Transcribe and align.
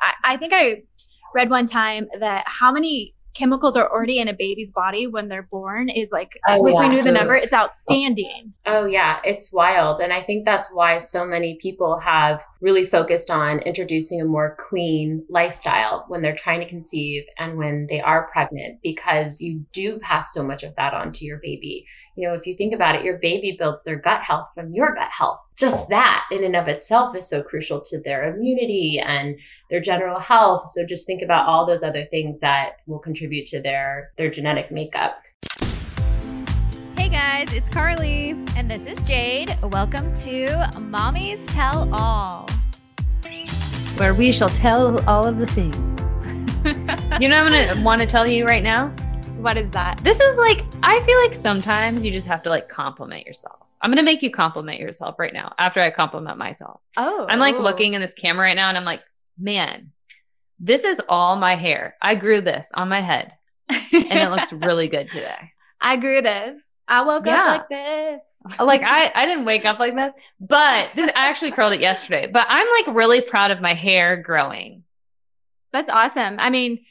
I, 0.00 0.34
I 0.34 0.36
think 0.36 0.52
I 0.54 0.82
read 1.34 1.50
one 1.50 1.66
time 1.66 2.08
that 2.20 2.44
how 2.46 2.72
many 2.72 3.14
chemicals 3.36 3.76
are 3.76 3.90
already 3.90 4.18
in 4.18 4.28
a 4.28 4.32
baby's 4.32 4.72
body 4.72 5.06
when 5.06 5.28
they're 5.28 5.46
born 5.50 5.90
is 5.90 6.10
like 6.10 6.30
Oh, 6.48 6.66
if 6.66 6.72
yeah. 6.72 6.80
we 6.80 6.88
knew 6.88 7.02
the 7.02 7.12
number, 7.12 7.34
it's 7.36 7.52
oh. 7.52 7.58
outstanding. 7.58 8.54
Oh, 8.64 8.86
yeah, 8.86 9.20
it's 9.24 9.52
wild. 9.52 10.00
And 10.00 10.12
I 10.12 10.22
think 10.22 10.46
that's 10.46 10.70
why 10.72 10.98
so 10.98 11.26
many 11.26 11.58
people 11.60 11.98
have 12.00 12.42
really 12.60 12.86
focused 12.86 13.30
on 13.30 13.58
introducing 13.60 14.20
a 14.20 14.24
more 14.24 14.56
clean 14.58 15.24
lifestyle 15.28 16.04
when 16.08 16.22
they're 16.22 16.34
trying 16.34 16.60
to 16.60 16.68
conceive 16.68 17.24
and 17.38 17.58
when 17.58 17.86
they 17.88 18.00
are 18.00 18.28
pregnant, 18.32 18.78
because 18.82 19.40
you 19.40 19.64
do 19.72 19.98
pass 19.98 20.32
so 20.32 20.42
much 20.42 20.62
of 20.62 20.74
that 20.76 20.94
on 20.94 21.12
to 21.12 21.24
your 21.24 21.38
baby. 21.38 21.86
You 22.16 22.28
know, 22.28 22.34
if 22.34 22.46
you 22.46 22.56
think 22.56 22.74
about 22.74 22.94
it, 22.94 23.04
your 23.04 23.18
baby 23.18 23.56
builds 23.58 23.82
their 23.82 23.96
gut 23.96 24.22
health 24.22 24.48
from 24.54 24.72
your 24.72 24.94
gut 24.94 25.10
health. 25.10 25.40
Just 25.56 25.86
oh. 25.86 25.88
that 25.90 26.24
in 26.30 26.44
and 26.44 26.56
of 26.56 26.68
itself 26.68 27.16
is 27.16 27.28
so 27.28 27.42
crucial 27.42 27.80
to 27.80 28.00
their 28.00 28.34
immunity 28.34 29.02
and 29.04 29.36
their 29.70 29.80
general 29.80 30.18
health. 30.18 30.70
So 30.70 30.84
just 30.86 31.06
think 31.06 31.22
about 31.22 31.46
all 31.46 31.66
those 31.66 31.82
other 31.82 32.06
things 32.06 32.40
that 32.40 32.78
will 32.86 32.98
contribute 32.98 33.46
to 33.48 33.60
their 33.60 34.12
their 34.16 34.30
genetic 34.30 34.70
makeup. 34.70 35.20
Hey 37.06 37.12
guys, 37.12 37.52
it's 37.52 37.70
Carly. 37.70 38.30
And 38.56 38.68
this 38.68 38.84
is 38.84 39.00
Jade. 39.02 39.54
Welcome 39.62 40.12
to 40.22 40.46
Mommies 40.74 41.46
Tell 41.54 41.88
All. 41.94 42.48
where 43.96 44.12
we 44.12 44.32
shall 44.32 44.48
tell 44.48 45.00
all 45.08 45.24
of 45.24 45.38
the 45.38 45.46
things. 45.46 45.76
you 47.22 47.28
know 47.28 47.44
what 47.44 47.52
I'm 47.52 47.68
gonna 47.68 47.80
want 47.84 48.00
to 48.00 48.08
tell 48.08 48.26
you 48.26 48.44
right 48.44 48.64
now? 48.64 48.88
What 49.36 49.56
is 49.56 49.70
that? 49.70 50.00
This 50.02 50.18
is 50.18 50.36
like 50.36 50.64
I 50.82 50.98
feel 51.02 51.16
like 51.20 51.32
sometimes 51.32 52.04
you 52.04 52.10
just 52.10 52.26
have 52.26 52.42
to 52.42 52.50
like 52.50 52.68
compliment 52.68 53.24
yourself. 53.24 53.60
I'm 53.82 53.92
gonna 53.92 54.02
make 54.02 54.20
you 54.20 54.32
compliment 54.32 54.80
yourself 54.80 55.16
right 55.16 55.32
now 55.32 55.54
after 55.60 55.80
I 55.80 55.92
compliment 55.92 56.38
myself. 56.38 56.80
Oh, 56.96 57.24
I'm 57.28 57.38
like 57.38 57.56
looking 57.56 57.94
in 57.94 58.00
this 58.00 58.14
camera 58.14 58.46
right 58.46 58.56
now 58.56 58.68
and 58.68 58.76
I'm 58.76 58.84
like, 58.84 59.02
man, 59.38 59.92
this 60.58 60.82
is 60.82 61.00
all 61.08 61.36
my 61.36 61.54
hair. 61.54 61.94
I 62.02 62.16
grew 62.16 62.40
this 62.40 62.72
on 62.74 62.88
my 62.88 63.00
head 63.00 63.32
and 63.70 63.84
it 63.92 64.30
looks 64.32 64.52
really 64.52 64.88
good 64.88 65.08
today. 65.12 65.52
I 65.80 65.98
grew 65.98 66.20
this. 66.20 66.60
I 66.88 67.02
woke 67.02 67.26
Yeah. 67.26 67.42
up 67.42 67.48
like 67.48 67.68
this. 67.68 68.22
like 68.60 68.82
I, 68.82 69.10
I 69.14 69.26
didn't 69.26 69.44
wake 69.44 69.64
up 69.64 69.78
like 69.78 69.94
this, 69.94 70.12
but 70.40 70.90
this 70.94 71.10
I 71.16 71.28
actually 71.28 71.50
curled 71.52 71.72
it 71.72 71.80
yesterday. 71.80 72.28
But 72.32 72.46
I'm 72.48 72.66
like 72.84 72.94
really 72.96 73.20
proud 73.20 73.50
of 73.50 73.60
my 73.60 73.74
hair 73.74 74.16
growing. 74.16 74.84
That's 75.72 75.88
awesome. 75.88 76.36
I 76.38 76.50
mean, 76.50 76.84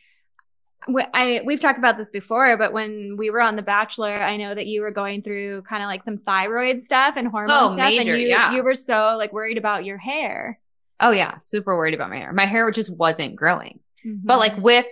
I 1.13 1.41
we've 1.45 1.59
talked 1.59 1.79
about 1.79 1.97
this 1.97 2.11
before, 2.11 2.57
but 2.57 2.71
when 2.73 3.15
we 3.17 3.29
were 3.31 3.41
on 3.41 3.55
The 3.55 3.61
Bachelor, 3.63 4.11
I 4.13 4.37
know 4.37 4.53
that 4.53 4.67
you 4.67 4.81
were 4.81 4.91
going 4.91 5.23
through 5.23 5.63
kind 5.63 5.81
of 5.81 5.87
like 5.87 6.03
some 6.03 6.17
thyroid 6.19 6.83
stuff 6.83 7.15
and 7.17 7.27
hormone 7.27 7.57
Oh, 7.57 7.73
stuff, 7.73 7.89
major, 7.89 8.13
and 8.13 8.21
you 8.21 8.27
yeah. 8.27 8.53
you 8.53 8.63
were 8.63 8.75
so 8.75 9.15
like 9.17 9.33
worried 9.33 9.57
about 9.57 9.85
your 9.85 9.97
hair. 9.97 10.59
Oh 10.99 11.11
yeah, 11.11 11.37
super 11.39 11.75
worried 11.75 11.95
about 11.95 12.09
my 12.09 12.17
hair. 12.17 12.33
My 12.33 12.45
hair 12.45 12.69
just 12.69 12.89
wasn't 12.95 13.35
growing. 13.35 13.79
Mm-hmm. 14.05 14.27
But 14.27 14.37
like 14.37 14.57
with 14.57 14.85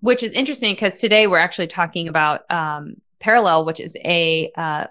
which 0.00 0.22
is 0.22 0.30
interesting 0.32 0.72
because 0.74 0.98
today 0.98 1.26
we're 1.26 1.38
actually 1.38 1.66
talking 1.66 2.06
about 2.08 2.48
um, 2.50 3.00
Parallel, 3.20 3.66
which 3.66 3.80
is 3.80 3.96
a 3.96 4.50
uh, 4.56 4.86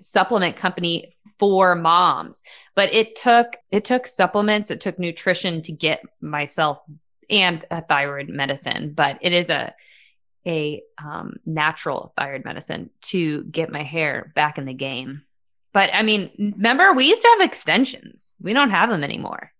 supplement 0.00 0.56
company 0.56 1.16
for 1.38 1.74
moms. 1.74 2.42
But 2.74 2.92
it 2.94 3.16
took 3.16 3.56
it 3.70 3.84
took 3.84 4.06
supplements, 4.06 4.70
it 4.70 4.80
took 4.80 4.98
nutrition 4.98 5.62
to 5.62 5.72
get 5.72 6.02
myself 6.20 6.78
and 7.28 7.64
a 7.70 7.82
thyroid 7.82 8.28
medicine. 8.28 8.92
But 8.94 9.18
it 9.22 9.32
is 9.32 9.50
a 9.50 9.74
a 10.46 10.82
um, 11.02 11.34
natural 11.44 12.12
thyroid 12.16 12.44
medicine 12.44 12.90
to 13.02 13.44
get 13.44 13.70
my 13.70 13.82
hair 13.82 14.32
back 14.34 14.58
in 14.58 14.64
the 14.64 14.74
game. 14.74 15.22
But 15.72 15.90
I 15.92 16.02
mean, 16.02 16.30
remember 16.56 16.92
we 16.92 17.06
used 17.06 17.22
to 17.22 17.36
have 17.38 17.46
extensions. 17.48 18.34
We 18.40 18.52
don't 18.52 18.70
have 18.70 18.90
them 18.90 19.04
anymore. 19.04 19.52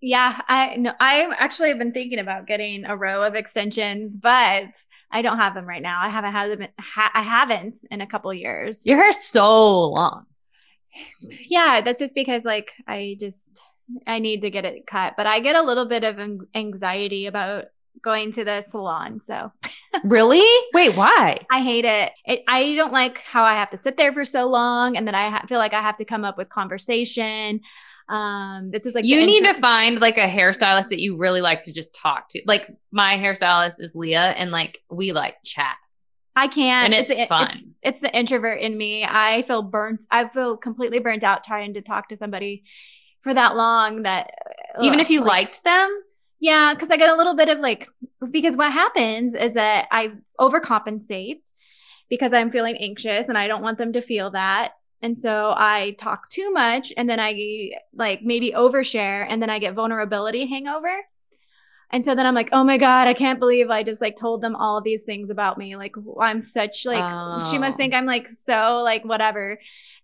yeah, 0.00 0.40
I 0.48 0.76
no, 0.76 0.92
I 1.00 1.28
actually 1.36 1.70
have 1.70 1.78
been 1.78 1.92
thinking 1.92 2.20
about 2.20 2.46
getting 2.46 2.84
a 2.84 2.96
row 2.96 3.22
of 3.22 3.34
extensions, 3.34 4.16
but 4.16 4.66
I 5.10 5.22
don't 5.22 5.38
have 5.38 5.54
them 5.54 5.66
right 5.66 5.82
now. 5.82 6.00
I 6.02 6.08
haven't 6.08 6.32
had 6.32 6.50
them. 6.50 6.62
in- 6.62 6.68
Ha- 6.78 7.10
I 7.14 7.22
haven't 7.22 7.76
in 7.90 8.00
a 8.00 8.06
couple 8.06 8.32
years. 8.34 8.82
Your 8.84 8.96
hair's 8.98 9.18
so 9.18 9.84
long. 9.88 10.26
yeah 11.50 11.80
that's 11.84 11.98
just 11.98 12.14
because 12.14 12.44
like 12.44 12.72
i 12.86 13.14
just 13.20 13.60
i 14.06 14.18
need 14.18 14.40
to 14.40 14.50
get 14.50 14.64
it 14.64 14.86
cut 14.86 15.14
but 15.16 15.26
i 15.26 15.38
get 15.40 15.54
a 15.54 15.62
little 15.62 15.86
bit 15.86 16.02
of 16.02 16.18
an- 16.18 16.46
anxiety 16.54 17.26
about 17.26 17.66
going 18.02 18.32
to 18.32 18.44
the 18.44 18.62
salon 18.68 19.20
so 19.20 19.52
Really? 20.04 20.44
Wait, 20.74 20.96
why? 20.96 21.44
i 21.50 21.60
hate 21.62 21.84
it. 21.84 22.12
it 22.24 22.42
i 22.48 22.74
don't 22.74 22.92
like 22.92 23.18
how 23.18 23.44
i 23.44 23.52
have 23.54 23.70
to 23.70 23.78
sit 23.78 23.96
there 23.96 24.12
for 24.12 24.24
so 24.24 24.46
long 24.48 24.96
and 24.96 25.06
then 25.06 25.14
i 25.14 25.28
ha- 25.30 25.44
feel 25.48 25.58
like 25.58 25.72
i 25.74 25.82
have 25.82 25.96
to 25.98 26.04
come 26.04 26.24
up 26.24 26.38
with 26.38 26.48
conversation 26.48 27.60
um 28.08 28.70
this 28.70 28.86
is 28.86 28.94
like 28.94 29.04
you 29.04 29.24
need 29.26 29.38
intro- 29.38 29.52
to 29.54 29.60
find 29.60 30.00
like 30.00 30.16
a 30.16 30.26
hairstylist 30.28 30.88
that 30.88 31.00
you 31.00 31.16
really 31.16 31.40
like 31.42 31.62
to 31.62 31.72
just 31.72 31.94
talk 31.94 32.28
to. 32.30 32.40
Like 32.46 32.70
my 32.90 33.16
hairstylist 33.16 33.74
is 33.80 33.94
Leah, 33.94 34.30
and 34.38 34.50
like 34.50 34.78
we 34.90 35.12
like 35.12 35.36
chat. 35.44 35.76
i 36.36 36.48
can't 36.48 36.86
and 36.86 36.94
it's 36.94 37.10
it's, 37.10 37.28
fun. 37.28 37.74
it's 37.82 38.00
the 38.00 38.16
introvert 38.16 38.60
in 38.60 38.76
me 38.78 39.04
i 39.04 39.42
feel 39.42 39.60
burnt 39.62 40.04
i 40.10 40.26
feel 40.28 40.56
completely 40.56 41.00
burnt 41.00 41.24
out 41.24 41.42
trying 41.44 41.74
to 41.74 41.82
talk 41.82 42.08
to 42.08 42.16
somebody 42.16 42.62
for 43.22 43.34
that 43.34 43.56
long 43.56 44.02
that 44.02 44.30
Even 44.80 45.00
if 45.00 45.10
you 45.10 45.20
like- 45.20 45.28
liked 45.28 45.64
them, 45.64 46.02
Yeah, 46.40 46.72
because 46.72 46.90
I 46.92 46.96
get 46.96 47.10
a 47.10 47.16
little 47.16 47.34
bit 47.34 47.48
of 47.48 47.58
like, 47.58 47.88
because 48.30 48.56
what 48.56 48.72
happens 48.72 49.34
is 49.34 49.54
that 49.54 49.88
I 49.90 50.12
overcompensate 50.38 51.42
because 52.08 52.32
I'm 52.32 52.50
feeling 52.52 52.76
anxious 52.76 53.28
and 53.28 53.36
I 53.36 53.48
don't 53.48 53.60
want 53.62 53.76
them 53.78 53.92
to 53.94 54.00
feel 54.00 54.30
that. 54.30 54.72
And 55.00 55.16
so 55.16 55.54
I 55.56 55.94
talk 55.98 56.28
too 56.28 56.50
much 56.52 56.92
and 56.96 57.08
then 57.08 57.20
I 57.20 57.70
like 57.94 58.22
maybe 58.22 58.52
overshare 58.52 59.26
and 59.28 59.40
then 59.40 59.50
I 59.50 59.58
get 59.58 59.74
vulnerability 59.74 60.46
hangover. 60.46 60.94
And 61.90 62.04
so 62.04 62.14
then 62.14 62.26
I'm 62.26 62.34
like, 62.34 62.50
oh 62.52 62.64
my 62.64 62.76
God, 62.76 63.08
I 63.08 63.14
can't 63.14 63.38
believe 63.38 63.70
I 63.70 63.82
just 63.82 64.02
like 64.02 64.14
told 64.16 64.42
them 64.42 64.54
all 64.54 64.82
these 64.82 65.04
things 65.04 65.30
about 65.30 65.56
me. 65.56 65.74
Like, 65.76 65.94
I'm 66.20 66.38
such 66.40 66.84
like, 66.84 66.98
she 67.48 67.56
Oh. 67.56 67.60
must 67.60 67.76
think 67.78 67.94
I'm 67.94 68.04
like 68.06 68.28
so 68.28 68.82
like 68.84 69.04
whatever. 69.04 69.58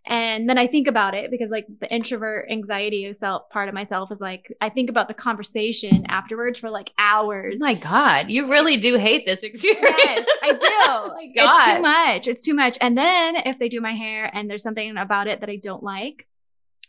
And 0.07 0.49
then 0.49 0.59
I 0.59 0.67
think 0.67 0.87
about 0.87 1.15
it 1.15 1.31
because 1.31 1.51
like 1.51 1.67
the 1.81 1.93
introvert 1.93 2.51
anxiety 2.51 3.07
of 3.07 3.17
self 3.17 3.49
part 3.49 3.69
of 3.69 3.75
myself 3.75 4.13
is 4.13 4.21
like 4.21 4.55
I 4.61 4.69
think 4.69 4.91
about 4.91 5.09
the 5.09 5.15
conversation 5.15 6.05
afterwards 6.09 6.59
for 6.59 6.69
like 6.69 6.93
hours. 6.99 7.61
oh 7.63 7.65
my 7.65 7.75
god, 7.75 8.29
you 8.29 8.51
really 8.51 8.77
do 8.77 8.97
hate 8.97 9.25
this 9.25 9.43
experience. 9.43 9.97
Yes, 10.05 10.29
I 10.43 10.53
do. 10.53 10.59
oh 10.63 11.13
my 11.15 11.27
God. 11.35 11.57
It's 11.57 11.77
too 11.77 11.83
much. 11.83 12.29
It's 12.29 12.43
too 12.45 12.55
much. 12.55 12.77
And 12.83 12.99
then 12.99 13.37
if 13.37 13.59
they 13.59 13.71
do 13.71 13.81
my 13.81 13.95
hair 13.95 14.31
and 14.33 14.51
there's 14.51 14.63
something 14.63 14.97
about 14.97 15.27
it 15.27 15.41
that 15.41 15.49
I 15.49 15.57
don't 15.57 15.83
like, 15.83 16.27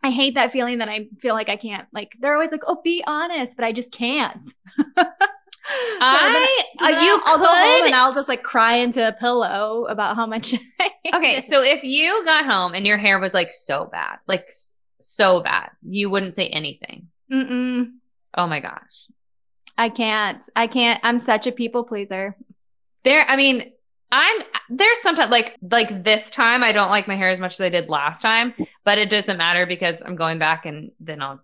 I 0.03 0.11
hate 0.11 0.35
that 0.35 0.51
feeling 0.51 0.79
that 0.79 0.89
I 0.89 1.07
feel 1.19 1.35
like 1.35 1.49
I 1.49 1.55
can't. 1.55 1.87
Like 1.93 2.15
they're 2.19 2.33
always 2.33 2.51
like, 2.51 2.63
"Oh, 2.67 2.81
be 2.83 3.03
honest," 3.07 3.55
but 3.55 3.63
I 3.65 3.71
just 3.71 3.91
can't. 3.91 4.45
So 5.95 5.99
I 6.01 6.65
then- 6.79 6.95
uh, 6.95 6.99
you 7.01 7.21
I'll 7.25 7.37
go 7.37 7.45
home 7.45 7.85
and 7.85 7.95
I'll 7.95 8.13
just 8.13 8.27
like 8.27 8.43
cry 8.43 8.75
into 8.75 9.07
a 9.07 9.11
pillow 9.11 9.85
about 9.89 10.15
how 10.15 10.25
much. 10.25 10.53
Okay, 11.13 11.39
so 11.41 11.61
if 11.63 11.83
you 11.83 12.25
got 12.25 12.45
home 12.45 12.73
and 12.73 12.85
your 12.85 12.97
hair 12.97 13.19
was 13.19 13.33
like 13.33 13.51
so 13.53 13.85
bad, 13.85 14.17
like 14.27 14.51
so 14.99 15.39
bad, 15.41 15.69
you 15.83 16.09
wouldn't 16.09 16.33
say 16.33 16.47
anything. 16.47 17.07
Mm-mm. 17.31 17.91
Oh 18.33 18.47
my 18.47 18.59
gosh. 18.59 19.07
I 19.77 19.89
can't. 19.89 20.43
I 20.55 20.67
can't. 20.67 20.99
I'm 21.03 21.19
such 21.19 21.47
a 21.47 21.51
people 21.51 21.83
pleaser. 21.83 22.35
There, 23.03 23.23
I 23.27 23.35
mean, 23.35 23.71
I'm 24.11 24.41
there's 24.69 25.01
sometimes 25.01 25.29
like 25.31 25.57
like 25.61 26.03
this 26.03 26.29
time 26.29 26.63
I 26.63 26.71
don't 26.71 26.89
like 26.89 27.07
my 27.07 27.15
hair 27.15 27.29
as 27.29 27.39
much 27.39 27.53
as 27.53 27.61
I 27.61 27.69
did 27.69 27.87
last 27.89 28.21
time, 28.21 28.53
but 28.83 28.97
it 28.97 29.09
doesn't 29.09 29.37
matter 29.37 29.65
because 29.65 30.01
I'm 30.01 30.15
going 30.15 30.39
back 30.39 30.65
and 30.65 30.91
then 30.99 31.21
I'll 31.21 31.39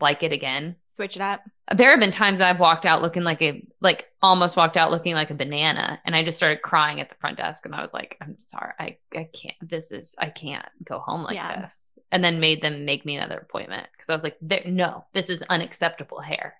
like 0.00 0.22
it 0.22 0.32
again. 0.32 0.76
Switch 0.86 1.16
it 1.16 1.22
up. 1.22 1.42
There 1.74 1.90
have 1.90 2.00
been 2.00 2.10
times 2.12 2.40
I've 2.40 2.60
walked 2.60 2.86
out 2.86 3.02
looking 3.02 3.22
like 3.24 3.42
a 3.42 3.66
like 3.80 4.06
almost 4.22 4.56
walked 4.56 4.76
out 4.76 4.90
looking 4.90 5.14
like 5.14 5.30
a 5.30 5.34
banana 5.34 6.00
and 6.04 6.14
I 6.14 6.22
just 6.24 6.36
started 6.36 6.62
crying 6.62 7.00
at 7.00 7.08
the 7.08 7.14
front 7.16 7.38
desk 7.38 7.64
and 7.64 7.74
I 7.74 7.82
was 7.82 7.92
like, 7.94 8.16
I'm 8.20 8.38
sorry, 8.38 8.72
I 8.78 8.98
I 9.16 9.28
can't 9.32 9.54
this 9.62 9.90
is 9.92 10.14
I 10.18 10.28
can't 10.30 10.66
go 10.84 10.98
home 10.98 11.22
like 11.24 11.34
Yeah. 11.34 11.60
this. 11.62 11.98
And 12.12 12.22
then 12.22 12.38
made 12.40 12.62
them 12.62 12.84
make 12.84 13.04
me 13.04 13.16
another 13.16 13.38
appointment 13.38 13.86
because 13.92 14.08
I 14.10 14.14
was 14.14 14.22
like, 14.22 14.36
no, 14.66 15.04
this 15.12 15.28
is 15.28 15.42
unacceptable 15.42 16.20
hair. 16.20 16.54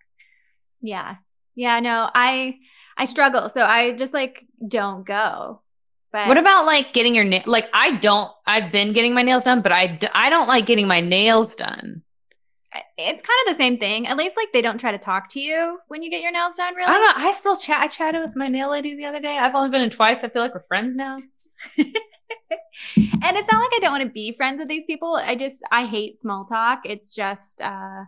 Yeah. 0.81 1.17
Yeah. 1.55 1.81
No, 1.81 2.11
I 2.15 2.57
I 2.97 3.05
struggle. 3.05 3.49
So 3.49 3.63
I 3.63 3.93
just 3.97 4.15
like 4.15 4.45
don't 4.67 5.05
go. 5.07 5.61
But 6.13 6.29
What 6.29 6.39
about 6.39 6.67
like 6.67 6.93
getting 6.95 7.15
your 7.15 7.25
nail? 7.25 7.43
Like 7.47 7.67
I 7.75 7.97
don't. 7.99 8.31
I've 8.47 8.73
been 8.73 8.93
getting 8.93 9.13
my 9.15 9.23
nails 9.23 9.45
done, 9.45 9.61
but 9.63 9.73
I 9.73 9.99
I 10.15 10.31
don't 10.31 10.49
like 10.49 10.67
getting 10.67 10.89
my 10.89 11.01
nails 11.01 11.55
done. 11.55 12.03
It's 12.99 13.23
kind 13.23 13.39
of 13.47 13.55
the 13.55 13.57
same 13.57 13.79
thing. 13.79 14.07
At 14.07 14.17
least 14.17 14.37
like 14.37 14.49
they 14.53 14.63
don't 14.63 14.79
try 14.79 14.93
to 14.93 14.99
talk 14.99 15.29
to 15.31 15.41
you 15.41 15.79
when 15.89 16.03
you 16.03 16.11
get 16.11 16.21
your 16.21 16.33
nails 16.33 16.57
done. 16.57 16.75
Really. 16.75 16.89
I 16.89 16.93
don't 16.93 17.19
know. 17.19 17.29
I 17.29 17.33
still 17.33 17.57
chat. 17.57 17.81
I 17.81 17.89
chatted 17.89 18.23
with 18.23 18.37
my 18.37 18.49
nail 18.49 18.71
lady 18.71 18.97
the 18.97 19.05
other 19.05 19.21
day. 19.21 19.39
I've 19.39 19.55
only 19.55 19.71
been 19.71 19.83
in 19.83 19.91
twice. 19.91 20.25
I 20.25 20.29
feel 20.29 20.43
like 20.43 20.55
we're 20.55 20.65
friends 20.69 20.95
now. 20.95 21.17
and 21.79 21.87
it's 22.97 23.53
not 23.53 23.61
like 23.61 23.73
I 23.75 23.79
don't 23.81 23.93
want 23.93 24.05
to 24.05 24.11
be 24.11 24.33
friends 24.33 24.59
with 24.59 24.69
these 24.69 24.87
people. 24.87 25.15
I 25.15 25.37
just 25.37 25.63
I 25.71 25.87
hate 25.87 26.19
small 26.19 26.45
talk. 26.45 26.83
It's 26.85 27.15
just 27.15 27.61
uh 27.61 28.05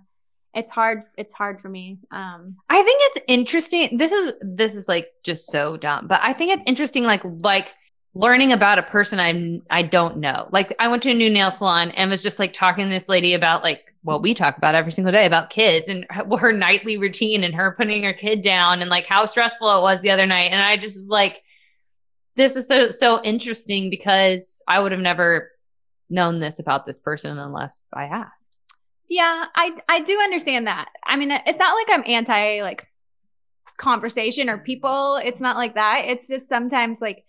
it's 0.54 0.70
hard 0.70 1.02
it's 1.16 1.34
hard 1.34 1.60
for 1.60 1.68
me. 1.68 1.98
Um 2.10 2.56
I 2.68 2.82
think 2.82 3.00
it's 3.02 3.18
interesting. 3.28 3.96
This 3.96 4.12
is 4.12 4.34
this 4.40 4.74
is 4.74 4.88
like 4.88 5.08
just 5.22 5.50
so 5.50 5.76
dumb, 5.76 6.06
but 6.06 6.20
I 6.22 6.32
think 6.32 6.52
it's 6.52 6.64
interesting. 6.66 7.04
Like 7.04 7.22
like 7.24 7.68
learning 8.14 8.52
about 8.52 8.78
a 8.78 8.82
person 8.82 9.20
I 9.20 9.60
I 9.70 9.82
don't 9.82 10.18
know. 10.18 10.48
Like 10.50 10.74
I 10.78 10.88
went 10.88 11.02
to 11.04 11.10
a 11.10 11.14
new 11.14 11.30
nail 11.30 11.50
salon 11.50 11.90
and 11.92 12.10
was 12.10 12.22
just 12.22 12.38
like 12.38 12.52
talking 12.52 12.84
to 12.84 12.90
this 12.90 13.08
lady 13.08 13.34
about 13.34 13.62
like 13.62 13.94
well, 14.02 14.20
we 14.20 14.34
talk 14.34 14.56
about 14.56 14.74
every 14.74 14.92
single 14.92 15.12
day 15.12 15.26
about 15.26 15.50
kids 15.50 15.88
and 15.88 16.06
her, 16.10 16.24
her 16.36 16.52
nightly 16.52 16.96
routine 16.96 17.44
and 17.44 17.54
her 17.54 17.74
putting 17.76 18.04
her 18.04 18.12
kid 18.12 18.42
down 18.42 18.80
and 18.80 18.90
like 18.90 19.06
how 19.06 19.26
stressful 19.26 19.78
it 19.78 19.82
was 19.82 20.02
the 20.02 20.10
other 20.10 20.26
night. 20.26 20.52
And 20.52 20.62
I 20.62 20.76
just 20.76 20.96
was 20.96 21.08
like, 21.08 21.42
this 22.36 22.54
is 22.54 22.68
so 22.68 22.88
so 22.90 23.22
interesting 23.22 23.90
because 23.90 24.62
I 24.68 24.80
would 24.80 24.92
have 24.92 25.00
never 25.00 25.50
known 26.08 26.40
this 26.40 26.58
about 26.58 26.86
this 26.86 27.00
person 27.00 27.38
unless 27.38 27.80
I 27.92 28.04
asked. 28.04 28.52
Yeah, 29.08 29.46
I 29.54 29.76
I 29.88 30.00
do 30.00 30.18
understand 30.20 30.66
that. 30.66 30.88
I 31.04 31.16
mean, 31.16 31.30
it's 31.30 31.58
not 31.58 31.74
like 31.74 31.88
I'm 31.90 32.04
anti 32.06 32.62
like 32.62 32.86
conversation 33.76 34.48
or 34.48 34.58
people. 34.58 35.16
It's 35.16 35.40
not 35.40 35.56
like 35.56 35.74
that. 35.74 36.04
It's 36.06 36.28
just 36.28 36.48
sometimes 36.48 37.00
like 37.00 37.24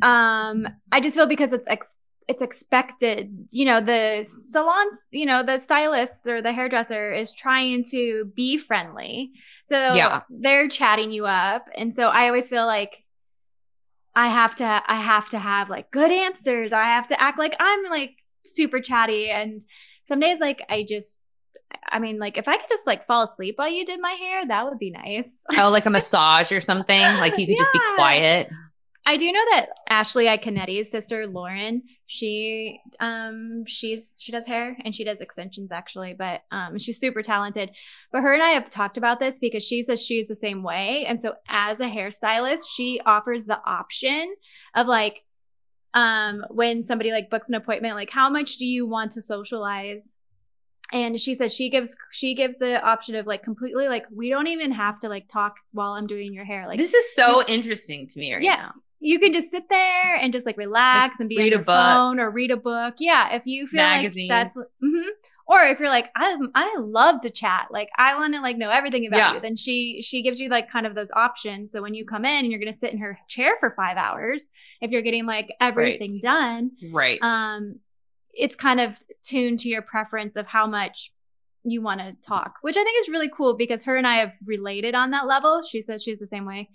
um 0.00 0.66
I 0.90 1.00
just 1.00 1.16
feel 1.16 1.26
because 1.26 1.52
it's 1.52 1.68
ex- 1.68 1.96
it's 2.28 2.42
expected, 2.42 3.48
you 3.50 3.64
know, 3.64 3.80
the 3.80 4.24
salons, 4.50 5.06
you 5.10 5.26
know, 5.26 5.42
the 5.42 5.58
stylist 5.58 6.26
or 6.26 6.40
the 6.40 6.52
hairdresser 6.52 7.12
is 7.12 7.34
trying 7.34 7.84
to 7.90 8.30
be 8.36 8.56
friendly. 8.56 9.32
So 9.66 9.76
Yeah. 9.94 10.22
they're 10.30 10.68
chatting 10.68 11.10
you 11.10 11.26
up. 11.26 11.66
And 11.76 11.92
so 11.92 12.08
I 12.08 12.28
always 12.28 12.48
feel 12.48 12.66
like 12.66 13.04
I 14.14 14.28
have 14.28 14.56
to 14.56 14.64
I 14.86 14.96
have 14.96 15.28
to 15.30 15.38
have 15.38 15.70
like 15.70 15.90
good 15.90 16.12
answers. 16.12 16.72
Or 16.72 16.76
I 16.76 16.94
have 16.94 17.08
to 17.08 17.20
act 17.20 17.38
like 17.38 17.56
I'm 17.58 17.84
like 17.90 18.12
super 18.44 18.80
chatty 18.80 19.30
and 19.30 19.64
some 20.06 20.20
days 20.20 20.40
like 20.40 20.62
I 20.68 20.84
just 20.88 21.20
I 21.88 21.98
mean 21.98 22.18
like 22.18 22.36
if 22.36 22.48
I 22.48 22.58
could 22.58 22.68
just 22.68 22.86
like 22.86 23.06
fall 23.06 23.22
asleep 23.22 23.54
while 23.56 23.70
you 23.70 23.84
did 23.84 24.00
my 24.00 24.12
hair, 24.12 24.46
that 24.46 24.64
would 24.64 24.78
be 24.78 24.90
nice. 24.90 25.30
Oh, 25.58 25.70
like 25.70 25.86
a 25.86 25.90
massage 25.98 26.52
or 26.52 26.60
something. 26.60 27.14
Like 27.16 27.38
you 27.38 27.46
could 27.46 27.56
just 27.58 27.72
be 27.72 27.80
quiet. 27.96 28.50
I 29.04 29.16
do 29.16 29.32
know 29.32 29.44
that 29.50 29.70
Ashley 29.88 30.26
Iaconetti's 30.26 30.90
sister 30.90 31.26
Lauren, 31.26 31.82
she 32.06 32.80
um 33.00 33.64
she's 33.66 34.14
she 34.16 34.30
does 34.30 34.46
hair 34.46 34.76
and 34.84 34.94
she 34.94 35.02
does 35.02 35.20
extensions 35.20 35.72
actually, 35.72 36.14
but 36.14 36.42
um 36.52 36.78
she's 36.78 37.00
super 37.00 37.20
talented. 37.22 37.72
But 38.12 38.22
her 38.22 38.32
and 38.32 38.42
I 38.42 38.50
have 38.50 38.70
talked 38.70 38.96
about 38.96 39.18
this 39.18 39.40
because 39.40 39.64
she 39.64 39.82
says 39.82 40.00
she's 40.00 40.28
the 40.28 40.36
same 40.36 40.62
way. 40.62 41.04
And 41.06 41.20
so 41.20 41.34
as 41.48 41.80
a 41.80 41.86
hairstylist, 41.86 42.62
she 42.72 43.00
offers 43.04 43.46
the 43.46 43.58
option 43.66 44.34
of 44.76 44.86
like 44.86 45.24
um 45.94 46.44
when 46.50 46.82
somebody 46.84 47.10
like 47.10 47.28
books 47.28 47.48
an 47.48 47.56
appointment, 47.56 47.96
like 47.96 48.10
how 48.10 48.30
much 48.30 48.56
do 48.56 48.66
you 48.66 48.86
want 48.86 49.12
to 49.12 49.22
socialize? 49.22 50.16
And 50.92 51.20
she 51.20 51.34
says 51.34 51.52
she 51.52 51.70
gives 51.70 51.96
she 52.12 52.34
gives 52.36 52.54
the 52.58 52.80
option 52.82 53.16
of 53.16 53.26
like 53.26 53.42
completely 53.42 53.88
like 53.88 54.06
we 54.14 54.30
don't 54.30 54.46
even 54.46 54.70
have 54.72 55.00
to 55.00 55.08
like 55.08 55.26
talk 55.26 55.56
while 55.72 55.92
I'm 55.94 56.06
doing 56.06 56.32
your 56.32 56.44
hair. 56.44 56.68
Like 56.68 56.78
this 56.78 56.94
is 56.94 57.14
so 57.14 57.44
interesting 57.48 58.06
to 58.08 58.20
me 58.20 58.32
right 58.32 58.42
Yeah. 58.42 58.56
now. 58.56 58.72
You 59.04 59.18
can 59.18 59.32
just 59.32 59.50
sit 59.50 59.68
there 59.68 60.14
and 60.14 60.32
just 60.32 60.46
like 60.46 60.56
relax 60.56 61.18
and 61.20 61.28
be 61.28 61.36
read 61.36 61.52
on 61.52 61.56
a 61.56 61.56
your 61.56 61.64
phone 61.64 62.20
or 62.20 62.30
read 62.30 62.50
a 62.52 62.56
book. 62.56 62.94
Yeah, 62.98 63.34
if 63.34 63.42
you 63.46 63.66
feel 63.66 63.82
Magazine. 63.82 64.28
like 64.28 64.44
that's 64.44 64.56
mhm. 64.82 65.06
or 65.46 65.60
if 65.64 65.80
you're 65.80 65.88
like 65.88 66.10
I 66.16 66.36
I 66.54 66.76
love 66.78 67.20
to 67.22 67.30
chat, 67.30 67.66
like 67.70 67.88
I 67.98 68.14
want 68.14 68.34
to 68.34 68.40
like 68.40 68.56
know 68.56 68.70
everything 68.70 69.06
about 69.06 69.16
Yeah. 69.18 69.34
you, 69.34 69.40
then 69.40 69.56
she 69.56 70.02
she 70.02 70.22
gives 70.22 70.38
you 70.40 70.48
like 70.48 70.70
kind 70.70 70.86
of 70.86 70.94
those 70.94 71.10
options. 71.16 71.72
So 71.72 71.82
when 71.82 71.94
you 71.94 72.04
come 72.06 72.24
in 72.24 72.44
and 72.44 72.50
you're 72.50 72.60
going 72.60 72.72
to 72.72 72.78
sit 72.78 72.92
in 72.92 72.98
her 73.00 73.18
chair 73.28 73.56
for 73.58 73.70
5 73.70 73.96
hours, 73.96 74.48
if 74.80 74.90
you're 74.92 75.02
getting 75.02 75.26
like 75.26 75.52
everything 75.60 76.12
Right. 76.12 76.22
done, 76.22 76.70
Right. 76.92 77.18
um 77.22 77.80
it's 78.34 78.56
kind 78.56 78.80
of 78.80 78.96
tuned 79.22 79.58
to 79.60 79.68
your 79.68 79.82
preference 79.82 80.36
of 80.36 80.46
how 80.46 80.66
much 80.66 81.12
you 81.64 81.80
want 81.82 82.00
to 82.00 82.16
talk 82.26 82.54
which 82.62 82.76
i 82.76 82.82
think 82.82 82.98
is 82.98 83.08
really 83.08 83.28
cool 83.28 83.54
because 83.54 83.84
her 83.84 83.96
and 83.96 84.06
i 84.06 84.16
have 84.16 84.32
related 84.44 84.94
on 84.96 85.10
that 85.12 85.26
level 85.28 85.62
she 85.62 85.80
says 85.82 86.02
she's 86.02 86.18
the 86.18 86.26
same 86.26 86.44
way 86.44 86.68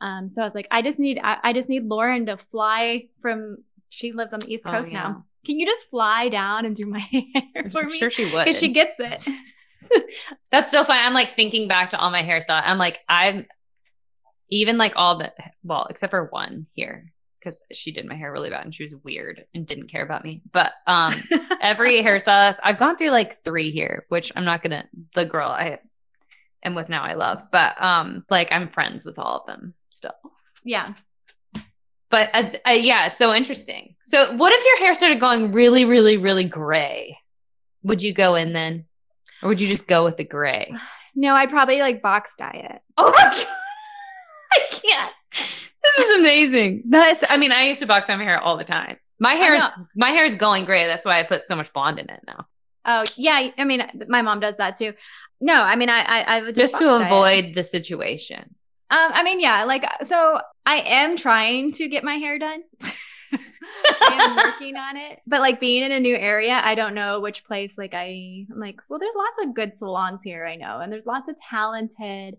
um 0.00 0.28
so 0.30 0.42
i 0.42 0.44
was 0.44 0.54
like 0.54 0.66
i 0.70 0.82
just 0.82 0.98
need 0.98 1.18
i, 1.22 1.36
I 1.42 1.52
just 1.52 1.68
need 1.68 1.84
lauren 1.84 2.26
to 2.26 2.36
fly 2.36 3.06
from 3.22 3.58
she 3.88 4.12
lives 4.12 4.32
on 4.32 4.40
the 4.40 4.52
east 4.52 4.64
Oh, 4.66 4.70
coast 4.72 4.92
yeah. 4.92 5.02
now 5.02 5.24
can 5.46 5.58
you 5.60 5.66
just 5.66 5.86
fly 5.90 6.28
down 6.30 6.64
and 6.64 6.74
do 6.74 6.86
my 6.86 6.98
hair 7.54 7.70
for 7.70 7.82
I'm 7.82 7.88
me 7.88 7.98
sure 7.98 8.10
she 8.10 8.24
would. 8.32 8.44
because 8.44 8.58
she 8.58 8.72
gets 8.72 8.96
it 8.98 9.28
That's 10.50 10.70
so 10.70 10.82
fun. 10.82 10.96
I'm 10.98 11.12
like 11.12 11.36
thinking 11.36 11.68
back 11.68 11.90
to 11.90 11.98
all 11.98 12.10
my 12.10 12.22
hairstyle. 12.22 12.62
I'm 12.64 12.78
like, 12.78 13.00
I'm 13.06 13.44
even 14.48 14.78
like 14.78 14.94
all 14.96 15.18
the 15.18 15.30
well, 15.62 15.86
except 15.90 16.10
for 16.10 16.24
one 16.24 16.66
here 16.72 17.12
because 17.38 17.60
she 17.70 17.92
did 17.92 18.06
my 18.06 18.14
hair 18.14 18.32
really 18.32 18.48
bad 18.48 18.64
and 18.64 18.74
she 18.74 18.84
was 18.84 18.94
weird 19.04 19.44
and 19.54 19.66
didn't 19.66 19.88
care 19.88 20.02
about 20.02 20.24
me. 20.24 20.40
But 20.52 20.72
um, 20.86 21.12
every 21.60 22.02
hairstylist 22.02 22.56
I've 22.62 22.78
gone 22.78 22.96
through 22.96 23.10
like 23.10 23.44
three 23.44 23.70
here, 23.72 24.06
which 24.08 24.32
I'm 24.34 24.46
not 24.46 24.62
gonna. 24.62 24.88
The 25.14 25.26
girl 25.26 25.50
I 25.50 25.80
am 26.62 26.74
with 26.74 26.88
now, 26.88 27.02
I 27.02 27.12
love, 27.12 27.42
but 27.52 27.74
um, 27.82 28.24
like 28.30 28.50
I'm 28.52 28.68
friends 28.68 29.04
with 29.04 29.18
all 29.18 29.40
of 29.40 29.46
them 29.46 29.74
still. 29.94 30.12
yeah 30.64 30.86
But 32.10 32.30
uh, 32.32 32.50
uh, 32.66 32.72
yeah, 32.72 33.06
it's 33.06 33.18
so 33.18 33.32
interesting. 33.32 33.96
So, 34.04 34.36
what 34.36 34.52
if 34.52 34.64
your 34.64 34.78
hair 34.78 34.94
started 34.94 35.20
going 35.20 35.52
really, 35.52 35.84
really, 35.84 36.16
really 36.16 36.44
gray? 36.44 37.18
Would 37.82 38.02
you 38.02 38.12
go 38.12 38.34
in 38.34 38.52
then, 38.52 38.84
or 39.42 39.48
would 39.48 39.60
you 39.60 39.68
just 39.68 39.86
go 39.86 40.04
with 40.04 40.16
the 40.16 40.24
gray? 40.24 40.72
no 41.16 41.32
i'd 41.32 41.48
probably 41.50 41.78
like 41.78 42.02
box 42.02 42.34
diet 42.36 42.82
Oh 42.96 43.10
my 43.10 43.22
god, 43.22 43.46
I 44.52 44.60
can't. 44.70 45.12
This 45.82 46.06
is 46.06 46.20
amazing. 46.20 46.82
That's. 46.88 47.22
I 47.28 47.36
mean, 47.36 47.52
I 47.52 47.68
used 47.68 47.80
to 47.80 47.86
box 47.86 48.06
dye 48.06 48.16
my 48.16 48.24
hair 48.24 48.40
all 48.40 48.56
the 48.56 48.64
time. 48.64 48.96
My 49.18 49.34
hair 49.34 49.54
is 49.54 49.62
my 49.94 50.10
hair 50.10 50.24
is 50.24 50.34
going 50.34 50.64
gray. 50.64 50.86
That's 50.86 51.04
why 51.04 51.20
I 51.20 51.22
put 51.22 51.46
so 51.46 51.56
much 51.56 51.72
blonde 51.72 51.98
in 51.98 52.08
it 52.10 52.20
now, 52.26 52.46
oh 52.86 53.04
yeah 53.16 53.50
i 53.56 53.64
mean 53.64 53.82
my 54.08 54.22
mom 54.22 54.40
does 54.40 54.56
that 54.56 54.76
too 54.76 54.92
no 55.40 55.62
i 55.62 55.76
mean 55.76 55.88
i 55.88 56.00
i, 56.00 56.20
I 56.20 56.42
would 56.42 56.54
just, 56.54 56.72
just 56.72 56.82
to 56.82 56.94
avoid 56.94 57.54
the 57.54 57.64
situation. 57.64 58.54
Um, 58.94 59.10
I 59.12 59.24
mean, 59.24 59.40
yeah, 59.40 59.64
like 59.64 59.84
so 60.02 60.40
I 60.64 60.76
am 60.80 61.16
trying 61.16 61.72
to 61.72 61.88
get 61.88 62.04
my 62.04 62.14
hair 62.14 62.38
done. 62.38 62.62
I 63.32 64.12
am 64.20 64.36
working 64.36 64.76
on 64.76 64.96
it. 64.96 65.20
But 65.26 65.40
like 65.40 65.58
being 65.58 65.82
in 65.82 65.90
a 65.90 65.98
new 65.98 66.14
area, 66.14 66.60
I 66.62 66.76
don't 66.76 66.94
know 66.94 67.18
which 67.18 67.44
place 67.44 67.76
like 67.76 67.92
I 67.92 68.46
I'm 68.50 68.60
like, 68.60 68.80
well, 68.88 69.00
there's 69.00 69.16
lots 69.16 69.36
of 69.42 69.54
good 69.54 69.74
salons 69.74 70.22
here, 70.22 70.46
I 70.46 70.54
know. 70.54 70.78
And 70.78 70.92
there's 70.92 71.06
lots 71.06 71.28
of 71.28 71.36
talented 71.50 72.36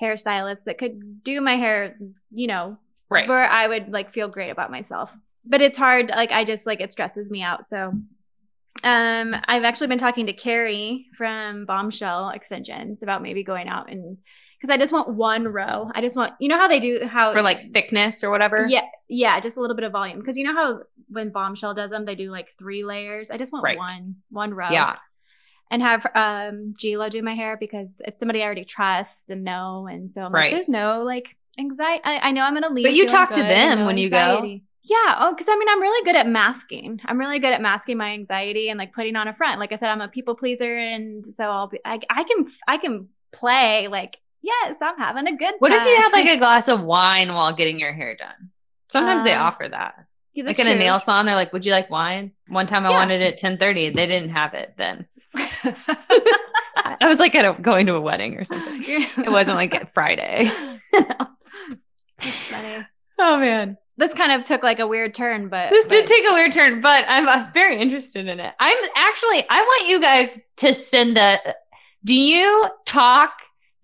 hairstylists 0.00 0.64
that 0.64 0.78
could 0.78 1.24
do 1.24 1.40
my 1.40 1.56
hair, 1.56 1.96
you 2.30 2.46
know, 2.46 2.78
Right. 3.08 3.28
where 3.28 3.48
I 3.48 3.66
would 3.66 3.88
like 3.92 4.12
feel 4.12 4.28
great 4.28 4.50
about 4.50 4.70
myself. 4.70 5.12
But 5.44 5.60
it's 5.62 5.76
hard, 5.78 6.10
like 6.10 6.30
I 6.30 6.44
just 6.44 6.66
like 6.66 6.80
it 6.80 6.90
stresses 6.92 7.30
me 7.30 7.42
out. 7.42 7.66
So 7.66 7.92
um 8.84 9.34
I've 9.48 9.64
actually 9.64 9.86
been 9.88 9.98
talking 9.98 10.26
to 10.26 10.32
Carrie 10.32 11.06
from 11.16 11.64
Bombshell 11.66 12.30
Extensions 12.30 13.02
about 13.02 13.22
maybe 13.22 13.42
going 13.42 13.66
out 13.68 13.90
and 13.90 14.18
because 14.58 14.72
I 14.72 14.76
just 14.78 14.92
want 14.92 15.08
one 15.08 15.46
row. 15.48 15.90
I 15.94 16.00
just 16.00 16.16
want 16.16 16.32
you 16.40 16.48
know 16.48 16.56
how 16.58 16.68
they 16.68 16.80
do 16.80 17.00
how 17.06 17.32
For 17.32 17.42
like 17.42 17.72
thickness 17.72 18.22
or 18.24 18.30
whatever. 18.30 18.66
yeah 18.68 18.82
yeah 19.08 19.38
just 19.40 19.56
a 19.56 19.60
little 19.60 19.76
bit 19.76 19.84
of 19.84 19.92
volume 19.92 20.18
because 20.18 20.36
you 20.36 20.44
know 20.44 20.54
how 20.54 20.80
when 21.08 21.30
Bombshell 21.30 21.74
does 21.74 21.90
them 21.90 22.04
they 22.04 22.14
do 22.14 22.30
like 22.30 22.54
three 22.58 22.84
layers. 22.84 23.30
I 23.30 23.36
just 23.36 23.52
want 23.52 23.62
Right. 23.64 23.78
one 23.78 24.16
one 24.30 24.52
row 24.54 24.70
Yeah. 24.70 24.96
and 25.70 25.82
have 25.82 26.06
um 26.14 26.74
Gila 26.78 27.10
do 27.10 27.22
my 27.22 27.34
hair 27.34 27.56
because 27.58 28.00
it's 28.04 28.18
somebody 28.18 28.42
I 28.42 28.46
already 28.46 28.64
trust 28.64 29.30
and 29.30 29.44
know 29.44 29.86
and 29.90 30.10
so 30.10 30.22
I'm 30.22 30.32
Right. 30.32 30.44
like 30.44 30.52
there's 30.52 30.68
no 30.68 31.02
like 31.04 31.36
anxiety. 31.58 32.02
I, 32.04 32.18
I 32.18 32.30
know 32.32 32.42
I'm 32.42 32.54
gonna 32.54 32.72
leave. 32.72 32.84
But 32.86 32.94
you 32.94 33.06
talk 33.08 33.30
to 33.34 33.42
them 33.42 33.78
no 33.80 33.86
when 33.86 33.98
you 33.98 34.10
go? 34.10 34.42
Yeah. 34.88 35.16
Oh, 35.18 35.32
because 35.34 35.48
I 35.48 35.56
mean, 35.58 35.68
I'm 35.68 35.80
really 35.82 36.04
good 36.04 36.14
at 36.14 36.28
masking. 36.28 37.00
I'm 37.04 37.18
really 37.18 37.40
good 37.40 37.52
at 37.52 37.60
masking 37.60 37.96
my 37.96 38.10
anxiety 38.12 38.68
and 38.68 38.78
like 38.78 38.92
putting 38.92 39.16
on 39.16 39.26
a 39.26 39.34
front. 39.34 39.58
Like 39.58 39.72
I 39.72 39.76
said, 39.76 39.88
I'm 39.90 40.00
a 40.00 40.06
people 40.06 40.36
pleaser, 40.36 40.76
and 40.78 41.26
so 41.26 41.42
I'll 41.42 41.66
be. 41.66 41.80
I, 41.84 41.98
I 42.08 42.22
can. 42.22 42.46
I 42.68 42.76
can 42.78 43.08
play 43.32 43.88
like 43.88 44.18
yes, 44.46 44.76
I'm 44.80 44.96
having 44.96 45.26
a 45.26 45.36
good. 45.36 45.44
Time. 45.46 45.54
What 45.58 45.72
if 45.72 45.84
you 45.84 45.96
had 45.96 46.10
like 46.12 46.26
a 46.26 46.36
glass 46.44 46.68
of 46.68 46.80
wine 46.82 47.34
while 47.34 47.54
getting 47.54 47.78
your 47.78 47.92
hair 47.92 48.16
done? 48.16 48.50
Sometimes 48.88 49.24
they 49.24 49.34
Uh, 49.34 49.42
offer 49.42 49.68
that. 49.68 50.06
Yeah, 50.32 50.44
Like 50.44 50.58
in 50.58 50.68
a 50.68 50.74
nail 50.74 51.00
salon, 51.00 51.26
they're 51.26 51.34
like, 51.34 51.52
"Would 51.52 51.64
you 51.64 51.72
like 51.72 51.88
wine?" 51.90 52.32
One 52.48 52.66
time 52.66 52.84
I 52.86 52.90
Yeah. 52.90 52.96
wanted 52.98 53.20
it 53.22 53.32
at 53.34 53.38
ten 53.38 53.58
thirty. 53.58 53.90
They 53.90 54.06
didn't 54.06 54.30
have 54.30 54.54
it 54.54 54.74
then. 54.76 55.06
I 57.00 57.08
was 57.08 57.18
like 57.18 57.34
at 57.34 57.44
a, 57.44 57.60
going 57.60 57.86
to 57.86 57.94
a 57.94 58.00
wedding 58.00 58.36
or 58.36 58.44
something. 58.44 58.82
It 58.86 59.30
wasn't 59.30 59.56
like 59.56 59.92
Friday. 59.94 60.50
That's 60.92 61.50
funny. 62.48 62.86
oh 63.18 63.38
man, 63.38 63.76
This 63.96 64.14
kind 64.14 64.32
of 64.32 64.44
took 64.44 64.62
like 64.62 64.78
a 64.78 64.86
weird 64.86 65.14
turn, 65.14 65.48
but 65.48 65.70
this 65.70 65.86
did 65.86 66.06
take 66.06 66.24
a 66.28 66.34
weird 66.34 66.52
turn, 66.52 66.80
but 66.80 67.04
I'm 67.08 67.26
uh, 67.28 67.46
very 67.52 67.80
interested 67.80 68.26
in 68.28 68.38
it. 68.40 68.54
I'm 68.60 68.76
actually. 68.94 69.44
I 69.48 69.60
want 69.62 69.88
you 69.88 70.00
guys 70.00 70.38
to 70.58 70.74
send 70.74 71.18
a. 71.18 71.38
Do 72.04 72.14
you 72.14 72.66
talk 72.86 73.32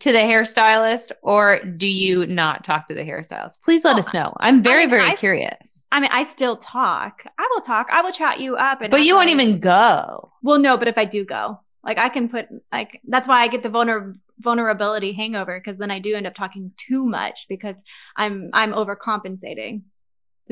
to 0.02 0.12
the 0.12 0.18
hairstylist 0.18 1.12
or 1.23 1.61
do 1.64 1.87
you 1.87 2.26
not 2.26 2.64
talk 2.64 2.88
to 2.88 2.94
the 2.94 3.02
hairstylist? 3.02 3.61
Please 3.62 3.85
let 3.85 3.92
Well, 3.92 4.00
us 4.00 4.12
know. 4.14 4.35
I'm 4.40 4.62
very 4.62 4.82
mean, 4.82 4.90
very 4.90 5.11
I- 5.11 5.14
curious. 5.16 5.87
I 5.92 6.00
mean, 6.00 6.11
I 6.12 6.25
still 6.25 6.56
talk. 6.56 7.25
I 7.38 7.49
will 7.54 7.61
talk. 7.61 7.88
I 7.92 8.02
will 8.02 8.12
chat 8.12 8.40
you 8.40 8.56
up, 8.56 8.80
and 8.80 8.90
But 8.90 9.02
you 9.02 9.14
won't 9.14 9.28
like- 9.28 9.35
even 9.40 9.61
go. 9.61 10.32
Well, 10.42 10.59
no, 10.59 10.76
but 10.76 10.88
if 10.88 10.99
I 10.99 11.04
do 11.04 11.25
go, 11.25 11.61
like 11.85 11.99
I 11.99 12.09
can 12.09 12.28
put 12.28 12.47
like 12.73 13.00
that's 13.09 13.26
why 13.28 13.42
I 13.42 13.49
get 13.49 13.62
the 13.62 13.68
vulner 13.68 14.14
vulnerability 14.40 15.12
hangover 15.12 15.61
because 15.61 15.78
then 15.78 15.90
I 15.92 16.00
do 16.00 16.14
end 16.16 16.26
up 16.26 16.35
talking 16.35 16.73
too 16.76 17.04
much 17.04 17.47
because 17.49 17.80
I'm 18.16 18.50
I'm 18.52 18.73
overcompensating. 18.73 19.82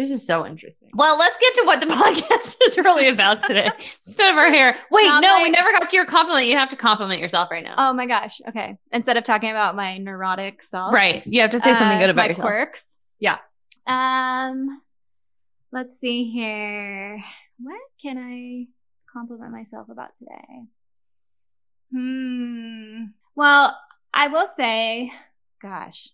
This 0.00 0.10
is 0.10 0.24
so 0.24 0.46
interesting. 0.46 0.88
Well, 0.94 1.18
let's 1.18 1.36
get 1.36 1.54
to 1.56 1.62
what 1.64 1.80
the 1.80 1.86
podcast 1.94 2.56
is 2.66 2.78
really 2.78 3.08
about 3.08 3.42
today 3.42 3.68
instead 4.06 4.30
of 4.30 4.36
our 4.38 4.48
hair. 4.48 4.78
Wait, 4.90 5.04
Not 5.04 5.22
no, 5.22 5.42
we 5.42 5.50
never 5.50 5.70
got 5.72 5.90
to 5.90 5.94
your 5.94 6.06
compliment. 6.06 6.46
You 6.46 6.56
have 6.56 6.70
to 6.70 6.76
compliment 6.76 7.20
yourself 7.20 7.50
right 7.50 7.62
now. 7.62 7.74
Oh 7.76 7.92
my 7.92 8.06
gosh. 8.06 8.40
Okay. 8.48 8.78
Instead 8.92 9.18
of 9.18 9.24
talking 9.24 9.50
about 9.50 9.76
my 9.76 9.98
neurotic 9.98 10.62
self, 10.62 10.94
right. 10.94 11.22
You 11.26 11.42
have 11.42 11.50
to 11.50 11.60
say 11.60 11.74
something 11.74 11.98
uh, 11.98 12.00
good 12.00 12.08
about 12.08 12.22
my 12.22 12.28
yourself. 12.28 12.46
quirks. 12.46 12.96
Yeah. 13.18 13.36
Um. 13.86 14.80
Let's 15.70 16.00
see 16.00 16.30
here. 16.30 17.22
What 17.58 17.80
can 18.00 18.16
I 18.16 18.68
compliment 19.12 19.52
myself 19.52 19.90
about 19.90 20.16
today? 20.16 20.62
Hmm. 21.94 23.04
Well, 23.34 23.78
I 24.14 24.28
will 24.28 24.46
say, 24.46 25.12
gosh, 25.60 26.08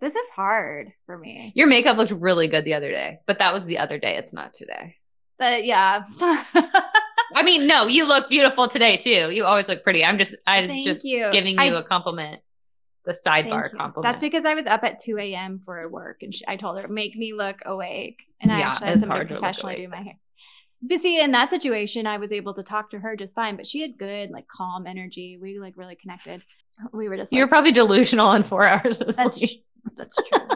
this 0.00 0.14
is 0.14 0.28
hard 0.30 0.92
for 1.06 1.16
me. 1.18 1.52
Your 1.54 1.66
makeup 1.66 1.96
looked 1.96 2.12
really 2.12 2.48
good 2.48 2.64
the 2.64 2.74
other 2.74 2.90
day, 2.90 3.18
but 3.26 3.38
that 3.38 3.52
was 3.52 3.64
the 3.64 3.78
other 3.78 3.98
day. 3.98 4.16
It's 4.16 4.32
not 4.32 4.54
today. 4.54 4.96
But 5.38 5.64
yeah. 5.64 6.04
I 7.34 7.42
mean, 7.44 7.66
no, 7.66 7.86
you 7.86 8.04
look 8.06 8.28
beautiful 8.28 8.68
today 8.68 8.96
too. 8.96 9.30
You 9.30 9.44
always 9.44 9.68
look 9.68 9.82
pretty. 9.84 10.04
I'm 10.04 10.18
just, 10.18 10.34
I'm 10.46 10.68
Thank 10.68 10.84
just 10.84 11.04
you. 11.04 11.30
giving 11.32 11.54
you 11.54 11.60
I- 11.76 11.80
a 11.80 11.82
compliment. 11.84 12.40
The 13.06 13.12
sidebar 13.12 13.70
compliment. 13.74 14.02
That's 14.02 14.20
because 14.20 14.44
I 14.44 14.52
was 14.54 14.66
up 14.66 14.84
at 14.84 14.98
2 15.02 15.16
a.m. 15.18 15.62
for 15.64 15.88
work 15.88 16.18
and 16.22 16.34
she, 16.34 16.44
I 16.46 16.56
told 16.56 16.80
her, 16.80 16.86
make 16.86 17.16
me 17.16 17.32
look 17.32 17.56
awake. 17.64 18.18
And 18.42 18.52
I 18.52 18.58
Yeah, 18.58 18.68
actually 18.72 18.88
had 18.88 19.00
somebody 19.00 19.24
professionally 19.26 19.76
do 19.76 19.88
my 19.88 20.02
hair. 20.02 20.18
But 20.82 21.00
see, 21.00 21.18
in 21.20 21.30
that 21.32 21.48
situation, 21.48 22.06
I 22.06 22.18
was 22.18 22.30
able 22.30 22.52
to 22.54 22.62
talk 22.62 22.90
to 22.90 22.98
her 22.98 23.16
just 23.16 23.34
fine, 23.34 23.56
but 23.56 23.66
she 23.66 23.80
had 23.80 23.96
good, 23.98 24.30
like 24.30 24.46
calm 24.48 24.86
energy. 24.86 25.38
We 25.40 25.58
like 25.58 25.74
really 25.78 25.94
connected. 25.94 26.44
We 26.92 27.08
were 27.08 27.16
just 27.16 27.32
like, 27.32 27.38
You're 27.38 27.48
probably 27.48 27.72
delusional 27.72 28.32
in 28.32 28.42
four 28.42 28.64
hours 28.68 29.00
of 29.00 29.16
that's, 29.16 29.38
sleep. 29.38 29.64
That's 29.96 30.16
true. 30.16 30.48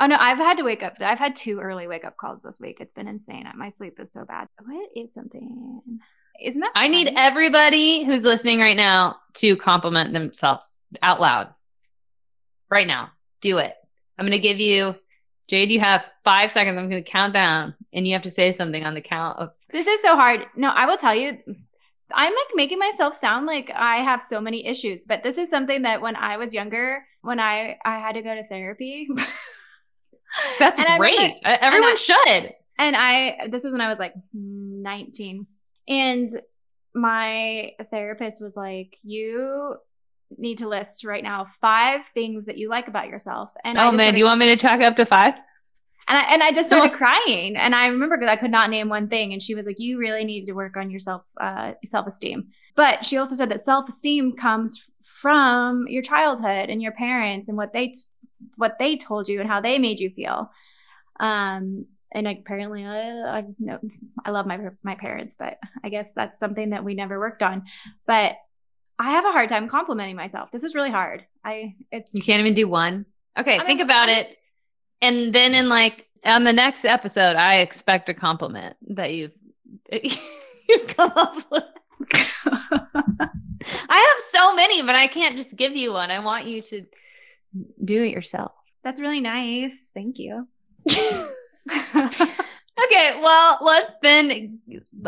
oh 0.00 0.06
no, 0.06 0.16
I've 0.18 0.38
had 0.38 0.58
to 0.58 0.64
wake 0.64 0.82
up. 0.82 0.96
I've 1.00 1.18
had 1.18 1.34
two 1.34 1.60
early 1.60 1.86
wake 1.86 2.04
up 2.04 2.16
calls 2.16 2.42
this 2.42 2.60
week. 2.60 2.78
It's 2.80 2.92
been 2.92 3.08
insane. 3.08 3.46
My 3.56 3.70
sleep 3.70 3.98
is 4.00 4.12
so 4.12 4.24
bad. 4.24 4.48
What 4.64 4.90
is 4.94 5.14
something? 5.14 6.00
Isn't 6.42 6.60
that? 6.60 6.72
I 6.74 6.88
need 6.88 7.12
everybody 7.16 8.04
who's 8.04 8.22
listening 8.22 8.60
right 8.60 8.76
now 8.76 9.16
to 9.34 9.56
compliment 9.56 10.12
themselves 10.12 10.80
out 11.02 11.20
loud. 11.20 11.48
Right 12.70 12.86
now. 12.86 13.10
Do 13.40 13.58
it. 13.58 13.74
I'm 14.18 14.24
going 14.24 14.32
to 14.32 14.38
give 14.38 14.58
you, 14.58 14.94
Jade, 15.48 15.70
you 15.70 15.80
have 15.80 16.04
five 16.24 16.52
seconds. 16.52 16.78
I'm 16.78 16.88
going 16.88 17.04
to 17.04 17.10
count 17.10 17.32
down 17.32 17.74
and 17.92 18.06
you 18.06 18.14
have 18.14 18.22
to 18.22 18.30
say 18.30 18.52
something 18.52 18.84
on 18.84 18.94
the 18.94 19.00
count 19.00 19.38
of. 19.38 19.50
This 19.70 19.86
is 19.86 20.02
so 20.02 20.16
hard. 20.16 20.46
No, 20.56 20.70
I 20.70 20.86
will 20.86 20.96
tell 20.96 21.14
you, 21.14 21.38
I'm 22.14 22.32
like 22.32 22.54
making 22.54 22.78
myself 22.78 23.14
sound 23.16 23.46
like 23.46 23.70
I 23.74 23.96
have 23.96 24.22
so 24.22 24.40
many 24.40 24.66
issues, 24.66 25.04
but 25.06 25.22
this 25.22 25.38
is 25.38 25.50
something 25.50 25.82
that 25.82 26.00
when 26.00 26.14
I 26.16 26.36
was 26.36 26.54
younger, 26.54 27.04
when 27.22 27.40
I 27.40 27.78
I 27.84 27.98
had 27.98 28.14
to 28.14 28.22
go 28.22 28.34
to 28.34 28.46
therapy. 28.46 29.08
That's 30.58 30.78
And 30.78 30.98
great. 30.98 31.16
remember- 31.18 31.38
Everyone 31.44 31.92
I- 31.92 31.94
should. 31.94 32.54
and 32.78 32.96
I 32.96 33.48
this 33.50 33.64
was 33.64 33.72
when 33.72 33.80
I 33.80 33.88
was 33.88 33.98
like 33.98 34.14
19. 34.34 35.46
And 35.88 36.30
my 36.94 37.72
therapist 37.90 38.40
was 38.42 38.56
like, 38.56 38.96
"You 39.02 39.76
need 40.36 40.58
to 40.58 40.68
list 40.68 41.04
right 41.04 41.22
now 41.22 41.46
five 41.60 42.00
things 42.14 42.46
that 42.46 42.58
you 42.58 42.68
like 42.68 42.88
about 42.88 43.08
yourself." 43.08 43.50
And 43.64 43.78
Oh 43.78 43.82
man, 43.90 43.94
started- 43.98 44.12
do 44.12 44.18
you 44.18 44.24
want 44.24 44.40
me 44.40 44.46
to 44.46 44.56
track 44.56 44.80
up 44.80 44.96
to 44.96 45.06
five? 45.06 45.34
And 46.08 46.18
I, 46.18 46.22
and 46.32 46.42
I 46.42 46.52
just 46.52 46.68
started 46.68 46.92
crying. 46.92 47.56
And 47.56 47.74
I 47.74 47.86
remember 47.86 48.16
because 48.16 48.30
I 48.30 48.36
could 48.36 48.50
not 48.50 48.70
name 48.70 48.88
one 48.88 49.08
thing. 49.08 49.32
And 49.32 49.42
she 49.42 49.54
was 49.54 49.66
like, 49.66 49.78
you 49.78 49.98
really 49.98 50.24
need 50.24 50.46
to 50.46 50.52
work 50.52 50.76
on 50.76 50.90
your 50.90 51.00
self, 51.00 51.22
uh, 51.40 51.72
self-esteem. 51.84 52.48
But 52.76 53.04
she 53.04 53.16
also 53.16 53.34
said 53.34 53.50
that 53.50 53.62
self-esteem 53.62 54.36
comes 54.36 54.88
from 55.02 55.86
your 55.88 56.02
childhood 56.02 56.70
and 56.70 56.80
your 56.80 56.92
parents 56.92 57.48
and 57.48 57.56
what 57.56 57.72
they, 57.72 57.88
t- 57.88 57.98
what 58.56 58.76
they 58.78 58.96
told 58.96 59.28
you 59.28 59.40
and 59.40 59.48
how 59.48 59.60
they 59.60 59.78
made 59.78 59.98
you 59.98 60.10
feel. 60.10 60.50
Um, 61.18 61.86
and 62.12 62.28
apparently 62.28 62.84
I, 62.84 63.38
I 63.38 63.44
know 63.58 63.78
I 64.24 64.30
love 64.30 64.46
my, 64.46 64.58
my 64.82 64.94
parents, 64.94 65.34
but 65.38 65.58
I 65.82 65.88
guess 65.88 66.12
that's 66.12 66.38
something 66.38 66.70
that 66.70 66.84
we 66.84 66.94
never 66.94 67.18
worked 67.18 67.42
on. 67.42 67.64
But 68.06 68.36
I 68.98 69.10
have 69.10 69.24
a 69.24 69.32
hard 69.32 69.48
time 69.48 69.68
complimenting 69.68 70.16
myself. 70.16 70.50
This 70.52 70.64
is 70.64 70.74
really 70.74 70.90
hard. 70.90 71.26
I, 71.44 71.74
it's, 71.90 72.14
You 72.14 72.22
can't 72.22 72.40
even 72.40 72.54
do 72.54 72.68
one. 72.68 73.06
Okay, 73.38 73.56
I 73.56 73.58
mean, 73.58 73.66
think 73.66 73.80
about 73.80 74.08
it. 74.08 74.38
And 75.02 75.34
then 75.34 75.54
in 75.54 75.68
like 75.68 76.08
on 76.24 76.44
the 76.44 76.52
next 76.52 76.84
episode, 76.84 77.36
I 77.36 77.56
expect 77.56 78.08
a 78.08 78.14
compliment 78.14 78.76
that 78.88 79.12
you've 79.14 79.32
you've 79.92 80.86
come 80.88 81.12
up 81.16 81.36
with. 81.50 81.64
I 82.14 83.28
have 83.88 84.24
so 84.28 84.54
many, 84.54 84.82
but 84.82 84.94
I 84.94 85.06
can't 85.06 85.36
just 85.36 85.56
give 85.56 85.74
you 85.74 85.92
one. 85.92 86.10
I 86.10 86.20
want 86.20 86.46
you 86.46 86.62
to 86.62 86.86
do 87.84 88.02
it 88.02 88.10
yourself. 88.10 88.52
that's 88.82 89.00
really 89.00 89.20
nice. 89.20 89.88
Thank 89.94 90.18
you. 90.18 90.46
Okay, 92.84 93.20
well, 93.22 93.58
let's 93.62 93.90
then 94.02 94.60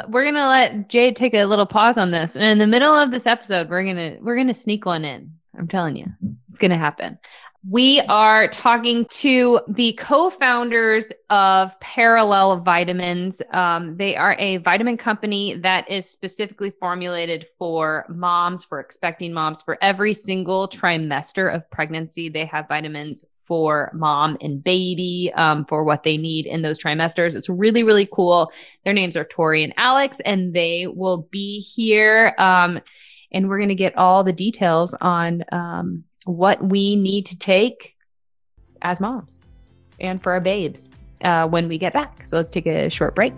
we're 0.09 0.25
gonna 0.25 0.49
let 0.49 0.89
Jade 0.89 1.17
take 1.17 1.35
a 1.35 1.45
little 1.45 1.67
pause 1.67 1.99
on 1.99 2.11
this, 2.11 2.35
and 2.35 2.45
in 2.45 2.59
the 2.59 2.67
middle 2.67 2.95
of 2.95 3.11
this 3.11 3.27
episode, 3.27 3.69
we're 3.69 3.85
gonna 3.85 4.17
we're 4.23 4.37
gonna 4.37 4.55
sneak 4.55 4.87
one 4.87 5.05
in. 5.05 5.35
I'm 5.57 5.69
telling 5.69 5.95
you, 5.95 6.07
it's 6.49 6.59
gonna 6.59 6.79
happen. 6.79 7.19
We 7.67 8.01
are 8.03 8.47
talking 8.49 9.05
to 9.07 9.61
the 9.69 9.93
co-founders 9.95 11.11
of 11.29 11.79
Parallel 11.81 12.61
Vitamins. 12.61 13.43
Um, 13.51 13.97
they 13.97 14.17
are 14.17 14.37
a 14.39 14.59
vitamin 14.59 14.97
company 14.97 15.57
that 15.57 15.91
is 15.91 16.09
specifically 16.09 16.71
formulated 16.79 17.47
for 17.59 18.07
moms, 18.09 18.63
for 18.63 18.79
expecting 18.79 19.33
moms, 19.33 19.61
for 19.61 19.77
every 19.83 20.15
single 20.15 20.69
trimester 20.69 21.53
of 21.53 21.69
pregnancy. 21.71 22.29
They 22.29 22.47
have 22.47 22.69
vitamins 22.69 23.25
for 23.45 23.91
mom 23.93 24.37
and 24.41 24.63
baby 24.63 25.33
um, 25.35 25.65
for 25.65 25.83
what 25.83 26.05
they 26.05 26.17
need 26.17 26.47
in 26.47 26.63
those 26.63 26.79
trimesters. 26.79 27.35
It's 27.35 27.49
really, 27.49 27.83
really 27.83 28.09
cool. 28.13 28.53
Their 28.85 28.95
names 28.95 29.17
are 29.17 29.25
Tori 29.25 29.65
and 29.65 29.75
Alex, 29.77 30.21
and 30.21 30.55
they 30.55 30.87
will 30.87 31.29
be 31.33 31.59
here. 31.59 32.35
Um, 32.39 32.81
and 33.33 33.49
we're 33.49 33.59
going 33.59 33.69
to 33.69 33.75
get 33.75 33.97
all 33.97 34.23
the 34.23 34.33
details 34.33 34.95
on 35.01 35.45
um, 35.51 36.05
what 36.29 36.63
we 36.63 36.95
need 36.95 37.25
to 37.25 37.39
take 37.39 37.97
as 38.83 39.01
moms 39.01 39.41
and 39.99 40.23
for 40.23 40.33
our 40.33 40.41
babes 40.41 40.91
uh, 41.23 41.49
when 41.49 41.69
we 41.69 41.79
get 41.79 41.95
back. 41.95 42.27
So 42.27 42.37
let's 42.37 42.51
take 42.51 42.67
a 42.67 42.91
short 42.91 43.15
break. 43.15 43.33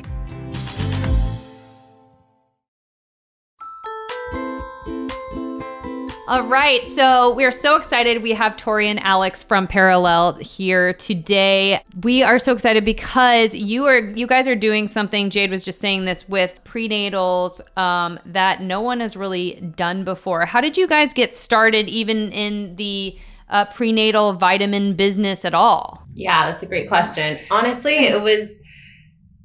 All 6.30 6.46
right. 6.46 6.86
So 6.86 7.34
we're 7.34 7.50
so 7.50 7.74
excited. 7.74 8.22
We 8.22 8.30
have 8.34 8.56
Tori 8.56 8.86
and 8.86 9.02
Alex 9.02 9.42
from 9.42 9.66
Parallel 9.66 10.34
here 10.34 10.94
today. 10.94 11.82
We 12.04 12.22
are 12.22 12.38
so 12.38 12.52
excited 12.52 12.84
because 12.84 13.52
you 13.52 13.86
are 13.86 13.98
you 13.98 14.28
guys 14.28 14.46
are 14.46 14.54
doing 14.54 14.86
something. 14.86 15.28
Jade 15.28 15.50
was 15.50 15.64
just 15.64 15.80
saying 15.80 16.04
this 16.04 16.28
with 16.28 16.62
prenatals 16.62 17.60
um, 17.76 18.16
that 18.26 18.62
no 18.62 18.80
one 18.80 19.00
has 19.00 19.16
really 19.16 19.56
done 19.74 20.04
before. 20.04 20.46
How 20.46 20.60
did 20.60 20.76
you 20.76 20.86
guys 20.86 21.12
get 21.12 21.34
started, 21.34 21.88
even 21.88 22.30
in 22.30 22.76
the 22.76 23.18
uh, 23.48 23.64
prenatal 23.64 24.34
vitamin 24.34 24.94
business 24.94 25.44
at 25.44 25.52
all? 25.52 26.06
Yeah, 26.14 26.48
that's 26.48 26.62
a 26.62 26.66
great 26.66 26.86
question. 26.86 27.40
Honestly, 27.50 28.06
it 28.06 28.22
was 28.22 28.62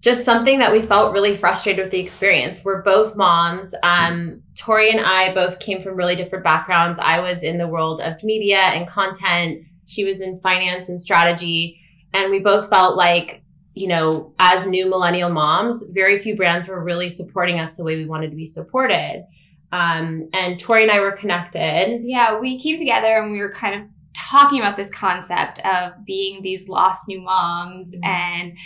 just 0.02 0.24
something 0.24 0.60
that 0.60 0.72
we 0.72 0.84
felt 0.84 1.14
really 1.14 1.36
frustrated 1.36 1.84
with 1.84 1.92
the 1.92 2.00
experience. 2.00 2.64
We're 2.64 2.84
both 2.84 3.16
moms. 3.16 3.74
Um, 3.82 4.44
Tori 4.58 4.90
and 4.90 5.02
I 5.02 5.34
both 5.34 5.60
came 5.60 5.82
from 5.82 5.96
really 5.96 6.16
different 6.16 6.44
backgrounds. 6.44 7.00
I 7.02 7.20
was 7.20 7.44
in 7.44 7.58
the 7.58 7.68
world 7.68 8.02
of 8.02 8.24
media 8.24 8.60
and 8.60 8.88
content. 8.88 9.66
She 9.86 10.04
was 10.06 10.22
in 10.22 10.40
finance 10.40 10.90
and 10.90 11.00
strategy. 11.00 11.80
And 12.14 12.32
we 12.32 12.40
both 12.40 12.70
felt 12.70 12.96
like, 12.96 13.44
you 13.74 13.88
know, 13.90 14.34
as 14.40 14.66
new 14.66 14.90
millennial 14.90 15.30
moms, 15.30 15.84
very 15.92 16.22
few 16.22 16.36
brands 16.38 16.68
were 16.68 16.82
really 16.84 17.10
supporting 17.10 17.60
us 17.60 17.76
the 17.76 17.84
way 17.84 17.98
we 17.98 18.06
wanted 18.06 18.30
to 18.30 18.38
be 18.38 18.46
supported. 18.46 19.26
Um, 19.74 20.30
and 20.34 20.58
Tori 20.58 20.84
and 20.84 20.92
I 20.92 21.02
were 21.02 21.12
connected. 21.12 22.00
Yeah, 22.04 22.40
we 22.40 22.58
came 22.60 22.78
together 22.78 23.18
and 23.18 23.34
we 23.34 23.40
were 23.40 23.52
kind 23.52 23.82
of 23.82 23.90
talking 24.16 24.60
about 24.60 24.78
this 24.78 24.94
concept 24.94 25.60
of 25.66 25.92
being 26.06 26.42
these 26.42 26.70
lost 26.70 27.10
new 27.10 27.20
moms 27.20 27.94
Mhm. 27.94 28.06
and 28.08 28.58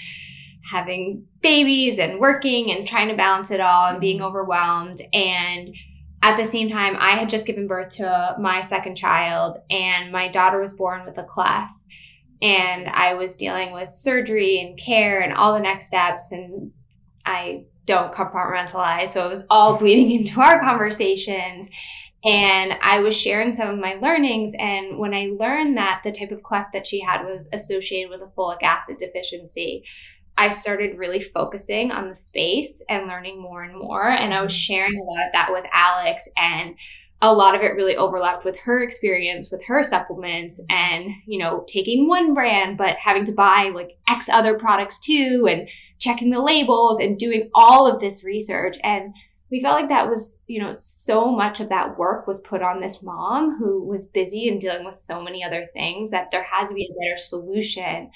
having 0.69 1.25
babies 1.41 1.99
and 1.99 2.19
working 2.19 2.71
and 2.71 2.88
trying 2.88 3.09
to 3.09 3.15
balance 3.15 3.51
it 3.51 3.59
all 3.59 3.88
and 3.88 3.99
being 3.99 4.17
mm-hmm. 4.17 4.25
overwhelmed. 4.25 5.01
And 5.13 5.75
at 6.21 6.38
the 6.38 6.45
same 6.45 6.69
time, 6.69 6.95
I 6.99 7.11
had 7.11 7.29
just 7.29 7.47
given 7.47 7.67
birth 7.67 7.93
to 7.95 8.35
my 8.39 8.61
second 8.61 8.97
child, 8.97 9.57
and 9.69 10.11
my 10.11 10.27
daughter 10.27 10.59
was 10.61 10.73
born 10.73 11.05
with 11.05 11.17
a 11.17 11.23
cleft. 11.23 11.73
And 12.41 12.88
I 12.88 13.15
was 13.15 13.35
dealing 13.35 13.73
with 13.73 13.93
surgery 13.93 14.61
and 14.61 14.77
care 14.79 15.21
and 15.21 15.33
all 15.33 15.53
the 15.53 15.59
next 15.59 15.88
steps. 15.88 16.31
And 16.31 16.71
I 17.25 17.65
don't 17.85 18.13
compartmentalize. 18.13 19.09
So 19.09 19.25
it 19.25 19.29
was 19.29 19.45
all 19.49 19.73
mm-hmm. 19.73 19.83
bleeding 19.83 20.11
into 20.21 20.39
our 20.39 20.59
conversations. 20.59 21.69
And 22.23 22.73
I 22.81 22.99
was 22.99 23.15
sharing 23.15 23.53
some 23.53 23.69
of 23.69 23.79
my 23.79 23.93
learnings. 23.95 24.53
And 24.59 24.97
when 24.97 25.13
I 25.13 25.31
learned 25.38 25.77
that 25.77 26.01
the 26.03 26.11
type 26.11 26.31
of 26.31 26.43
cleft 26.43 26.73
that 26.73 26.85
she 26.85 26.99
had 26.99 27.23
was 27.23 27.47
associated 27.53 28.09
with 28.09 28.21
a 28.21 28.31
folic 28.38 28.61
acid 28.61 28.97
deficiency, 28.97 29.83
I 30.39 30.48
started 30.48 30.98
really 30.98 31.22
focusing 31.22 31.91
on 31.91 32.08
the 32.08 32.15
space 32.15 32.81
and 32.89 33.08
learning 33.08 33.41
more 33.41 33.63
and 33.63 33.77
more. 33.77 34.10
And 34.10 34.34
I 34.34 34.41
was 34.41 34.53
mm-hmm. 34.53 34.74
sharing 34.74 34.98
a 34.98 35.03
lot 35.03 35.25
of 35.25 35.34
that 35.34 35.51
with 35.51 35.65
Alex, 35.74 36.29
and 36.38 36.75
a 37.22 37.34
lot 37.34 37.55
of 37.55 37.62
it 37.62 37.75
really 37.75 37.98
overlapped 37.98 38.46
with 38.46 38.58
her 38.60 38.81
experience 38.81 39.51
with 39.51 39.62
her 39.65 39.84
supplements 39.84 40.62
mm-hmm. 40.62 40.72
and, 40.72 41.13
you 41.27 41.39
know, 41.39 41.65
taking 41.67 42.08
one 42.08 42.34
brand, 42.34 42.77
but 42.77 42.96
having 42.96 43.25
to 43.25 43.34
buy 43.34 43.69
like 43.75 43.98
X 44.10 44.29
other 44.29 44.58
products 44.58 45.01
too, 45.01 45.46
and 45.50 45.67
checking 46.00 46.29
the 46.29 46.41
labels 46.41 47.01
and 47.01 47.19
doing 47.19 47.50
all 47.53 47.86
of 47.86 48.00
this 48.00 48.24
research. 48.24 48.77
And 48.81 49.13
we 49.51 49.62
felt 49.62 49.77
like 49.81 49.89
that 49.89 50.10
was, 50.10 50.39
you 50.48 50.62
know, 50.62 50.74
so 50.75 51.31
much 51.36 51.60
of 51.60 51.67
that 51.67 51.98
work 51.98 52.27
was 52.27 52.39
put 52.39 52.62
on 52.62 52.79
this 52.79 53.03
mom 53.03 53.58
who 53.58 53.84
was 53.84 54.08
busy 54.08 54.48
and 54.48 54.62
dealing 54.62 54.86
with 54.86 54.98
so 54.98 55.22
many 55.22 55.43
other 55.43 55.67
things 55.74 56.12
that 56.12 56.31
there 56.31 56.43
had 56.43 56.67
to 56.67 56.74
be 56.74 56.86
a 56.86 56.93
better 56.93 57.17
solution 57.17 58.10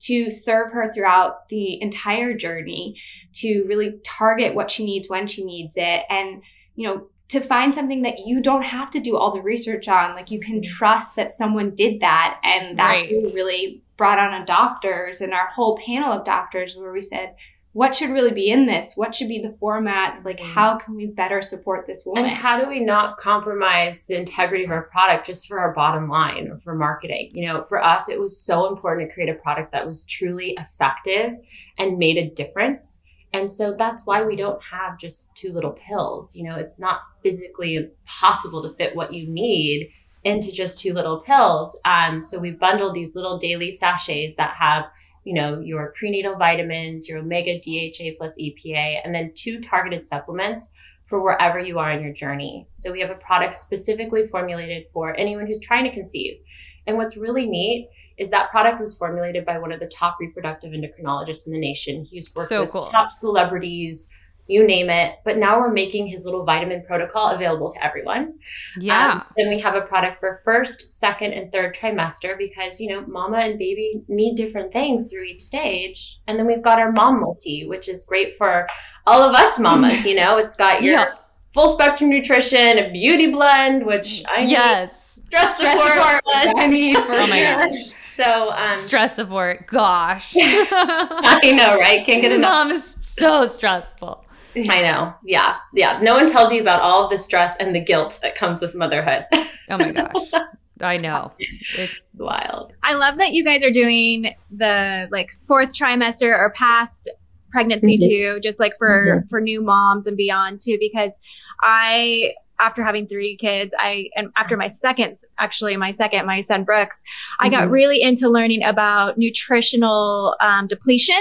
to 0.00 0.30
serve 0.30 0.72
her 0.72 0.92
throughout 0.92 1.48
the 1.48 1.80
entire 1.80 2.34
journey, 2.34 2.96
to 3.34 3.64
really 3.64 3.98
target 4.04 4.54
what 4.54 4.70
she 4.70 4.84
needs 4.84 5.08
when 5.08 5.26
she 5.26 5.44
needs 5.44 5.76
it. 5.76 6.02
And, 6.08 6.42
you 6.74 6.88
know, 6.88 7.06
to 7.28 7.40
find 7.40 7.74
something 7.74 8.02
that 8.02 8.26
you 8.26 8.40
don't 8.40 8.64
have 8.64 8.90
to 8.90 9.00
do 9.00 9.16
all 9.16 9.32
the 9.32 9.40
research 9.40 9.86
on. 9.86 10.16
Like 10.16 10.30
you 10.30 10.40
can 10.40 10.60
mm-hmm. 10.60 10.72
trust 10.72 11.16
that 11.16 11.32
someone 11.32 11.74
did 11.74 12.00
that. 12.00 12.40
And 12.42 12.78
that's 12.78 13.04
Right. 13.04 13.24
really 13.34 13.82
brought 13.96 14.18
on 14.18 14.42
a 14.42 14.46
doctors 14.46 15.20
and 15.20 15.32
our 15.32 15.46
whole 15.48 15.76
panel 15.78 16.12
of 16.12 16.24
doctors 16.24 16.74
where 16.74 16.92
we 16.92 17.00
said, 17.00 17.36
what 17.72 17.94
should 17.94 18.10
really 18.10 18.32
be 18.32 18.50
in 18.50 18.66
this? 18.66 18.96
What 18.96 19.14
should 19.14 19.28
be 19.28 19.40
the 19.40 19.56
formats? 19.62 20.24
Like, 20.24 20.38
Mhm. 20.38 20.52
how 20.52 20.76
can 20.76 20.96
we 20.96 21.06
better 21.06 21.40
support 21.40 21.86
this 21.86 22.04
woman? 22.04 22.24
And 22.24 22.32
how 22.34 22.60
do 22.60 22.68
we 22.68 22.80
not 22.80 23.16
compromise 23.18 24.04
the 24.06 24.16
integrity 24.16 24.64
of 24.64 24.70
our 24.72 24.82
product 24.82 25.26
just 25.26 25.46
for 25.46 25.60
our 25.60 25.72
bottom 25.72 26.08
line 26.08 26.48
or 26.48 26.58
for 26.58 26.74
marketing? 26.74 27.30
You 27.32 27.46
know, 27.46 27.64
for 27.68 27.82
us, 27.82 28.08
it 28.08 28.18
was 28.18 28.36
so 28.40 28.66
important 28.66 29.08
to 29.08 29.14
create 29.14 29.28
a 29.28 29.34
product 29.34 29.70
that 29.70 29.86
was 29.86 30.04
truly 30.04 30.56
effective 30.58 31.38
and 31.78 31.96
made 31.96 32.16
a 32.16 32.28
difference. 32.30 33.04
And 33.32 33.50
so 33.50 33.74
that's 33.76 34.04
why 34.04 34.24
we 34.24 34.34
don't 34.34 34.60
have 34.62 34.98
just 34.98 35.32
two 35.36 35.52
little 35.52 35.70
pills. 35.70 36.34
You 36.34 36.48
know, 36.48 36.56
it's 36.56 36.80
not 36.80 37.02
physically 37.22 37.88
possible 38.04 38.62
to 38.64 38.74
fit 38.76 38.96
what 38.96 39.12
you 39.12 39.28
need 39.28 39.90
into 40.24 40.50
just 40.50 40.80
two 40.80 40.92
little 40.92 41.20
pills. 41.20 41.78
Um, 41.84 42.20
so 42.20 42.40
we 42.40 42.50
bundled 42.50 42.94
these 42.94 43.14
little 43.14 43.38
daily 43.38 43.70
sachets 43.70 44.34
that 44.36 44.54
have 44.58 44.86
you 45.24 45.34
know, 45.34 45.60
your 45.60 45.94
prenatal 45.98 46.36
vitamins, 46.36 47.08
your 47.08 47.18
omega 47.18 47.60
DHA 47.60 48.16
plus 48.18 48.36
EPA, 48.38 49.00
and 49.04 49.14
then 49.14 49.32
two 49.34 49.60
targeted 49.60 50.06
supplements 50.06 50.70
for 51.06 51.20
wherever 51.22 51.58
you 51.58 51.78
are 51.78 51.90
in 51.90 52.02
your 52.02 52.12
journey. 52.12 52.66
So 52.72 52.92
we 52.92 53.00
have 53.00 53.10
a 53.10 53.16
product 53.16 53.54
specifically 53.56 54.28
formulated 54.28 54.84
for 54.92 55.14
anyone 55.16 55.46
who's 55.46 55.60
trying 55.60 55.84
to 55.84 55.92
conceive. 55.92 56.38
And 56.86 56.96
what's 56.96 57.16
really 57.16 57.46
neat 57.48 57.90
is 58.16 58.30
that 58.30 58.50
product 58.50 58.80
was 58.80 58.96
formulated 58.96 59.44
by 59.44 59.58
one 59.58 59.72
of 59.72 59.80
the 59.80 59.86
top 59.88 60.16
reproductive 60.20 60.72
endocrinologists 60.72 61.46
in 61.46 61.52
the 61.52 61.58
nation. 61.58 62.04
He's 62.04 62.32
worked 62.34 62.50
So 62.50 62.62
with 62.62 62.70
cool. 62.70 62.90
top 62.90 63.12
celebrities, 63.12 64.10
you 64.50 64.66
name 64.66 64.90
it. 64.90 65.14
But 65.24 65.38
now 65.38 65.58
we're 65.60 65.72
making 65.72 66.08
his 66.08 66.24
little 66.24 66.44
vitamin 66.44 66.84
protocol 66.86 67.28
available 67.28 67.70
to 67.70 67.84
everyone. 67.84 68.34
Yeah. 68.78 69.12
Um, 69.12 69.24
then 69.36 69.48
we 69.48 69.58
have 69.60 69.74
a 69.74 69.82
product 69.82 70.20
for 70.20 70.40
first, 70.44 70.98
second, 70.98 71.32
and 71.32 71.52
third 71.52 71.74
trimester 71.76 72.36
because, 72.36 72.80
you 72.80 72.88
know, 72.88 73.04
mama 73.06 73.38
and 73.38 73.58
baby 73.58 74.02
need 74.08 74.34
different 74.36 74.72
things 74.72 75.10
through 75.10 75.24
each 75.24 75.42
stage. 75.42 76.20
And 76.26 76.38
then 76.38 76.46
we've 76.46 76.62
got 76.62 76.78
our 76.78 76.92
mom 76.92 77.20
multi, 77.20 77.66
which 77.66 77.88
is 77.88 78.04
great 78.06 78.36
for 78.36 78.66
all 79.06 79.22
of 79.22 79.34
us 79.34 79.58
mamas. 79.58 80.04
You 80.04 80.16
know, 80.16 80.36
it's 80.38 80.56
got 80.56 80.82
your 80.82 80.94
Yeah. 80.94 81.14
full 81.54 81.72
spectrum 81.72 82.10
nutrition, 82.10 82.78
a 82.78 82.90
beauty 82.92 83.30
blend, 83.30 83.86
which 83.86 84.22
I 84.28 84.42
need. 84.42 84.50
yes. 84.50 85.06
Stress, 85.26 85.56
Stress 85.58 85.78
support. 85.78 85.92
support, 85.92 86.22
I 86.58 86.66
mean, 86.66 86.94
for 86.96 87.12
Oh 87.12 87.26
my 87.28 87.40
gosh. 87.40 87.92
So, 88.14 88.50
um, 88.52 88.74
Stress 88.74 89.14
support. 89.14 89.66
Gosh. 89.68 90.34
I 90.36 91.52
know, 91.54 91.78
right? 91.78 92.04
Can't 92.04 92.20
get 92.20 92.32
enough. 92.32 92.50
Mom 92.66 92.72
is 92.72 92.96
so 93.00 93.46
stressful. 93.46 94.24
I 94.56 94.82
know. 94.82 95.14
Yeah. 95.24 95.56
Yeah. 95.74 96.00
No 96.02 96.14
one 96.14 96.30
tells 96.30 96.52
you 96.52 96.60
about 96.60 96.82
all 96.82 97.04
of 97.04 97.10
the 97.10 97.18
stress 97.18 97.56
and 97.58 97.74
the 97.74 97.80
guilt 97.80 98.18
that 98.22 98.34
comes 98.34 98.60
with 98.60 98.74
motherhood. 98.74 99.26
Oh 99.68 99.78
my 99.78 99.92
gosh. 99.92 100.30
I 100.80 100.96
know. 100.96 101.30
It- 101.38 101.90
Wild. 102.16 102.74
I 102.82 102.94
love 102.94 103.18
that 103.18 103.32
you 103.32 103.44
guys 103.44 103.62
are 103.62 103.70
doing 103.70 104.34
the 104.50 105.08
like 105.10 105.30
fourth 105.46 105.74
trimester 105.74 106.36
or 106.36 106.52
past 106.56 107.08
pregnancy 107.50 107.96
Mhm. 107.98 108.00
too, 108.08 108.40
just 108.42 108.58
like 108.60 108.72
for 108.78 109.24
for 109.30 109.40
new 109.40 109.60
moms 109.62 110.06
and 110.06 110.16
beyond 110.16 110.60
too, 110.60 110.76
because 110.80 111.18
I 111.62 112.32
after 112.58 112.84
having 112.84 113.06
three 113.06 113.36
kids, 113.38 113.72
I 113.78 114.10
and 114.16 114.28
after 114.36 114.56
my 114.56 114.68
second, 114.68 115.16
actually 115.38 115.76
my 115.76 115.90
second, 115.92 116.26
my 116.26 116.42
son 116.42 116.64
Brooks, 116.64 117.02
I 117.38 117.48
got 117.48 117.68
Mhm. 117.68 117.72
really 117.72 118.02
into 118.02 118.28
learning 118.28 118.62
about 118.62 119.16
nutritional 119.18 120.36
um, 120.40 120.66
depletion 120.66 121.20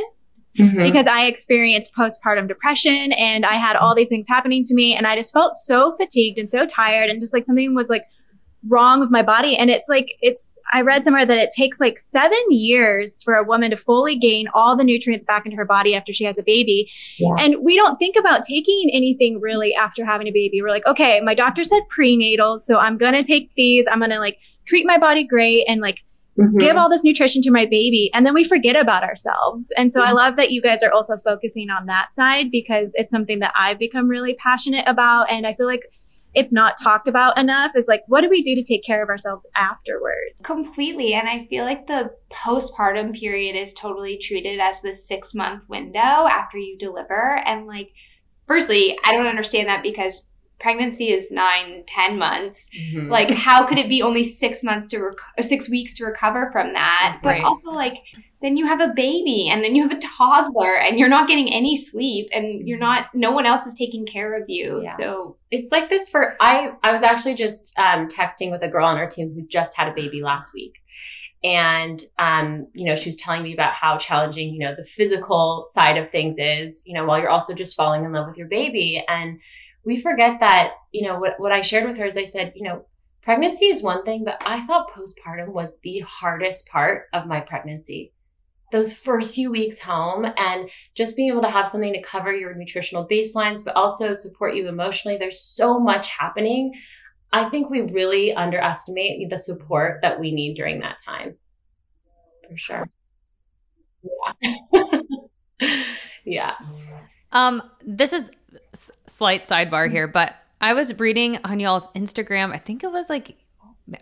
Mhm. 0.60 0.84
because 0.84 1.08
I 1.08 1.26
experienced 1.26 1.96
postpartum 1.96 2.48
depression 2.48 3.12
and 3.14 3.46
I 3.46 3.54
had 3.56 3.76
all 3.76 3.96
these 3.96 4.10
things 4.10 4.28
happening 4.28 4.64
to 4.66 4.76
me 4.76 4.96
and 4.96 5.08
I 5.08 5.16
just 5.16 5.34
felt 5.34 5.56
so 5.56 5.94
fatigued 5.94 6.38
and 6.38 6.50
so 6.50 6.66
tired 6.66 7.10
and 7.10 7.20
just 7.20 7.34
like 7.34 7.46
something 7.46 7.74
was 7.74 7.90
like 7.90 8.04
wrong 8.68 9.00
with 9.00 9.10
my 9.10 9.24
body 9.24 9.56
and 9.56 9.70
it's 9.70 9.88
like 9.88 10.16
it's 10.22 10.58
I 10.74 10.82
read 10.82 11.06
somewhere 11.06 11.26
that 11.26 11.38
it 11.38 11.50
takes 11.56 11.80
like 11.80 11.98
7 11.98 12.38
years 12.50 13.24
for 13.24 13.36
a 13.36 13.44
woman 13.44 13.72
to 13.72 13.78
fully 13.78 14.18
gain 14.18 14.48
all 14.54 14.76
the 14.76 14.84
nutrients 14.84 15.24
back 15.24 15.46
into 15.46 15.56
her 15.56 15.64
body 15.64 15.96
after 15.96 16.12
she 16.12 16.26
has 16.26 16.38
a 16.38 16.44
baby. 16.44 16.92
Yeah. 17.18 17.36
And 17.40 17.56
we 17.64 17.78
don't 17.78 17.96
think 17.98 18.18
about 18.18 18.44
taking 18.44 18.90
anything 18.92 19.40
really 19.40 19.74
after 19.74 20.04
having 20.06 20.28
a 20.28 20.32
baby. 20.32 20.62
We're 20.62 20.70
like, 20.70 20.86
okay, 20.86 21.22
my 21.22 21.34
doctor 21.34 21.64
said 21.64 21.84
prenatal, 21.90 22.60
so 22.60 22.78
I'm 22.78 22.98
going 22.98 23.14
to 23.14 23.24
take 23.24 23.50
these. 23.56 23.88
I'm 23.90 24.00
going 24.00 24.12
to 24.12 24.20
like 24.20 24.38
treat 24.66 24.86
my 24.86 24.98
body 24.98 25.24
great 25.24 25.64
and 25.66 25.80
like 25.80 26.04
Mhm. 26.40 26.60
give 26.60 26.78
all 26.78 26.90
this 26.90 27.04
nutrition 27.04 27.42
to 27.42 27.52
my 27.52 27.66
baby 27.66 28.10
and 28.14 28.26
then 28.26 28.34
we 28.34 28.44
forget 28.44 28.76
about 28.76 29.04
ourselves 29.04 29.72
and 29.78 29.92
so 29.92 30.02
i 30.02 30.12
love 30.12 30.36
that 30.38 30.52
you 30.52 30.62
guys 30.62 30.82
are 30.84 30.92
also 30.92 31.18
focusing 31.18 31.70
on 31.70 31.86
that 31.88 32.12
side 32.14 32.50
because 32.52 32.92
it's 32.96 33.12
something 33.12 33.40
that 33.40 33.54
i've 33.60 33.78
become 33.80 34.08
really 34.08 34.34
passionate 34.36 34.86
about 34.88 35.30
and 35.30 35.46
i 35.46 35.54
feel 35.54 35.66
like 35.68 35.82
it's 36.36 36.54
not 36.54 36.76
talked 36.82 37.08
about 37.08 37.38
enough 37.38 37.76
is 37.76 37.88
like 37.88 38.02
what 38.08 38.22
do 38.22 38.30
we 38.30 38.42
do 38.42 38.56
to 38.56 38.64
take 38.64 38.84
care 38.84 39.02
of 39.04 39.10
ourselves 39.10 39.48
afterwards 39.56 40.40
Completely. 40.44 41.14
And 41.14 41.28
I 41.28 41.48
feel 41.50 41.66
like 41.66 41.88
the 41.88 42.12
postpartum 42.32 43.20
period 43.20 43.56
is 43.56 43.74
totally 43.74 44.18
treated 44.18 44.60
as 44.60 44.82
the 44.82 44.94
six 44.94 45.34
month 45.34 45.68
window 45.68 46.00
after 46.00 46.58
you 46.58 46.78
deliver. 46.78 47.42
And 47.46 47.68
like, 47.68 47.90
firstly, 48.48 48.98
I 49.06 49.14
don't 49.14 49.28
understand 49.28 49.68
that 49.68 49.84
because 49.84 50.29
pregnancy 50.60 51.12
is 51.12 51.32
nine, 51.32 51.84
ten 51.88 52.18
months. 52.18 52.70
Mhm. 52.94 53.10
Like, 53.10 53.32
how 53.32 53.66
could 53.66 53.78
it 53.78 53.90
be 53.90 54.02
only 54.02 54.24
six 54.24 54.64
months 54.64 54.88
to 54.90 55.00
rec- 55.00 55.16
six 55.44 55.70
weeks 55.70 55.94
to 55.96 56.06
recover 56.06 56.50
from 56.52 56.74
that? 56.74 57.20
But 57.24 57.30
Right. 57.30 57.44
also, 57.44 57.72
like, 57.72 58.02
then 58.42 58.56
you 58.56 58.66
have 58.68 58.80
a 58.80 58.94
baby 58.96 59.50
and 59.52 59.64
then 59.64 59.76
you 59.76 59.84
have 59.84 59.92
a 59.92 60.00
toddler 60.00 60.76
and 60.78 60.98
you're 60.98 61.10
not 61.10 61.28
getting 61.28 61.52
any 61.54 61.76
sleep 61.76 62.30
and 62.34 62.68
you're 62.68 62.78
not, 62.78 63.08
no 63.14 63.32
one 63.32 63.46
else 63.46 63.66
is 63.66 63.74
taking 63.76 64.06
care 64.06 64.34
of 64.42 64.50
you. 64.50 64.82
Yeah. 64.84 64.96
So, 64.96 65.38
it's 65.52 65.72
like 65.72 65.90
this 65.90 66.10
for 66.10 66.36
I 66.40 66.72
I 66.84 66.92
was 66.94 67.04
actually 67.04 67.34
just 67.36 67.78
um, 67.80 68.08
texting 68.08 68.52
with 68.52 68.62
a 68.62 68.68
girl 68.70 68.86
on 68.86 68.98
our 68.98 69.10
team 69.10 69.34
who 69.34 69.46
just 69.48 69.76
had 69.76 69.88
a 69.88 69.94
baby 69.94 70.22
last 70.22 70.54
week. 70.54 70.76
And 71.44 72.02
um, 72.18 72.68
you 72.74 72.86
know, 72.86 72.96
she 72.96 73.10
was 73.10 73.16
telling 73.18 73.44
me 73.44 73.54
about 73.54 73.74
how 73.74 73.98
challenging, 73.98 74.54
you 74.54 74.60
know, 74.60 74.76
the 74.76 74.84
physical 74.84 75.66
side 75.72 75.98
of 75.98 76.10
things 76.10 76.36
is, 76.38 76.84
you 76.86 76.94
know, 76.94 77.06
while 77.06 77.20
you're 77.20 77.30
also 77.30 77.54
just 77.54 77.76
falling 77.78 78.04
in 78.04 78.12
love 78.12 78.28
with 78.28 78.38
your 78.38 78.48
baby. 78.48 79.04
And 79.08 79.40
we 79.84 80.00
forget 80.00 80.40
that, 80.40 80.74
you 80.92 81.08
know, 81.08 81.20
what 81.20 81.40
what 81.40 81.52
I 81.52 81.62
shared 81.62 81.88
with 81.88 81.98
her 81.98 82.06
is 82.06 82.18
I 82.18 82.26
said, 82.26 82.54
you 82.56 82.64
know, 82.64 82.86
pregnancy 83.22 83.66
is 83.66 83.84
one 83.84 84.04
thing, 84.04 84.24
but 84.26 84.42
I 84.46 84.66
thought 84.66 84.92
postpartum 84.92 85.50
was 85.50 85.78
the 85.84 86.00
hardest 86.00 86.68
part 86.68 87.06
of 87.14 87.28
my 87.28 87.42
pregnancy. 87.42 88.14
Those 88.72 88.94
first 88.94 89.34
few 89.34 89.52
weeks 89.52 89.80
home 89.80 90.26
and 90.38 90.70
just 90.94 91.16
being 91.16 91.32
able 91.32 91.42
to 91.42 91.50
have 91.50 91.68
something 91.68 91.94
to 91.94 92.02
cover 92.04 92.32
your 92.32 92.54
nutritional 92.54 93.08
baselines, 93.08 93.66
but 93.66 93.76
also 93.76 94.14
support 94.14 94.56
you 94.56 94.68
emotionally. 94.68 95.18
There's 95.18 95.42
so 95.42 95.80
much 95.80 96.08
happening. 96.08 96.74
I 97.32 97.50
think 97.50 97.70
we 97.70 97.82
really 97.82 98.34
underestimate 98.34 99.30
the 99.30 99.40
support 99.40 100.02
that 100.02 100.20
we 100.20 100.32
need 100.32 100.56
during 100.56 100.80
that 100.82 100.98
time. 101.04 101.36
For 102.48 102.58
sure. 102.58 102.90
Yeah. 104.04 105.02
yeah. 106.26 106.54
Um, 107.32 107.62
this 107.86 108.14
is 108.14 108.32
s- 108.74 108.92
slight 109.08 109.44
sidebar 109.46 109.90
here, 109.90 110.08
but 110.08 110.34
I 110.62 110.74
was 110.74 110.98
reading 111.00 111.38
on 111.44 111.60
y'all's 111.60 111.88
Instagram. 111.90 112.54
I 112.54 112.58
think 112.58 112.84
it 112.84 112.92
was 112.92 113.10
like 113.10 113.36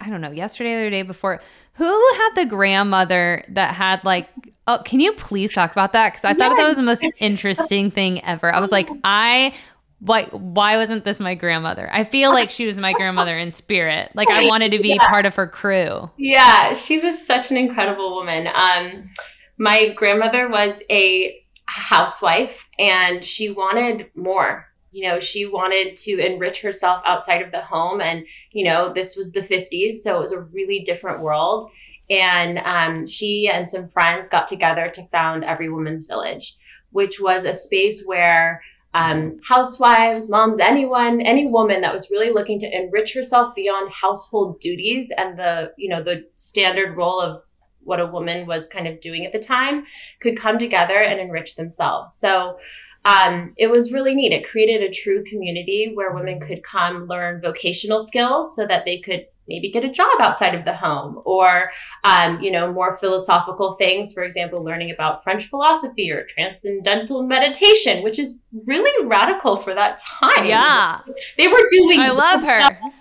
I 0.01 0.09
don't 0.09 0.19
know, 0.19 0.31
yesterday 0.31 0.73
or 0.73 0.83
the 0.85 0.89
day 0.91 1.01
before. 1.03 1.39
Who 1.73 1.85
had 2.15 2.29
the 2.35 2.45
grandmother 2.45 3.43
that 3.49 3.73
had 3.73 4.03
like? 4.03 4.27
Oh, 4.67 4.81
can 4.83 4.99
you 4.99 5.13
please 5.13 5.53
talk 5.53 5.71
about 5.71 5.93
that? 5.93 6.11
Because 6.11 6.25
I 6.25 6.33
thought 6.33 6.57
that 6.57 6.67
was 6.67 6.75
the 6.77 6.83
most 6.83 7.05
interesting 7.19 7.89
thing 7.89 8.23
ever. 8.25 8.53
I 8.53 8.59
was 8.59 8.71
like, 8.71 8.89
I. 9.03 9.53
Why, 9.99 10.25
why 10.25 10.77
wasn't 10.77 11.05
this 11.05 11.19
my 11.19 11.33
grandmother? 11.33 11.89
I 11.91 12.03
feel 12.03 12.31
like 12.31 12.51
she 12.51 12.67
was 12.67 12.77
my 12.77 12.93
grandmother 12.93 13.35
in 13.35 13.49
spirit. 13.49 14.11
Like 14.13 14.29
I 14.29 14.45
wanted 14.47 14.71
to 14.73 14.79
be 14.79 14.89
Yeah. 14.89 15.07
part 15.07 15.25
of 15.25 15.33
her 15.33 15.47
crew. 15.47 16.11
Yeah, 16.17 16.73
she 16.73 16.99
was 16.99 17.25
such 17.25 17.49
an 17.49 17.57
incredible 17.57 18.13
woman. 18.13 18.47
Um, 18.53 19.09
my 19.57 19.93
grandmother 19.95 20.49
was 20.49 20.79
a 20.91 21.43
housewife 21.77 22.67
and 22.79 23.23
she 23.23 23.51
wanted 23.51 24.09
more. 24.15 24.67
You 24.91 25.07
know, 25.07 25.19
she 25.19 25.45
wanted 25.45 25.95
to 25.97 26.19
enrich 26.19 26.61
herself 26.61 27.03
outside 27.05 27.41
of 27.41 27.51
the 27.51 27.61
home. 27.61 28.01
And, 28.01 28.25
you 28.51 28.65
know, 28.65 28.91
this 28.93 29.15
was 29.15 29.31
the 29.31 29.41
50s, 29.41 29.97
so 29.97 30.17
it 30.17 30.21
was 30.21 30.31
a 30.31 30.41
really 30.41 30.79
different 30.79 31.21
world. 31.21 31.69
And 32.09 32.57
um, 32.59 33.05
she 33.05 33.49
and 33.49 33.69
some 33.69 33.89
friends 33.89 34.29
got 34.29 34.47
together 34.47 34.89
to 34.95 35.07
found 35.07 35.43
Every 35.43 35.69
Woman's 35.69 36.05
Village, 36.05 36.55
which 36.91 37.19
was 37.19 37.45
a 37.45 37.53
space 37.53 38.05
where 38.05 38.61
um, 38.93 39.37
housewives, 39.47 40.29
moms, 40.29 40.59
anyone, 40.59 41.21
any 41.21 41.47
woman 41.47 41.81
that 41.81 41.93
was 41.93 42.09
really 42.09 42.31
looking 42.31 42.59
to 42.61 42.75
enrich 42.75 43.13
herself 43.13 43.53
beyond 43.53 43.91
household 43.91 44.59
duties 44.61 45.11
and 45.15 45.37
the, 45.37 45.73
you 45.77 45.89
know, 45.89 46.01
the 46.01 46.25
standard 46.35 46.97
role 46.97 47.19
of 47.19 47.43
what 47.87 47.99
a 47.99 48.05
woman 48.05 48.45
was 48.45 48.67
kind 48.67 48.87
of 48.87 48.99
doing 48.99 49.25
at 49.25 49.31
the 49.31 49.39
time 49.39 49.85
could 50.19 50.37
come 50.37 50.59
together 50.59 51.01
and 51.01 51.19
enrich 51.19 51.55
themselves. 51.55 52.13
So 52.15 52.59
um, 53.05 53.53
it 53.57 53.67
was 53.67 53.93
really 53.93 54.13
neat. 54.13 54.33
It 54.33 54.49
created 54.49 54.83
a 54.83 54.93
true 54.93 55.23
community 55.23 55.91
where 55.93 56.13
women 56.13 56.41
could 56.41 56.61
come 56.63 57.07
learn 57.07 57.41
vocational 57.41 58.01
skills 58.01 58.53
so 58.55 58.67
that 58.67 58.83
they 58.83 58.99
could 58.99 59.25
maybe 59.47 59.71
get 59.71 59.85
a 59.85 59.89
job 59.89 60.11
outside 60.19 60.53
of 60.53 60.65
the 60.65 60.73
home 60.73 61.21
or 61.23 61.71
um, 62.03 62.41
you 62.41 62.51
know 62.51 62.73
more 62.73 62.97
philosophical 62.97 63.75
things 63.75 64.11
for 64.13 64.23
example 64.23 64.61
learning 64.61 64.91
about 64.91 65.23
french 65.23 65.45
philosophy 65.45 66.11
or 66.11 66.25
transcendental 66.25 67.25
meditation 67.25 68.03
which 68.03 68.19
is 68.19 68.39
really 68.65 69.07
radical 69.07 69.55
for 69.55 69.73
that 69.73 69.99
time 69.99 70.45
Yeah. 70.45 70.99
they 71.37 71.47
were 71.47 71.65
doing 71.69 72.01
I 72.01 72.09
love 72.09 72.43
her. 72.43 72.61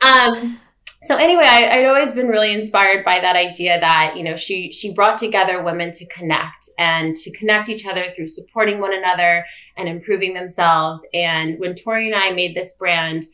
um, 0.02 0.58
so 1.04 1.16
anyway, 1.16 1.44
I, 1.46 1.68
I'd 1.78 1.86
always 1.86 2.14
been 2.14 2.28
really 2.28 2.52
inspired 2.52 3.04
by 3.04 3.20
that 3.20 3.36
idea 3.36 3.78
that 3.80 4.14
you 4.16 4.22
know 4.24 4.36
she 4.36 4.72
she 4.72 4.92
brought 4.92 5.18
together 5.18 5.62
women 5.62 5.90
to 5.92 6.06
connect 6.06 6.68
and 6.78 7.16
to 7.16 7.30
connect 7.32 7.68
each 7.68 7.86
other 7.86 8.04
through 8.16 8.28
supporting 8.28 8.80
one 8.80 8.92
another 8.94 9.44
and 9.76 9.88
improving 9.88 10.34
themselves. 10.34 11.06
And 11.14 11.58
when 11.58 11.74
Tori 11.74 12.06
and 12.10 12.14
I 12.14 12.32
made 12.32 12.54
this 12.56 12.74
brand, 12.74 13.26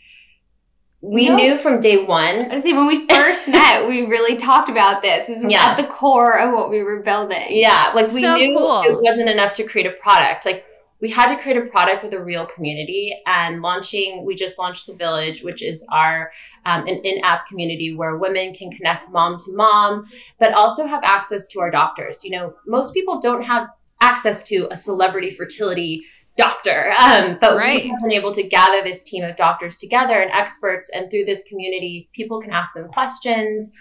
we 1.02 1.28
No. 1.28 1.37
knew 1.37 1.59
from 1.59 1.80
day 1.80 2.04
one. 2.04 2.50
I 2.50 2.61
see 2.61 2.72
when 2.74 2.87
we 2.87 3.06
first 3.09 3.48
met, 3.56 3.87
we 3.88 4.02
really 4.06 4.37
talked 4.37 4.68
about 4.68 5.00
this. 5.02 5.26
This 5.28 5.42
is 5.42 5.50
Yeah. 5.50 5.70
at 5.70 5.76
the 5.76 5.87
core 5.87 6.38
of 6.38 6.52
what 6.52 6.70
we 6.70 6.83
were 6.83 7.00
building. 7.02 7.46
Yeah, 7.48 7.92
like 7.94 8.12
we 8.12 8.22
So 8.22 8.35
knew 8.35 8.56
cool. 8.56 8.83
it 8.83 9.00
wasn't 9.00 9.28
enough 9.30 9.54
to 9.54 9.64
create 9.64 9.87
a 9.87 9.92
product. 9.92 10.44
Like 10.44 10.64
we 11.00 11.08
had 11.08 11.34
to 11.34 11.42
create 11.42 11.56
a 11.56 11.66
product 11.66 12.04
with 12.04 12.12
a 12.12 12.22
real 12.22 12.46
community. 12.46 13.18
And 13.26 13.62
launching, 13.62 14.24
we 14.24 14.34
just 14.34 14.58
launched 14.58 14.86
the 14.86 14.94
Village, 14.94 15.42
which 15.42 15.62
is 15.62 15.84
our 15.90 16.30
um, 16.66 16.86
an 16.86 17.00
in-app 17.04 17.46
community 17.46 17.94
where 17.94 18.18
women 18.18 18.54
can 18.54 18.70
connect 18.70 19.10
mom 19.10 19.38
to 19.38 19.56
mom, 19.56 20.04
but 20.38 20.52
also 20.52 20.86
have 20.86 21.02
access 21.04 21.46
to 21.48 21.60
our 21.60 21.70
doctors. 21.70 22.22
You 22.24 22.30
know, 22.30 22.54
most 22.66 22.92
people 22.92 23.20
don't 23.20 23.42
have 23.42 23.68
access 24.00 24.42
to 24.44 24.68
a 24.70 24.76
celebrity 24.76 25.30
fertility 25.30 26.02
doctor, 26.36 26.92
um, 26.98 27.38
but 27.40 27.56
Right. 27.56 27.82
we 27.82 27.88
have 27.90 28.00
been 28.00 28.12
able 28.12 28.32
to 28.32 28.42
gather 28.42 28.82
this 28.82 29.02
team 29.02 29.24
of 29.24 29.36
doctors 29.36 29.78
together 29.78 30.20
and 30.20 30.30
experts, 30.32 30.90
and 30.90 31.10
through 31.10 31.24
this 31.24 31.42
community, 31.44 32.08
people 32.14 32.40
can 32.40 32.52
ask 32.52 32.74
them 32.74 32.88
questions. 32.88 33.72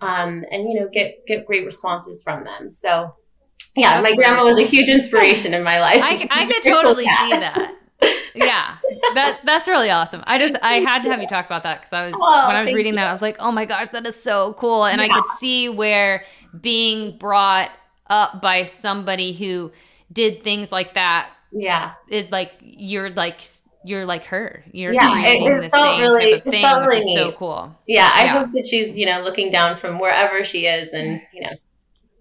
Um, 0.00 0.44
and 0.52 0.68
you 0.68 0.78
know 0.78 0.88
get 0.92 1.26
get 1.26 1.44
great 1.44 1.66
responses 1.66 2.22
from 2.22 2.44
them. 2.44 2.70
So 2.70 3.14
yeah, 3.78 4.00
That's 4.00 4.10
my 4.10 4.16
grandma 4.16 4.40
really 4.42 4.62
was 4.64 4.68
a 4.72 4.76
huge 4.76 4.88
inspiration 4.88 5.54
in 5.54 5.62
my 5.62 5.80
life. 5.80 6.00
I, 6.02 6.26
I 6.30 6.46
could 6.46 6.62
totally 6.70 7.04
cat. 7.04 7.20
see 7.30 7.30
that. 7.38 7.74
Yeah, 8.34 8.76
that 9.14 9.40
that's 9.44 9.66
really 9.66 9.90
awesome. 9.90 10.22
I 10.26 10.38
just 10.38 10.56
I 10.62 10.74
had 10.80 11.02
to 11.02 11.10
have 11.10 11.20
you 11.20 11.26
talk 11.26 11.46
about 11.46 11.64
that 11.64 11.80
because 11.80 11.92
I 11.92 12.06
was 12.06 12.14
Oh, 12.16 12.46
when 12.46 12.54
I 12.56 12.62
was 12.62 12.72
reading 12.72 12.92
you. 12.92 12.96
that 12.98 13.08
I 13.08 13.12
was 13.12 13.22
like, 13.22 13.36
oh 13.40 13.50
my 13.50 13.64
gosh, 13.64 13.88
that 13.90 14.06
is 14.06 14.20
so 14.20 14.54
cool, 14.58 14.84
and 14.84 15.00
I 15.00 15.08
could 15.08 15.26
see 15.38 15.68
where 15.68 16.24
being 16.60 17.16
brought 17.18 17.70
up 18.08 18.40
by 18.40 18.64
somebody 18.64 19.32
who 19.32 19.72
did 20.12 20.42
things 20.44 20.70
like 20.72 20.94
that 20.94 21.30
Yeah, 21.52 21.92
is 22.08 22.30
like 22.30 22.52
you're 22.60 23.10
like 23.10 23.40
you're 23.84 24.04
like 24.04 24.22
her. 24.24 24.62
You're 24.72 24.92
Yeah, 24.92 25.24
it- 25.26 25.42
it 25.42 25.62
the 25.62 25.68
felt 25.70 25.86
same 25.98 26.00
really- 26.02 26.32
type 26.34 26.46
of 26.46 26.52
thing, 26.52 26.62
felt 26.64 26.86
which 26.86 26.94
really 27.00 27.12
is 27.12 27.16
so 27.18 27.32
cool. 27.32 27.76
yeah. 27.88 28.10
I 28.14 28.24
Yeah. 28.24 28.38
hope 28.38 28.52
that 28.52 28.66
she's 28.68 28.96
you 28.96 29.06
know 29.06 29.22
looking 29.22 29.50
down 29.50 29.76
from 29.78 29.98
wherever 29.98 30.44
she 30.44 30.66
is, 30.66 30.92
and 30.92 31.20
you 31.34 31.40
know. 31.42 31.50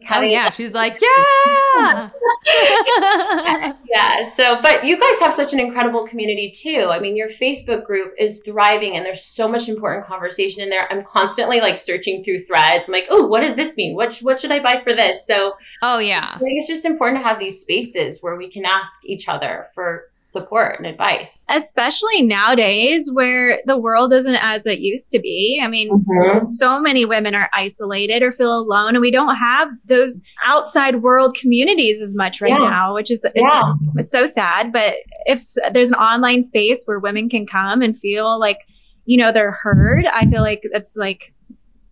Oh 0.10 0.22
yeah, 0.22 0.50
she's 0.50 0.74
like 0.74 1.02
yeah. 1.02 2.10
Yeah. 3.90 4.28
So, 4.36 4.62
but 4.62 4.86
you 4.86 5.00
guys 5.00 5.20
have 5.20 5.34
such 5.34 5.54
an 5.54 5.60
incredible 5.60 6.08
community 6.08 6.52
too. 6.52 6.88
I 6.90 7.00
mean, 7.00 7.16
your 7.16 7.30
Facebook 7.30 7.86
group 7.86 8.14
is 8.18 8.42
thriving 8.42 8.96
and 8.96 9.06
there's 9.06 9.24
so 9.24 9.48
much 9.48 9.70
important 9.70 10.06
conversation 10.06 10.62
in 10.62 10.70
there. 10.70 10.92
I'm 10.92 11.04
constantly 11.04 11.60
like 11.62 11.78
searching 11.78 12.24
through 12.24 12.44
threads. 12.44 12.88
I'm 12.88 12.94
like, 12.94 13.08
oh, 13.10 13.28
what 13.28 13.42
does 13.42 13.56
this 13.56 13.76
mean? 13.78 13.96
What, 13.96 14.14
sh- 14.14 14.24
what 14.24 14.40
should 14.40 14.52
I 14.52 14.60
buy 14.60 14.82
for 14.84 14.94
this? 14.94 15.26
So 15.26 15.54
oh 15.82 16.00
yeah. 16.00 16.34
I 16.36 16.40
think 16.40 16.58
it's 16.58 16.68
just 16.68 16.86
important 16.86 17.22
to 17.22 17.28
have 17.28 17.40
these 17.40 17.62
spaces 17.62 18.22
where 18.22 18.36
we 18.36 18.52
can 18.52 18.66
ask 18.66 19.00
each 19.06 19.28
other 19.28 19.68
for 19.74 20.10
support 20.38 20.78
and 20.78 20.88
advice. 20.88 21.46
Especially 21.50 22.22
nowadays 22.22 23.10
where 23.12 23.60
the 23.66 23.78
world 23.78 24.14
isn't 24.14 24.36
as 24.36 24.66
it 24.66 24.80
used 24.80 25.12
to 25.12 25.20
be. 25.20 25.62
I 25.64 25.68
mean, 25.68 25.90
mm-hmm. 25.90 26.50
so 26.50 26.80
many 26.80 27.06
women 27.06 27.36
are 27.36 27.50
isolated 27.54 28.24
or 28.24 28.32
feel 28.32 28.58
alone 28.58 28.90
and 28.90 29.02
we 29.02 29.12
don't 29.12 29.36
have 29.36 29.70
those 29.86 30.22
outside 30.46 31.02
world 31.02 31.36
communities 31.40 32.02
as 32.02 32.16
much 32.16 32.42
right 32.42 32.50
Yeah. 32.50 32.58
now 32.58 32.94
which 32.94 33.12
is 33.12 33.24
it's, 33.24 33.34
Yeah. 33.36 33.74
it's 33.96 34.12
so 34.12 34.26
sad 34.26 34.72
but 34.72 34.96
if 35.26 35.46
there's 35.74 35.92
an 35.92 35.98
online 35.98 36.44
space 36.44 36.84
where 36.86 37.00
women 37.00 37.30
can 37.30 37.46
come 37.46 37.82
and 37.82 37.98
feel 37.98 38.40
like 38.40 38.60
you 39.06 39.18
know 39.18 39.32
they're 39.32 39.52
heard 39.52 40.06
i 40.14 40.26
feel 40.26 40.42
like 40.42 40.62
it's 40.64 40.96
like 40.96 41.34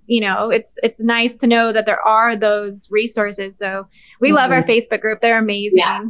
you 0.08 0.21
know 0.21 0.49
it's 0.49 0.77
it's 0.84 1.01
nice 1.01 1.38
to 1.38 1.47
know 1.47 1.71
that 1.71 1.86
there 1.86 2.01
are 2.01 2.36
those 2.36 2.88
resources 2.91 3.58
so 3.58 3.88
we 4.19 4.31
love 4.31 4.51
our 4.51 4.62
mm-hmm. 4.62 4.71
facebook 4.71 5.01
group 5.01 5.21
they're 5.21 5.39
amazing 5.39 5.77
Yeah. 5.77 6.05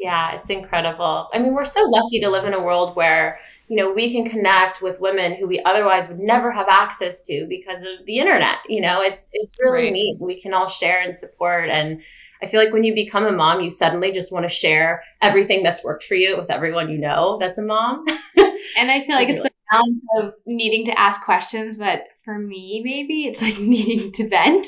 Yeah, 0.00 0.32
it's 0.40 0.48
incredible. 0.50 1.28
I 1.32 1.38
mean, 1.38 1.54
we're 1.54 1.64
so 1.66 1.82
lucky 1.82 2.20
to 2.20 2.30
live 2.30 2.46
in 2.46 2.54
a 2.54 2.62
world 2.62 2.96
where, 2.96 3.38
you 3.68 3.76
know, 3.76 3.92
we 3.92 4.10
can 4.10 4.28
connect 4.28 4.80
with 4.80 4.98
women 4.98 5.34
who 5.36 5.46
we 5.46 5.62
otherwise 5.64 6.08
would 6.08 6.18
never 6.18 6.50
have 6.50 6.66
access 6.70 7.22
to 7.24 7.46
because 7.48 7.80
of 7.82 8.06
the 8.06 8.18
internet. 8.18 8.56
You 8.68 8.80
know, 8.80 9.02
it's 9.02 9.28
it's 9.34 9.56
really 9.60 9.84
Right. 9.84 9.92
neat. 9.92 10.16
We 10.18 10.40
can 10.40 10.54
all 10.54 10.68
share 10.68 11.00
and 11.02 11.16
support 11.16 11.68
and 11.68 12.00
I 12.42 12.46
feel 12.48 12.58
like 12.64 12.72
when 12.72 12.84
you 12.84 12.94
become 12.94 13.26
a 13.26 13.32
mom, 13.32 13.60
you 13.60 13.68
suddenly 13.70 14.12
just 14.12 14.32
want 14.32 14.44
to 14.44 14.48
share 14.48 15.02
everything 15.20 15.62
that's 15.62 15.84
worked 15.84 16.04
for 16.04 16.14
you 16.14 16.38
with 16.38 16.50
everyone 16.50 16.90
you 16.90 16.96
know 16.98 17.36
that's 17.38 17.58
a 17.58 17.62
mom. 17.62 18.06
And 18.78 18.90
I 18.90 19.04
feel 19.04 19.16
like 19.16 19.28
it's 19.28 19.42
the 19.42 19.50
balance 19.70 20.04
of 20.18 20.34
needing 20.46 20.84
to 20.86 20.98
ask 21.00 21.24
questions, 21.24 21.76
but 21.76 22.02
for 22.30 22.38
me, 22.38 22.80
maybe 22.84 23.26
it's 23.26 23.42
like 23.42 23.58
needing 23.58 24.12
to 24.12 24.28
vent 24.28 24.64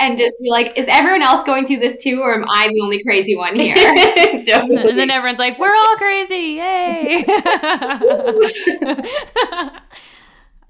and 0.00 0.18
just 0.18 0.36
be 0.42 0.50
like, 0.50 0.76
is 0.76 0.88
everyone 0.88 1.22
else 1.22 1.44
going 1.44 1.66
through 1.66 1.78
this 1.78 2.02
too, 2.02 2.20
or 2.20 2.34
am 2.34 2.44
I 2.50 2.68
the 2.68 2.80
only 2.82 3.02
crazy 3.04 3.36
one 3.36 3.54
here? 3.54 3.76
Totally. 4.44 4.90
And 4.90 4.98
then 4.98 5.10
everyone's 5.10 5.38
like, 5.38 5.58
"We're 5.58 5.74
all 5.74 5.96
crazy, 5.96 6.58
yay!" 6.58 7.24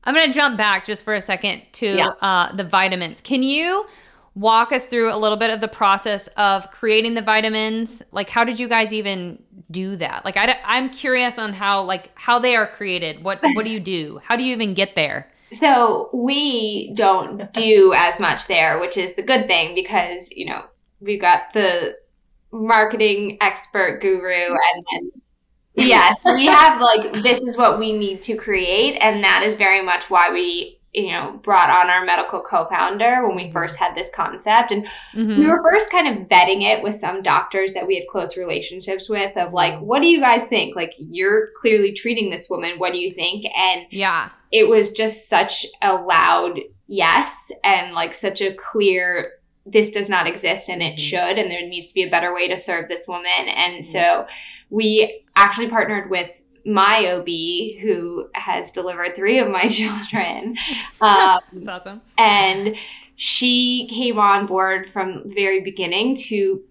I'm 0.05 0.14
gonna 0.14 0.33
jump 0.33 0.57
back 0.59 0.85
just 0.85 1.05
for 1.05 1.14
a 1.14 1.21
second 1.21 1.62
to 1.73 1.97
Yeah. 1.97 2.09
uh, 2.21 2.55
the 2.55 2.64
vitamins. 2.64 3.21
Can 3.21 3.43
you 3.43 3.87
walk 4.35 4.73
us 4.73 4.87
through 4.87 5.12
a 5.12 5.17
little 5.19 5.38
bit 5.38 5.51
of 5.51 5.61
the 5.61 5.69
process 5.69 6.29
of 6.37 6.71
creating 6.71 7.14
the 7.14 7.23
vitamins? 7.23 8.03
Like, 8.12 8.29
how 8.29 8.45
did 8.45 8.61
you 8.61 8.69
guys 8.69 8.93
even 8.93 9.43
do 9.71 9.97
that? 9.97 10.25
Like, 10.25 10.37
I, 10.37 10.57
am 10.64 10.91
curious 10.91 11.38
on 11.38 11.53
how 11.55 11.83
like 11.83 12.11
how 12.14 12.38
they 12.38 12.55
are 12.55 12.67
created. 12.67 13.25
What 13.25 13.41
what 13.55 13.64
do 13.64 13.71
you 13.71 13.81
do? 13.81 14.21
How 14.23 14.37
do 14.37 14.45
you 14.45 14.53
even 14.53 14.75
get 14.75 14.95
there? 14.95 15.31
So 15.53 16.11
we 16.13 16.93
don't 16.95 17.53
do 17.53 17.95
as 17.97 18.21
much 18.21 18.47
there, 18.47 18.79
which 18.79 18.97
is 18.97 19.15
the 19.15 19.23
good 19.23 19.47
thing 19.47 19.75
because, 19.75 20.31
you 20.33 20.47
know, 20.47 20.65
we've 21.01 21.21
got 21.21 21.53
the 21.53 21.97
marketing 22.53 23.39
expert 23.41 24.01
guru 24.01 24.33
and 24.33 24.85
then 24.93 25.11
yes, 25.75 26.17
we 26.25 26.47
have 26.47 26.81
like 26.81 27.23
this 27.23 27.43
is 27.43 27.57
what 27.57 27.79
we 27.79 27.93
need 27.93 28.23
to 28.23 28.37
create 28.37 28.97
and 29.01 29.23
that 29.23 29.43
is 29.43 29.55
very 29.55 29.83
much 29.83 30.09
why 30.09 30.31
we 30.33 30.78
you 30.99 31.13
know 31.13 31.41
brought 31.43 31.71
on 31.71 31.89
our 31.91 32.05
medical 32.05 32.41
co-founder 32.43 33.27
when 33.27 33.37
we 33.37 33.51
first 33.51 33.77
had 33.77 33.95
this 33.95 34.11
concept. 34.15 34.71
And 34.73 34.87
Mhm. 35.15 35.39
we 35.39 35.47
were 35.47 35.63
first 35.63 35.91
kind 35.91 36.09
of 36.09 36.29
vetting 36.29 36.63
it 36.63 36.83
with 36.83 36.95
some 36.97 37.23
doctors 37.23 37.73
that 37.75 37.87
we 37.87 37.97
had 37.97 38.09
close 38.09 38.37
relationships 38.37 39.09
with 39.09 39.37
of 39.37 39.53
like 39.53 39.79
what 39.81 40.01
do 40.01 40.09
you 40.09 40.21
guys 40.21 40.47
think? 40.47 40.75
Like 40.77 40.93
you're 40.99 41.49
clearly 41.61 41.93
treating 41.93 42.31
this 42.31 42.49
woman. 42.51 42.79
What 42.79 42.93
do 42.93 42.99
you 42.99 43.13
think? 43.13 43.45
And 43.57 43.87
Yeah. 43.91 44.29
it 44.53 44.69
was 44.69 44.93
just 44.93 45.29
such 45.29 45.67
a 45.83 45.95
loud 45.95 46.59
yes 46.87 47.53
and 47.65 47.93
like 47.95 48.15
such 48.15 48.41
a 48.41 48.55
clear 48.55 49.33
this 49.67 49.91
does 49.91 50.09
not 50.09 50.27
exist 50.27 50.71
and 50.71 50.83
it 50.83 50.95
Mhm. 50.97 50.99
should 50.99 51.39
and 51.39 51.51
there 51.51 51.61
needs 51.67 51.89
to 51.89 51.95
be 51.95 52.03
a 52.05 52.11
better 52.11 52.35
way 52.35 52.49
to 52.49 52.57
serve 52.57 52.89
this 52.89 53.07
woman. 53.07 53.49
And 53.55 53.85
so 53.85 54.27
we 54.71 55.23
actually 55.37 55.69
partnered 55.69 56.09
with 56.11 56.33
my 56.68 57.12
OB 57.12 57.81
who 57.81 58.28
has 58.35 58.70
delivered 58.70 59.16
three 59.16 59.38
of 59.38 59.48
my 59.48 59.68
children 59.68 60.57
um, 61.00 61.40
That's 61.52 61.68
awesome. 61.68 62.02
and 62.18 62.76
she 63.16 63.88
came 63.90 64.18
on 64.18 64.46
board 64.46 64.90
from 64.92 65.28
the 65.28 65.35
very 65.35 65.61
beginning 65.61 66.14
to 66.14 66.62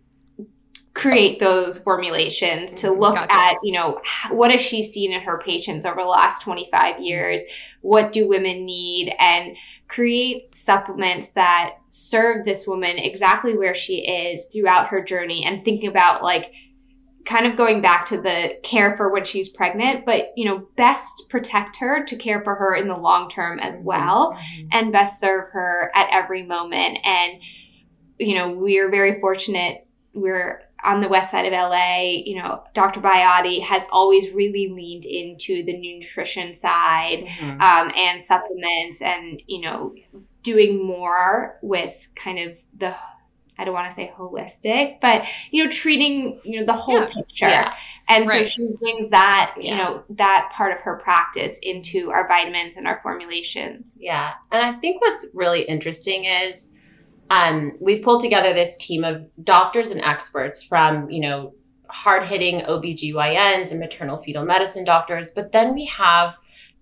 create 0.94 1.40
those 1.40 1.78
formulations 1.78 2.82
to 2.82 2.92
look 2.92 3.16
Gotcha. 3.16 3.34
at 3.38 3.58
you 3.62 3.74
know 3.74 4.02
what 4.32 4.50
has 4.50 4.62
she 4.62 4.82
seen 4.82 5.14
in 5.14 5.22
her 5.22 5.38
patients 5.38 5.86
over 5.86 6.02
the 6.02 6.08
last 6.08 6.42
25 6.42 7.00
years 7.02 7.44
what 7.82 8.12
do 8.12 8.28
women 8.28 8.66
need 8.66 9.14
and 9.20 9.56
create 9.88 10.54
supplements 10.56 11.34
that 11.34 11.76
serve 11.92 12.46
this 12.46 12.66
woman 12.66 12.98
exactly 12.98 13.56
where 13.56 13.76
she 13.76 14.00
is 14.08 14.46
throughout 14.46 14.88
her 14.88 15.04
journey 15.04 15.46
and 15.46 15.64
thinking 15.64 15.90
about 15.90 16.24
like 16.24 16.52
kind 17.28 17.46
of 17.46 17.58
going 17.58 17.82
back 17.82 18.06
to 18.06 18.22
the 18.22 18.58
care 18.64 18.96
for 18.98 19.12
when 19.12 19.26
she's 19.26 19.50
pregnant 19.50 20.06
but 20.06 20.32
you 20.36 20.46
know 20.46 20.68
best 20.78 21.28
protect 21.30 21.78
her 21.78 22.04
to 22.06 22.16
care 22.16 22.42
for 22.42 22.56
her 22.56 22.74
in 22.76 22.88
the 22.88 22.96
long 22.96 23.30
term 23.30 23.60
as 23.60 23.82
well 23.82 24.38
and 24.72 24.92
best 24.92 25.20
serve 25.20 25.50
her 25.52 25.92
at 25.96 26.08
every 26.12 26.44
moment. 26.44 27.00
And, 27.04 27.40
you 28.20 28.36
know, 28.36 28.52
we're 28.52 28.90
very 28.90 29.20
fortunate. 29.20 29.86
We're 30.14 30.62
on 30.84 31.02
the 31.02 31.10
west 31.10 31.32
side 31.32 31.46
of 31.46 31.54
LA. 31.54 32.22
You 32.26 32.42
know, 32.42 32.64
Dr. 32.74 33.02
Aliabadi 33.02 33.62
has 33.62 33.86
always 33.92 34.32
really 34.32 34.68
leaned 34.70 35.06
into 35.06 35.64
the 35.64 35.78
nutrition 35.78 36.54
side 36.54 37.26
Mhm. 37.28 37.62
um, 37.62 37.92
and 37.96 38.22
supplements 38.22 39.02
and, 39.02 39.42
you 39.48 39.62
know, 39.62 39.94
doing 40.44 40.86
more 40.86 41.58
with 41.62 42.08
kind 42.16 42.40
of 42.40 42.58
the 42.78 42.96
I 43.58 43.66
don't 43.66 43.74
want 43.74 43.90
to 43.90 43.96
say 43.96 44.12
holistic, 44.18 45.00
but 45.02 45.24
you 45.52 45.64
know, 45.64 45.70
treating 45.70 46.40
you 46.44 46.60
know 46.60 46.66
the 46.66 46.74
whole 46.74 47.00
Yeah. 47.00 47.10
picture. 47.12 47.50
Yeah. 47.50 47.74
And 48.10 48.30
so 48.30 48.46
she 48.46 48.66
brings 48.80 49.10
that, 49.10 49.56
you 49.60 49.76
know, 49.76 50.02
that 50.12 50.50
part 50.54 50.72
of 50.72 50.80
her 50.80 50.96
practice 50.96 51.60
into 51.62 52.10
our 52.10 52.26
vitamins 52.26 52.78
and 52.78 52.88
our 52.88 53.02
formulations. 53.04 54.00
Yeah. 54.02 54.32
And 54.50 54.66
I 54.66 54.80
think 54.80 55.02
what's 55.02 55.26
really 55.34 55.64
interesting 55.64 56.24
is 56.24 56.74
um, 57.30 57.74
we've 57.82 58.02
pulled 58.02 58.22
together 58.22 58.54
this 58.54 58.78
team 58.78 59.04
of 59.04 59.26
doctors 59.44 59.92
and 59.92 60.02
experts 60.02 60.64
from, 60.64 61.10
you 61.10 61.20
know, 61.20 61.54
hard 61.90 62.24
hitting 62.26 62.62
OBGYNs 62.62 63.72
and 63.72 63.80
maternal 63.82 64.18
fetal 64.24 64.46
medicine 64.46 64.86
doctors, 64.86 65.32
but 65.32 65.52
then 65.52 65.74
we 65.74 65.86
have 65.88 66.36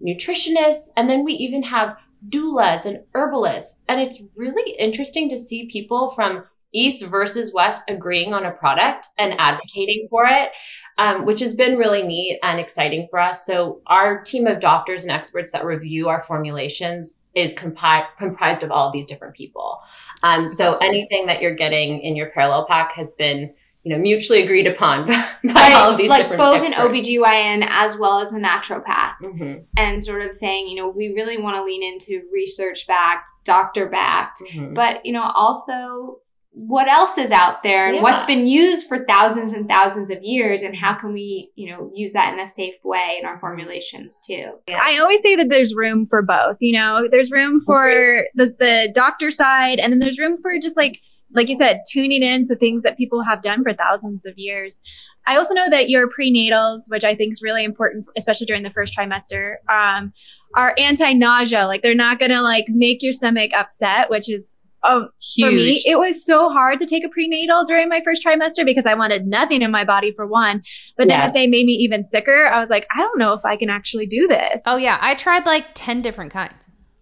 nutritionists 0.04 0.90
and 0.96 1.10
then 1.10 1.24
we 1.24 1.34
even 1.34 1.64
have 1.64 1.98
doulas 2.30 2.86
and 2.86 3.00
herbalists. 3.14 3.80
And 3.88 4.00
it's 4.00 4.22
really 4.36 4.76
interesting 4.78 5.30
to 5.30 5.38
see 5.38 5.68
people 5.72 6.12
from 6.12 6.44
East 6.76 7.06
versus 7.06 7.54
West 7.54 7.82
agreeing 7.88 8.34
on 8.34 8.46
a 8.46 8.52
product 8.52 9.08
and 9.18 9.34
advocating 9.40 10.08
for 10.10 10.26
it 10.26 10.52
um, 10.98 11.26
which 11.26 11.40
has 11.42 11.56
been 11.56 11.78
really 11.78 12.04
neat 12.04 12.40
and 12.42 12.60
exciting 12.60 13.08
for 13.10 13.20
us. 13.20 13.46
So, 13.46 13.82
our 13.88 14.24
team 14.24 14.48
of 14.48 14.60
doctors 14.62 15.04
and 15.04 15.12
experts 15.12 15.52
that 15.52 15.66
review 15.66 16.08
our 16.08 16.24
formulations 16.24 17.22
is 17.34 17.54
compi- 17.54 18.06
comprised 18.18 18.64
of 18.64 18.72
all 18.72 18.88
of 18.88 18.94
these 18.94 19.06
different 19.06 19.36
people. 19.36 19.80
Um, 20.24 20.50
so, 20.50 20.72
That's 20.72 20.82
anything 20.82 21.26
that 21.26 21.42
you're 21.42 21.56
getting 21.56 22.00
in 22.02 22.16
your 22.16 22.30
parallel 22.30 22.66
pack 22.70 22.94
has 22.94 23.14
been 23.14 23.54
you 23.84 23.96
know 23.96 24.02
mutually 24.02 24.42
agreed 24.42 24.66
upon 24.66 25.06
by 25.54 25.74
all 25.76 25.92
of 25.92 25.98
these 25.98 26.10
like 26.10 26.30
both 26.38 26.56
experts. 26.56 26.76
an 26.76 26.88
OBGYN 26.88 27.68
as 27.70 27.98
well 28.00 28.20
as 28.20 28.34
a 28.34 28.40
naturopath. 28.40 29.16
Mhm, 29.22 29.64
And 29.78 30.04
sort 30.04 30.22
of 30.24 30.36
saying, 30.36 30.70
you 30.70 30.76
know, 30.78 30.90
we 30.90 31.10
really 31.10 31.40
want 31.40 31.56
to 31.58 31.64
lean 31.64 31.84
into 31.84 32.24
research 32.34 32.88
backed, 32.88 33.30
doctor 33.44 33.88
backed, 33.88 34.42
mhm. 34.54 34.74
but 34.74 35.06
you 35.06 35.12
know, 35.12 35.30
also 35.36 36.20
what 36.58 36.88
else 36.88 37.18
is 37.18 37.32
out 37.32 37.62
there 37.63 37.88
and 37.88 37.98
Yeah. 37.98 38.02
what's 38.02 38.26
been 38.26 38.48
used 38.48 38.88
for 38.88 39.06
thousands 39.06 39.52
and 39.52 39.68
thousands 39.68 40.10
of 40.10 40.24
years 40.24 40.62
and 40.62 40.74
how 40.74 40.94
can 40.94 41.12
we, 41.12 41.52
you 41.56 41.70
know, 41.70 41.91
use 41.94 42.13
that 42.13 42.34
in 42.34 42.39
a 42.39 42.48
safe 42.48 42.76
way 42.82 43.18
in 43.20 43.26
our 43.26 43.38
formulations 43.39 44.22
too. 44.26 44.52
I 44.70 44.98
always 45.00 45.22
say 45.22 45.36
that 45.36 45.50
there's 45.50 45.76
room 45.76 46.08
for 46.10 46.22
both. 46.22 46.56
You 46.62 46.72
know, 46.80 47.10
there's 47.12 47.30
room 47.30 47.60
for 47.60 48.24
the, 48.36 48.56
the 48.58 48.89
doctor 48.96 49.32
side, 49.32 49.80
and 49.80 49.91
then 49.91 50.00
there's 50.00 50.18
room 50.18 50.38
for 50.41 50.58
just 50.58 50.78
like, 50.78 51.02
like 51.34 51.50
you 51.50 51.58
said, 51.58 51.82
tuning 51.91 52.24
in 52.24 52.46
to 52.46 52.56
things 52.56 52.84
that 52.84 52.96
people 52.96 53.22
have 53.22 53.41
done 53.41 53.62
for 53.62 53.74
thousands 53.74 54.26
of 54.26 54.36
years. 54.38 54.80
I 55.28 55.36
also 55.36 55.54
know 55.54 55.70
that 55.70 55.89
your 55.89 56.08
prenatals, 56.08 56.84
which 56.88 57.04
I 57.04 57.15
think 57.15 57.34
is 57.34 57.41
really 57.44 57.65
important, 57.65 58.06
especially 58.15 58.46
during 58.46 58.63
the 58.63 58.70
first 58.70 58.98
trimester, 58.98 59.56
um, 59.70 60.13
are 60.56 60.74
anti-nausea. 60.78 61.68
Like 61.68 61.82
they're 61.82 61.96
not 61.96 62.18
gonna 62.18 62.41
like 62.41 62.65
make 62.70 63.04
your 63.04 63.12
stomach 63.12 63.52
upset, 63.54 64.10
which 64.10 64.30
is 64.30 64.58
um, 64.88 65.10
for 65.39 65.52
me, 65.52 65.82
it 65.86 65.98
was 65.98 66.26
so 66.26 66.50
hard 66.50 66.80
to 66.80 66.86
take 66.86 67.04
a 67.06 67.10
prenatal 67.10 67.63
during 67.65 67.89
my 67.89 68.02
first 68.04 68.24
trimester 68.26 68.63
because 68.65 68.86
I 68.86 68.93
wanted 68.93 69.26
nothing 69.28 69.62
in 69.62 69.71
my 69.71 69.84
body 69.84 70.12
for 70.15 70.26
one. 70.28 70.63
But 70.98 71.08
then 71.08 71.19
Yes. 71.19 71.28
if 71.30 71.34
they 71.34 71.48
made 71.48 71.65
me 71.65 71.74
even 71.74 72.04
sicker, 72.04 72.48
I 72.48 72.60
was 72.60 72.69
like, 72.69 72.88
I 72.95 73.00
don't 73.00 73.17
know 73.19 73.34
if 73.34 73.43
I 73.45 73.58
can 73.58 73.69
actually 73.69 74.06
do 74.08 74.28
this. 74.28 74.63
Oh 74.65 74.78
yeah, 74.78 74.98
I 75.02 75.15
tried 75.15 75.45
like 75.45 75.65
10 75.74 76.02
different 76.02 76.32
kinds. 76.32 76.54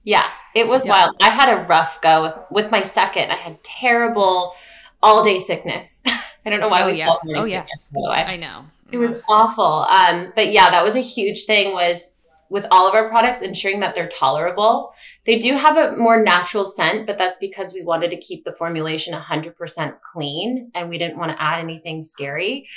Yeah, 0.03 0.25
it 0.55 0.67
was 0.67 0.85
Yeah. 0.85 0.91
wild. 1.05 1.15
I 1.21 1.29
had 1.29 1.53
a 1.53 1.63
rough 1.65 2.01
go 2.01 2.23
with, 2.23 2.33
with 2.51 2.71
my 2.71 2.83
second. 2.83 3.31
I 3.31 3.35
had 3.37 3.63
terrible 3.63 4.53
all 5.01 5.23
day 5.23 5.39
sickness. 5.39 6.01
I 6.45 6.49
don't 6.49 6.59
know 6.59 6.67
why 6.69 6.83
Oh, 6.83 6.87
we 6.91 6.97
yes. 6.97 7.07
call 7.07 7.17
it 7.17 7.25
morning 7.25 7.43
Oh, 7.43 7.45
sickness, 7.47 7.69
yes. 7.69 7.91
by 7.93 7.99
the 8.01 8.09
way. 8.09 8.23
I 8.33 8.37
know. 8.37 8.65
It 8.91 8.97
was 8.97 9.21
awful. 9.27 9.87
Um, 9.89 10.33
but 10.35 10.51
yeah, 10.51 10.69
that 10.69 10.83
was 10.83 10.95
a 10.95 11.01
huge 11.01 11.45
thing 11.45 11.73
was 11.73 12.15
with 12.49 12.65
all 12.69 12.87
of 12.87 12.93
our 12.93 13.09
products, 13.09 13.41
ensuring 13.41 13.79
that 13.79 13.95
they're 13.95 14.09
tolerable. 14.09 14.93
They 15.25 15.39
do 15.39 15.55
have 15.55 15.77
a 15.77 15.95
more 15.95 16.21
natural 16.21 16.65
scent, 16.65 17.07
but 17.07 17.17
that's 17.17 17.37
because 17.39 17.73
we 17.73 17.81
wanted 17.83 18.09
to 18.09 18.17
keep 18.17 18.43
the 18.43 18.51
formulation 18.51 19.13
100% 19.13 19.93
clean 20.13 20.71
and 20.75 20.89
we 20.89 20.97
didn't 20.97 21.17
want 21.17 21.31
to 21.31 21.41
add 21.41 21.59
anything 21.61 22.03
scary. 22.03 22.67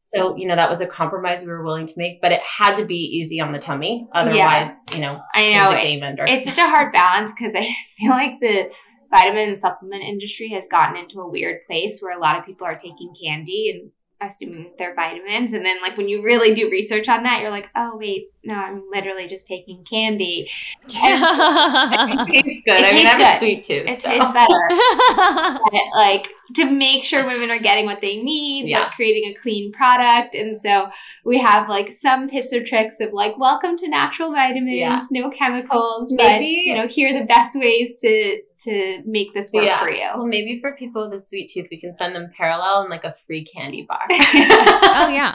So, 0.00 0.36
you 0.36 0.46
know, 0.46 0.56
that 0.56 0.70
was 0.70 0.80
a 0.80 0.86
compromise 0.86 1.42
we 1.42 1.48
were 1.48 1.62
willing 1.64 1.86
to 1.86 1.94
make, 1.96 2.22
but 2.22 2.32
it 2.32 2.40
had 2.40 2.76
to 2.76 2.86
be 2.86 2.94
easy 2.96 3.40
on 3.40 3.52
the 3.52 3.58
tummy. 3.58 4.06
Otherwise, 4.14 4.86
you 4.94 5.00
know, 5.00 5.20
I 5.34 5.52
know 5.52 5.64
was 5.66 5.74
a 5.74 5.78
it- 5.80 5.82
game 5.82 6.02
ender. 6.02 6.24
it's 6.26 6.46
such 6.46 6.56
a 6.58 6.68
hard 6.68 6.92
balance 6.92 7.32
because 7.32 7.54
I 7.54 7.68
feel 7.98 8.10
like 8.10 8.40
the 8.40 8.70
vitamin 9.10 9.48
and 9.48 9.58
supplement 9.58 10.02
industry 10.04 10.48
has 10.50 10.66
gotten 10.70 10.96
into 10.96 11.20
a 11.20 11.28
weird 11.28 11.58
place 11.66 12.00
where 12.00 12.16
a 12.16 12.20
lot 12.20 12.38
of 12.38 12.46
people 12.46 12.66
are 12.66 12.76
taking 12.76 13.12
candy 13.22 13.70
and 13.70 13.90
assuming 14.20 14.70
they're 14.78 14.94
vitamins. 14.94 15.52
And 15.52 15.64
then, 15.64 15.80
like, 15.80 15.96
when 15.96 16.08
you 16.08 16.22
really 16.22 16.54
do 16.54 16.70
research 16.70 17.08
on 17.08 17.22
that, 17.22 17.40
you're 17.40 17.50
like, 17.50 17.68
oh, 17.76 17.96
wait, 17.96 18.32
no, 18.44 18.54
I'm 18.54 18.84
literally 18.90 19.28
just 19.28 19.46
taking 19.46 19.84
candy. 19.84 20.50
it 20.88 22.26
tastes 22.26 22.62
good. 22.64 22.80
It 22.80 22.84
I 22.84 22.92
mean, 22.92 23.06
tastes 23.06 23.14
I'm 23.14 23.34
a 23.34 23.38
sweet 23.38 23.64
tooth. 23.64 23.86
It 23.86 24.02
so. 24.02 24.08
tastes 24.08 24.32
better. 24.32 25.58
But, 25.70 25.82
like, 25.96 26.28
to 26.54 26.64
make 26.70 27.04
sure 27.04 27.26
women 27.26 27.50
are 27.50 27.58
getting 27.58 27.84
what 27.86 28.00
they 28.00 28.16
need, 28.22 28.68
Yeah. 28.68 28.80
like 28.84 28.92
creating 28.92 29.30
a 29.30 29.34
clean 29.40 29.72
product. 29.72 30.34
And 30.34 30.56
so 30.56 30.88
we 31.24 31.38
have 31.38 31.68
like 31.68 31.92
some 31.92 32.26
tips 32.26 32.52
or 32.52 32.64
tricks 32.64 33.00
of 33.00 33.12
like, 33.12 33.38
welcome 33.38 33.76
to 33.78 33.88
natural 33.88 34.32
vitamins, 34.32 34.78
Yeah. 34.78 34.98
no 35.10 35.30
chemicals, 35.30 36.14
but 36.16 36.24
Maybe- 36.32 36.62
you 36.66 36.74
know, 36.74 36.86
here 36.86 37.14
are 37.14 37.18
the 37.18 37.26
best 37.26 37.58
ways 37.58 38.00
to 38.00 38.40
to 38.64 39.02
make 39.06 39.32
this 39.34 39.52
work 39.52 39.64
Yeah. 39.64 39.78
for 39.80 39.88
you. 39.88 40.02
Well, 40.16 40.26
maybe 40.26 40.58
for 40.60 40.72
people 40.74 41.04
with 41.04 41.14
a 41.14 41.20
sweet 41.20 41.48
tooth, 41.54 41.68
we 41.70 41.78
can 41.80 41.94
send 41.94 42.16
them 42.16 42.28
parallel 42.36 42.80
and 42.80 42.90
like 42.90 43.04
a 43.04 43.14
free 43.24 43.44
candy 43.44 43.86
bar. 43.88 44.00
oh 44.10 45.08
yeah. 45.12 45.32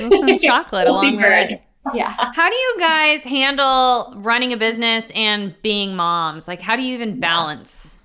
With 0.00 0.12
some 0.28 0.38
chocolate 0.42 0.86
We'll 0.86 0.94
along 1.00 1.18
the 1.18 1.22
way. 1.28 1.48
yeah. 1.94 2.12
How 2.34 2.48
do 2.48 2.54
you 2.56 2.76
guys 2.80 3.22
handle 3.24 4.12
running 4.16 4.52
a 4.52 4.56
business 4.56 5.12
and 5.14 5.54
being 5.62 5.94
moms? 5.94 6.48
Like 6.48 6.60
how 6.60 6.74
do 6.74 6.82
you 6.82 6.94
even 6.94 7.20
balance? 7.20 7.97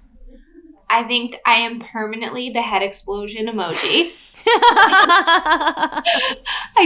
I 0.94 1.04
think 1.04 1.40
I 1.44 1.56
am 1.56 1.80
permanently 1.92 2.52
the 2.52 2.62
head 2.62 2.84
explosion 2.84 3.48
emoji. 3.48 4.12
I 4.46 6.02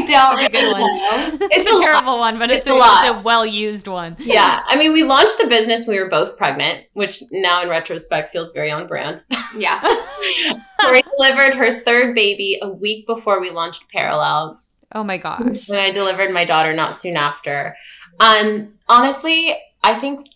don't 0.06 0.08
That's 0.08 0.46
a 0.46 0.50
good 0.50 0.72
one. 0.72 0.82
know. 0.82 1.38
It's, 1.52 1.70
a 1.70 1.74
a, 1.74 1.76
lot. 1.76 1.82
terrible 1.84 2.20
one, 2.20 2.40
but 2.40 2.50
it's, 2.50 2.60
It's 2.60 2.68
a, 2.68 2.74
a 2.74 2.76
lot. 2.76 3.18
a 3.18 3.22
well 3.22 3.46
used 3.46 3.90
one. 3.90 4.16
Yeah. 4.18 4.64
I 4.66 4.78
mean, 4.78 4.94
we 4.94 5.04
launched 5.04 5.38
the 5.42 5.48
business. 5.48 5.88
We 5.88 6.00
were 6.00 6.08
both 6.08 6.38
pregnant, 6.38 6.86
which 6.94 7.22
now 7.32 7.62
in 7.64 7.70
retrospect 7.70 8.32
feels 8.32 8.54
very 8.54 8.72
on 8.72 8.88
brand. 8.88 9.26
Yeah. 9.58 9.82
Tori 10.80 11.02
delivered 11.18 11.56
her 11.56 11.82
third 11.84 12.16
baby 12.16 12.60
a 12.62 12.70
week 12.70 13.08
before 13.08 13.42
we 13.42 13.50
launched 13.50 13.90
Parallel. 13.92 14.62
Oh 14.94 15.04
my 15.04 15.18
gosh. 15.18 15.68
And 15.68 15.80
I 15.80 15.92
delivered 15.92 16.32
my 16.32 16.46
daughter 16.46 16.74
not 16.74 16.96
soon 16.96 17.18
after. 17.18 17.76
Um, 18.22 18.74
honestly, 18.88 19.58
I 19.84 20.00
think 20.00 20.28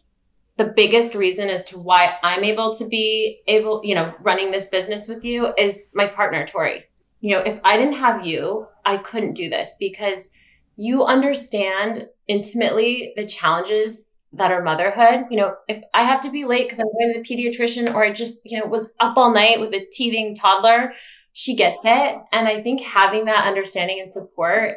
the 0.61 0.73
biggest 0.75 1.15
reason 1.15 1.49
as 1.49 1.65
to 1.65 1.79
why 1.79 2.17
I'm 2.21 2.43
able 2.43 2.75
to 2.75 2.85
be 2.85 3.41
able, 3.47 3.81
you 3.83 3.95
know, 3.95 4.13
running 4.21 4.51
this 4.51 4.67
business 4.67 5.07
with 5.07 5.25
you 5.25 5.51
is 5.57 5.89
my 5.95 6.05
partner, 6.05 6.45
Tori. 6.45 6.83
You 7.19 7.31
know, 7.31 7.41
if 7.41 7.59
I 7.63 7.77
didn't 7.77 7.95
have 7.95 8.27
you, 8.27 8.67
I 8.85 8.97
couldn't 8.97 9.33
do 9.33 9.49
this 9.49 9.75
because 9.79 10.31
you 10.75 11.03
understand 11.03 12.05
intimately 12.27 13.13
the 13.15 13.25
challenges 13.25 14.05
that 14.33 14.51
are 14.51 14.61
motherhood. 14.61 15.25
You 15.31 15.37
know, 15.37 15.55
if 15.67 15.83
I 15.95 16.03
have 16.03 16.21
to 16.21 16.31
be 16.31 16.45
late 16.45 16.67
because 16.67 16.79
I'm 16.79 16.85
going 16.85 17.13
to 17.15 17.23
the 17.23 17.27
pediatrician 17.27 17.91
or 17.95 18.05
I 18.05 18.13
just, 18.13 18.41
you 18.45 18.59
know, 18.59 18.67
was 18.67 18.87
up 18.99 19.17
all 19.17 19.33
night 19.33 19.59
with 19.59 19.73
a 19.73 19.83
teething 19.91 20.35
toddler, 20.35 20.93
she 21.33 21.55
gets 21.55 21.83
it. 21.85 22.17
And 22.31 22.47
I 22.47 22.61
think 22.61 22.81
having 22.81 23.25
that 23.25 23.47
understanding 23.47 23.99
and 23.99 24.13
support 24.13 24.75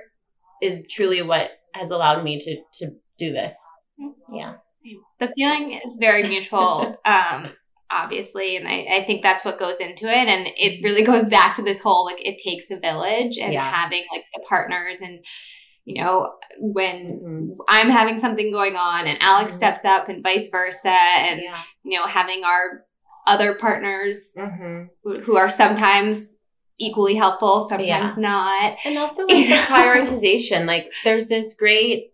is 0.63 0.89
truly 0.91 1.21
what 1.21 1.51
has 1.75 1.91
allowed 1.91 2.25
me 2.25 2.41
to 2.41 2.57
to 2.79 2.95
do 3.19 3.33
this. 3.33 3.55
Mm-hmm. 4.01 4.35
Yeah. 4.35 4.55
The 5.21 5.33
feeling 5.37 5.81
is 5.87 5.97
very 5.99 6.23
mutual 6.25 6.97
um 7.05 7.49
obviously 7.91 8.57
and 8.57 8.67
I, 8.67 9.01
I 9.01 9.05
think 9.07 9.23
that's 9.23 9.45
what 9.45 9.59
goes 9.59 9.79
into 9.79 10.07
it 10.09 10.27
and 10.29 10.47
it 10.57 10.83
really 10.83 11.05
goes 11.05 11.29
back 11.29 11.55
to 11.57 11.63
this 11.63 11.81
whole 11.81 12.05
like 12.07 12.25
it 12.25 12.39
takes 12.43 12.71
a 12.71 12.79
village 12.79 13.39
and 13.39 13.53
Yeah. 13.53 13.71
having 13.71 14.05
like 14.13 14.25
the 14.35 14.43
partners 14.49 15.01
and 15.01 15.21
you 15.85 16.03
know 16.03 16.33
when 16.59 17.21
Mhm. 17.23 17.57
i'm 17.69 17.91
having 17.91 18.17
something 18.17 18.51
going 18.51 18.75
on 18.75 19.07
and 19.07 19.23
alex 19.23 19.53
Mhm. 19.53 19.57
steps 19.57 19.85
up 19.85 20.09
and 20.09 20.23
vice 20.23 20.49
versa 20.49 20.89
and 20.91 21.43
Yeah. 21.43 21.61
you 21.85 21.99
know 21.99 22.07
having 22.07 22.43
our 22.43 22.85
other 23.27 23.55
partners 23.61 24.33
Mhm. 24.37 24.89
who- 25.03 25.21
who 25.21 25.37
are 25.37 25.49
sometimes 25.51 26.39
equally 26.79 27.15
helpful 27.15 27.69
sometimes 27.69 27.87
Yeah. 27.87 28.15
not 28.19 28.77
And 28.85 28.99
also 28.99 29.23
like 29.27 29.47
the 29.49 29.55
prioritization. 29.73 30.67
Like 30.67 30.91
there's 31.05 31.29
this 31.29 31.55
great 31.55 32.13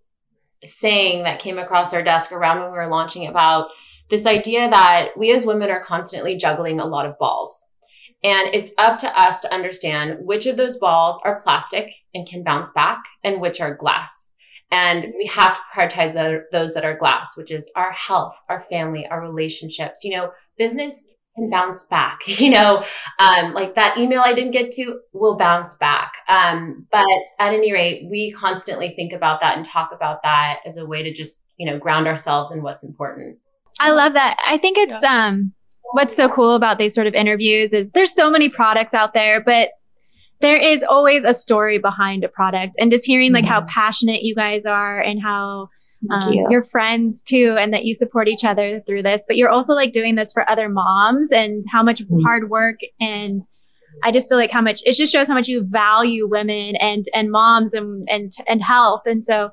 saying 0.64 1.24
that 1.24 1.40
came 1.40 1.58
across 1.58 1.92
our 1.92 2.02
desk 2.02 2.32
around 2.32 2.60
when 2.60 2.72
we 2.72 2.78
were 2.78 2.86
launching 2.86 3.26
about 3.26 3.70
this 4.10 4.26
idea 4.26 4.68
that 4.68 5.10
we 5.16 5.32
as 5.32 5.44
women 5.44 5.70
are 5.70 5.84
constantly 5.84 6.36
juggling 6.36 6.80
a 6.80 6.84
lot 6.84 7.06
of 7.06 7.18
balls. 7.18 7.70
And 8.22 8.54
it's 8.54 8.72
up 8.76 8.98
to 9.00 9.20
us 9.20 9.40
to 9.40 9.54
understand 9.54 10.18
which 10.20 10.46
of 10.46 10.56
those 10.56 10.78
balls 10.78 11.20
are 11.24 11.40
plastic 11.40 11.90
and 12.14 12.28
can 12.28 12.42
bounce 12.42 12.70
back 12.72 13.02
and 13.24 13.40
which 13.40 13.60
are 13.60 13.74
glass. 13.74 14.34
And 14.70 15.14
we 15.16 15.26
have 15.26 15.56
to 15.56 15.60
prioritize 15.74 16.42
those 16.52 16.74
that 16.74 16.84
are 16.84 16.98
glass, 16.98 17.36
which 17.36 17.50
is 17.50 17.72
our 17.76 17.92
health, 17.92 18.36
our 18.48 18.62
family, 18.70 19.06
our 19.06 19.20
relationships. 19.20 20.04
You 20.04 20.16
know, 20.16 20.32
business 20.58 21.08
can 21.40 21.50
bounce 21.50 21.84
back. 21.86 22.20
You 22.40 22.50
know, 22.50 22.82
um, 23.18 23.52
like 23.52 23.74
that 23.74 23.98
email 23.98 24.22
I 24.24 24.32
didn't 24.32 24.52
get 24.52 24.72
to 24.72 25.00
will 25.12 25.36
bounce 25.36 25.74
back. 25.76 26.14
Um, 26.28 26.86
but 26.90 27.04
at 27.38 27.52
any 27.52 27.70
rate, 27.72 28.08
we 28.10 28.32
constantly 28.32 28.94
think 28.96 29.12
about 29.12 29.40
that 29.42 29.58
and 29.58 29.66
talk 29.66 29.90
about 29.92 30.22
that 30.22 30.60
as 30.64 30.78
a 30.78 30.86
way 30.86 31.02
to 31.02 31.12
just, 31.12 31.46
you 31.58 31.70
know, 31.70 31.78
ground 31.78 32.06
ourselves 32.06 32.50
in 32.50 32.62
what's 32.62 32.82
important. 32.82 33.36
I 33.78 33.90
love 33.90 34.14
that. 34.14 34.38
I 34.46 34.56
think 34.56 34.78
it's 34.78 35.04
um 35.04 35.52
what's 35.92 36.16
so 36.16 36.28
cool 36.28 36.54
about 36.54 36.78
these 36.78 36.94
sort 36.94 37.06
of 37.06 37.14
interviews 37.14 37.72
is 37.72 37.92
there's 37.92 38.14
so 38.14 38.30
many 38.30 38.48
products 38.48 38.94
out 38.94 39.12
there, 39.12 39.42
but 39.42 39.70
there 40.40 40.56
is 40.56 40.82
always 40.82 41.24
a 41.24 41.34
story 41.34 41.78
behind 41.78 42.24
a 42.24 42.28
product 42.28 42.74
and 42.78 42.90
just 42.90 43.04
hearing 43.04 43.32
like 43.32 43.44
how 43.44 43.62
passionate 43.62 44.22
you 44.22 44.34
guys 44.34 44.64
are 44.64 45.00
and 45.00 45.20
how 45.22 45.68
um, 46.10 46.32
you. 46.32 46.46
you're 46.50 46.64
friends 46.64 47.22
too 47.22 47.56
and 47.58 47.72
that 47.72 47.84
you 47.84 47.94
support 47.94 48.28
each 48.28 48.44
other 48.44 48.80
through 48.86 49.02
this 49.02 49.24
but 49.26 49.36
you're 49.36 49.50
also 49.50 49.74
like 49.74 49.92
doing 49.92 50.14
this 50.14 50.32
for 50.32 50.48
other 50.48 50.68
moms 50.68 51.30
and 51.30 51.64
how 51.70 51.82
much 51.82 52.02
hard 52.22 52.48
work 52.48 52.76
and 53.00 53.42
i 54.02 54.10
just 54.10 54.28
feel 54.28 54.38
like 54.38 54.50
how 54.50 54.62
much 54.62 54.80
it 54.84 54.94
just 54.94 55.12
shows 55.12 55.28
how 55.28 55.34
much 55.34 55.48
you 55.48 55.64
value 55.64 56.26
women 56.26 56.74
and 56.76 57.06
and 57.12 57.30
moms 57.30 57.74
and 57.74 58.08
and 58.08 58.32
and 58.48 58.62
health 58.62 59.02
and 59.04 59.24
so 59.24 59.50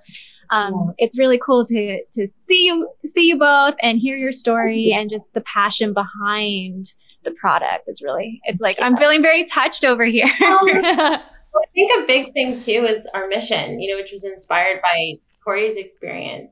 um, 0.50 0.94
it's 0.98 1.20
really 1.20 1.38
cool 1.38 1.66
to 1.66 2.00
to 2.14 2.28
see 2.42 2.66
you 2.68 2.90
see 3.06 3.28
you 3.28 3.38
both 3.38 3.76
and 3.82 4.00
hear 4.00 4.16
your 4.16 4.32
story 4.32 4.94
and 4.94 5.10
just 5.10 5.34
the 5.34 5.42
passion 5.42 5.94
behind 5.94 6.94
the 7.24 7.32
product. 7.32 7.84
It's 7.88 8.02
really 8.02 8.40
it's 8.46 8.62
like 8.62 8.78
i'm 8.80 8.96
feeling 8.96 9.22
very 9.22 9.46
touched 9.46 9.84
over 9.84 10.06
here. 10.06 10.30
I 11.58 11.66
think 11.74 11.92
a 12.04 12.08
big 12.08 12.34
thing 12.34 12.60
too 12.62 12.86
is 12.86 13.06
our 13.14 13.28
mission, 13.28 13.80
you 13.80 13.92
know, 13.92 14.02
which 14.02 14.12
was 14.12 14.24
inspired 14.24 14.80
by 14.82 15.14
Corey's 15.48 15.78
experience. 15.78 16.52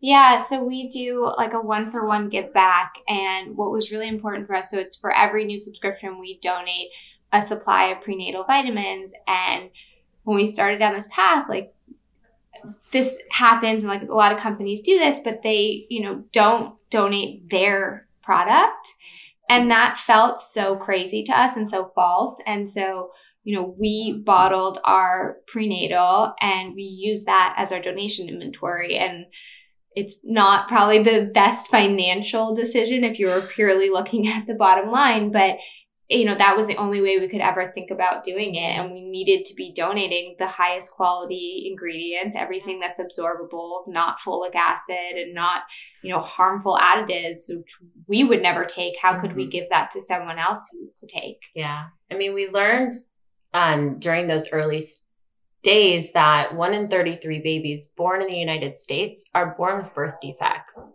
Yeah, 0.00 0.40
so 0.40 0.62
we 0.62 0.88
do 0.88 1.26
like 1.36 1.52
a 1.52 1.60
one 1.60 1.90
for 1.90 2.06
one 2.06 2.28
give 2.28 2.54
back. 2.54 2.94
And 3.08 3.56
what 3.56 3.72
was 3.72 3.90
really 3.90 4.06
important 4.06 4.46
for 4.46 4.54
us 4.54 4.70
so 4.70 4.78
it's 4.78 4.96
for 4.96 5.12
every 5.12 5.44
new 5.44 5.58
subscription, 5.58 6.20
we 6.20 6.38
donate 6.40 6.90
a 7.32 7.42
supply 7.42 7.86
of 7.86 8.02
prenatal 8.02 8.44
vitamins. 8.44 9.14
And 9.26 9.70
when 10.22 10.36
we 10.36 10.52
started 10.52 10.78
down 10.78 10.94
this 10.94 11.08
path, 11.10 11.46
like 11.48 11.74
this 12.92 13.20
happens, 13.32 13.82
and 13.82 13.92
like 13.92 14.08
a 14.08 14.14
lot 14.14 14.32
of 14.32 14.38
companies 14.38 14.82
do 14.82 14.96
this, 14.96 15.20
but 15.24 15.42
they, 15.42 15.86
you 15.90 16.02
know, 16.02 16.22
don't 16.30 16.76
donate 16.88 17.50
their 17.50 18.06
product. 18.22 18.94
And 19.48 19.72
that 19.72 19.98
felt 19.98 20.40
so 20.40 20.76
crazy 20.76 21.24
to 21.24 21.36
us 21.36 21.56
and 21.56 21.68
so 21.68 21.90
false. 21.96 22.40
And 22.46 22.70
so 22.70 23.10
you 23.42 23.56
know, 23.56 23.74
we 23.78 24.22
bottled 24.24 24.78
our 24.84 25.38
prenatal 25.46 26.34
and 26.40 26.74
we 26.74 26.82
use 26.82 27.24
that 27.24 27.54
as 27.56 27.72
our 27.72 27.80
donation 27.80 28.28
inventory. 28.28 28.96
And 28.96 29.26
it's 29.96 30.20
not 30.24 30.68
probably 30.68 31.02
the 31.02 31.30
best 31.32 31.70
financial 31.70 32.54
decision 32.54 33.02
if 33.02 33.18
you 33.18 33.26
were 33.26 33.48
purely 33.54 33.90
looking 33.90 34.28
at 34.28 34.46
the 34.46 34.54
bottom 34.54 34.90
line, 34.90 35.32
but 35.32 35.56
you 36.10 36.24
know, 36.24 36.36
that 36.36 36.56
was 36.56 36.66
the 36.66 36.76
only 36.76 37.00
way 37.00 37.18
we 37.20 37.28
could 37.28 37.40
ever 37.40 37.70
think 37.72 37.92
about 37.92 38.24
doing 38.24 38.56
it. 38.56 38.76
And 38.76 38.90
we 38.90 39.08
needed 39.08 39.44
to 39.46 39.54
be 39.54 39.72
donating 39.72 40.34
the 40.40 40.46
highest 40.48 40.90
quality 40.90 41.68
ingredients, 41.70 42.34
everything 42.34 42.80
that's 42.80 43.00
absorbable, 43.00 43.84
not 43.86 44.18
folic 44.18 44.56
acid 44.56 45.14
and 45.14 45.34
not, 45.34 45.62
you 46.02 46.12
know, 46.12 46.20
harmful 46.20 46.76
additives, 46.82 47.42
which 47.48 47.76
we 48.08 48.24
would 48.24 48.42
never 48.42 48.64
take. 48.64 48.94
How 49.00 49.20
could 49.20 49.36
we 49.36 49.44
mm-hmm. 49.44 49.50
give 49.50 49.64
that 49.70 49.92
to 49.92 50.00
someone 50.00 50.40
else 50.40 50.68
who 50.72 50.90
could 50.98 51.10
take? 51.10 51.38
Yeah. 51.54 51.84
I 52.10 52.16
mean, 52.16 52.34
we 52.34 52.48
learned 52.48 52.92
um, 53.54 53.98
during 53.98 54.26
those 54.26 54.50
early 54.52 54.86
days 55.62 56.12
that 56.12 56.54
one 56.54 56.74
in 56.74 56.88
33 56.88 57.40
babies 57.40 57.90
born 57.96 58.22
in 58.22 58.28
the 58.28 58.38
United 58.38 58.78
States 58.78 59.28
are 59.34 59.54
born 59.56 59.82
with 59.82 59.94
birth 59.94 60.14
defects. 60.22 60.92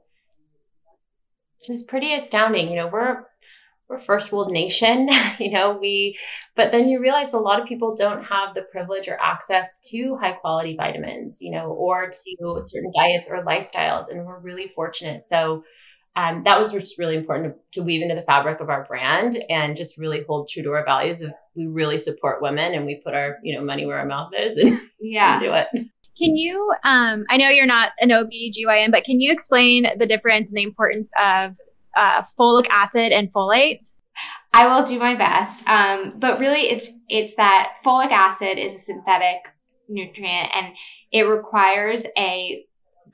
Which 1.60 1.70
is 1.70 1.84
pretty 1.84 2.14
astounding. 2.14 2.70
You 2.70 2.76
know, 2.78 2.88
we're 2.88 3.24
we're 3.88 4.00
first 4.00 4.32
world 4.32 4.52
nation, 4.52 5.10
you 5.40 5.52
know, 5.52 5.78
we 5.80 6.18
but 6.56 6.72
then 6.72 6.90
you 6.90 7.00
realize 7.00 7.34
a 7.34 7.40
lot 7.40 7.62
of 7.62 7.68
people 7.68 7.96
don't 7.96 8.24
have 8.24 8.56
the 8.56 8.64
privilege 8.64 9.08
or 9.08 9.20
access 9.22 9.80
to 9.92 10.18
high 10.18 10.34
quality 10.34 10.76
vitamins, 10.76 11.42
you 11.42 11.52
know, 11.52 11.68
or 11.72 12.10
to 12.10 12.62
certain 12.62 12.92
diets 12.96 13.30
or 13.30 13.44
lifestyles. 13.44 14.10
And 14.10 14.26
we're 14.26 14.40
really 14.40 14.72
fortunate. 14.76 15.26
So 15.26 15.64
um, 16.16 16.44
that 16.46 16.58
was 16.58 16.72
just 16.72 16.98
really 16.98 17.16
important 17.18 17.56
to, 17.74 17.80
to 17.80 17.86
weave 17.86 18.02
into 18.02 18.16
the 18.16 18.22
fabric 18.22 18.60
of 18.62 18.70
our 18.70 18.86
brand 18.86 19.38
and 19.50 19.76
just 19.76 19.98
really 19.98 20.24
hold 20.28 20.48
true 20.50 20.64
to 20.64 20.72
our 20.72 20.86
values 20.86 21.22
of 21.22 21.34
we 21.56 21.68
really 21.68 21.98
support 21.98 22.42
women 22.42 22.74
and 22.74 22.86
we 22.86 23.02
put 23.04 23.14
our 23.14 23.38
you 23.44 23.56
know 23.56 23.64
money 23.64 23.86
where 23.86 24.00
our 24.00 24.06
mouth 24.06 24.32
is 24.38 24.58
and, 24.58 24.80
Yeah. 25.00 25.34
and 25.36 25.44
do 25.44 25.54
it 25.54 25.88
Can 26.18 26.38
you, 26.38 26.72
um, 26.86 27.26
I 27.30 27.36
know 27.36 27.50
you're 27.50 27.66
not 27.66 27.92
an 28.00 28.10
OB/GYN, 28.12 28.90
but 28.92 29.04
can 29.04 29.20
you 29.20 29.34
explain 29.34 29.86
the 30.00 30.06
difference 30.06 30.50
and 30.50 30.58
the 30.58 30.64
importance 30.64 31.12
of 31.22 31.56
uh, 31.96 32.24
folic 32.40 32.68
acid 32.70 33.12
and 33.12 33.32
folate? 33.34 33.84
I 34.54 34.68
will 34.68 34.86
do 34.86 34.98
my 34.98 35.16
best. 35.16 35.68
Um, 35.68 36.14
but 36.18 36.40
really, 36.40 36.70
it's 36.70 36.90
it's 37.10 37.36
that 37.36 37.74
folic 37.86 38.12
acid 38.12 38.58
is 38.58 38.74
a 38.74 38.78
synthetic 38.78 39.40
nutrient, 39.90 40.50
and 40.56 40.68
it 41.12 41.24
requires 41.24 42.06
a 42.18 42.66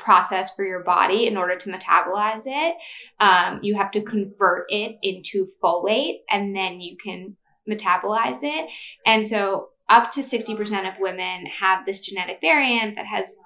process 0.04 0.56
for 0.56 0.66
your 0.66 0.84
body 0.84 1.28
in 1.28 1.38
order 1.38 1.56
to 1.56 1.70
metabolize 1.72 2.44
it. 2.46 2.76
Um, 3.20 3.60
you 3.62 3.76
have 3.76 3.92
to 3.92 4.02
convert 4.02 4.66
it 4.70 4.98
into 5.02 5.48
folate, 5.62 6.20
and 6.30 6.56
then 6.56 6.82
you 6.82 6.98
can 6.98 7.36
metabolize 7.70 8.40
it. 8.44 8.68
And 9.06 9.28
so, 9.28 9.70
up 9.90 10.12
to 10.12 10.24
sixty 10.24 10.56
percent 10.56 10.88
of 10.88 10.94
women 11.00 11.46
have 11.46 11.86
this 11.86 12.00
genetic 12.00 12.40
variant 12.42 12.96
that 12.96 13.06
has, 13.06 13.40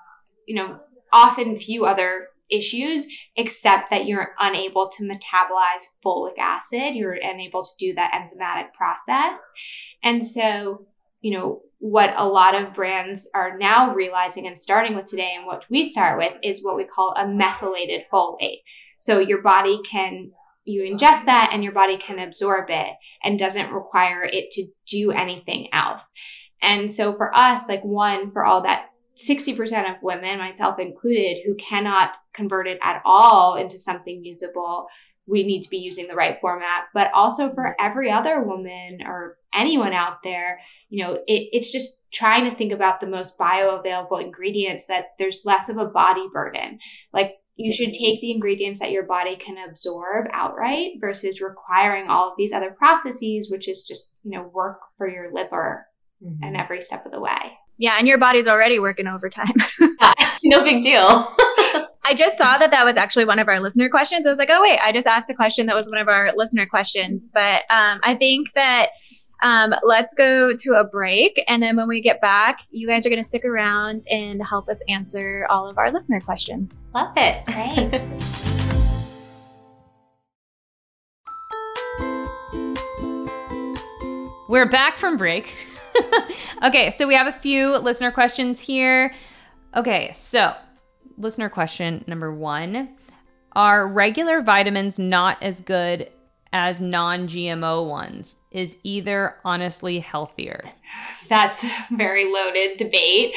you 0.47 0.55
know, 0.55 0.79
often 1.11 1.59
few 1.59 1.85
other 1.85 2.27
issues 2.49 3.07
except 3.35 3.89
that 3.89 4.05
you're 4.05 4.35
unable 4.39 4.89
to 4.89 5.03
metabolize 5.03 5.81
folic 6.05 6.37
acid. 6.39 6.93
You're 6.93 7.13
unable 7.13 7.63
to 7.63 7.71
do 7.79 7.95
that 7.95 8.13
enzymatic 8.13 8.73
process. 8.73 9.41
And 10.03 10.23
so, 10.23 10.85
you 11.25 11.31
know, 11.31 11.61
what 11.79 12.13
a 12.15 12.27
lot 12.27 12.53
of 12.53 12.75
brands 12.75 13.27
are 13.33 13.57
now 13.57 13.95
realizing 13.95 14.45
and 14.45 14.59
starting 14.59 14.95
with 14.95 15.05
today, 15.05 15.33
and 15.35 15.47
what 15.47 15.65
we 15.71 15.83
start 15.83 16.19
with, 16.19 16.33
is 16.43 16.63
what 16.63 16.75
we 16.75 16.83
call 16.83 17.15
a 17.17 17.27
methylated 17.27 18.03
folate. 18.13 18.61
So 18.99 19.17
your 19.17 19.41
body 19.41 19.79
can, 19.89 20.33
you 20.65 20.83
ingest 20.83 21.25
that 21.25 21.49
and 21.51 21.63
your 21.63 21.73
body 21.73 21.97
can 21.97 22.19
absorb 22.19 22.69
it 22.69 22.93
and 23.23 23.39
doesn't 23.39 23.73
require 23.73 24.23
it 24.23 24.51
to 24.51 24.67
do 24.87 25.13
anything 25.13 25.69
else. 25.73 26.11
And 26.61 26.93
so 26.93 27.15
for 27.17 27.35
us, 27.35 27.67
like 27.67 27.83
one, 27.83 28.31
for 28.31 28.45
all 28.45 28.61
that 28.61 28.89
60% 29.17 29.57
of 29.89 30.03
women, 30.03 30.37
myself 30.37 30.77
included, 30.77 31.37
who 31.43 31.55
cannot 31.55 32.11
convert 32.35 32.67
it 32.67 32.77
at 32.83 33.01
all 33.03 33.55
into 33.55 33.79
something 33.79 34.23
usable, 34.23 34.85
we 35.25 35.43
need 35.43 35.61
to 35.61 35.71
be 35.71 35.77
using 35.77 36.07
the 36.07 36.13
right 36.13 36.37
format. 36.39 36.83
But 36.93 37.09
also 37.15 37.51
for 37.51 37.75
every 37.81 38.11
other 38.11 38.43
woman 38.43 38.99
or 39.03 39.37
anyone 39.55 39.93
out 39.93 40.17
there, 40.23 40.59
you 40.89 41.03
know, 41.03 41.13
it, 41.13 41.49
it's 41.51 41.71
just 41.71 42.03
trying 42.13 42.49
to 42.49 42.55
think 42.55 42.71
about 42.71 42.99
the 42.99 43.07
most 43.07 43.37
bioavailable 43.37 44.21
ingredients 44.21 44.87
that 44.87 45.05
there's 45.19 45.41
less 45.45 45.69
of 45.69 45.77
a 45.77 45.85
body 45.85 46.27
burden. 46.33 46.79
Like 47.13 47.35
you 47.55 47.71
should 47.71 47.93
take 47.93 48.21
the 48.21 48.31
ingredients 48.31 48.79
that 48.79 48.91
your 48.91 49.03
body 49.03 49.35
can 49.35 49.57
absorb 49.57 50.27
outright 50.33 50.93
versus 50.99 51.41
requiring 51.41 52.09
all 52.09 52.29
of 52.29 52.35
these 52.37 52.53
other 52.53 52.71
processes, 52.71 53.49
which 53.49 53.67
is 53.69 53.83
just, 53.83 54.15
you 54.23 54.31
know, 54.31 54.49
work 54.53 54.79
for 54.97 55.09
your 55.09 55.31
liver 55.33 55.85
and 56.41 56.57
every 56.57 56.81
step 56.81 57.05
of 57.05 57.11
the 57.11 57.19
way. 57.19 57.53
Yeah, 57.77 57.97
and 57.97 58.07
your 58.07 58.17
body's 58.17 58.47
already 58.47 58.79
working 58.79 59.07
overtime. 59.07 59.53
no 60.43 60.63
big 60.63 60.81
deal 60.81 61.35
I 62.07 62.13
just 62.13 62.37
saw 62.37 62.59
that 62.59 62.69
that 62.69 62.85
was 62.85 62.97
actually 62.97 63.25
one 63.25 63.39
of 63.39 63.47
our 63.47 63.59
listener 63.59 63.89
questions. 63.89 64.27
I 64.27 64.29
was 64.29 64.37
like, 64.37 64.49
oh, 64.51 64.61
wait, 64.61 64.79
I 64.79 64.91
just 64.91 65.07
asked 65.07 65.29
a 65.31 65.33
question 65.33 65.65
that 65.65 65.75
was 65.75 65.89
one 65.89 65.97
of 65.97 66.07
our 66.07 66.31
listener 66.35 66.67
questions. 66.67 67.27
But 67.33 67.63
um, 67.71 67.99
I 68.03 68.15
think 68.17 68.49
that 68.53 68.89
um, 69.41 69.73
let's 69.83 70.13
go 70.13 70.55
to 70.55 70.73
a 70.73 70.83
break. 70.83 71.43
And 71.47 71.61
then 71.61 71.75
when 71.75 71.87
we 71.87 72.01
get 72.01 72.21
back, 72.21 72.59
you 72.71 72.87
guys 72.87 73.05
are 73.05 73.09
going 73.09 73.21
to 73.21 73.27
stick 73.27 73.45
around 73.45 74.05
and 74.09 74.41
help 74.45 74.69
us 74.69 74.81
answer 74.87 75.45
all 75.49 75.69
of 75.69 75.77
our 75.77 75.91
listener 75.91 76.19
questions. 76.19 76.81
love 76.93 77.13
it 77.17 77.45
Great. 77.45 78.01
We're 84.47 84.69
back 84.69 84.97
from 84.97 85.17
break. 85.17 85.53
okay, 86.63 86.91
so 86.91 87.07
we 87.07 87.15
have 87.15 87.27
a 87.27 87.31
few 87.31 87.77
listener 87.77 88.11
questions 88.11 88.61
here. 88.61 89.13
Okay, 89.75 90.11
so 90.13 90.53
listener 91.17 91.49
question 91.49 92.05
number 92.07 92.33
one 92.33 92.95
Are 93.53 93.87
regular 93.87 94.41
vitamins 94.41 94.99
not 94.99 95.41
as 95.41 95.59
good 95.61 96.09
as 96.55 96.79
non 96.79 97.27
GMO 97.27 97.85
ones? 97.87 98.35
Is 98.51 98.77
either 98.83 99.35
honestly 99.43 99.99
healthier? 99.99 100.63
That's 101.27 101.63
a 101.65 101.69
very 101.91 102.31
loaded 102.31 102.77
debate. 102.77 103.33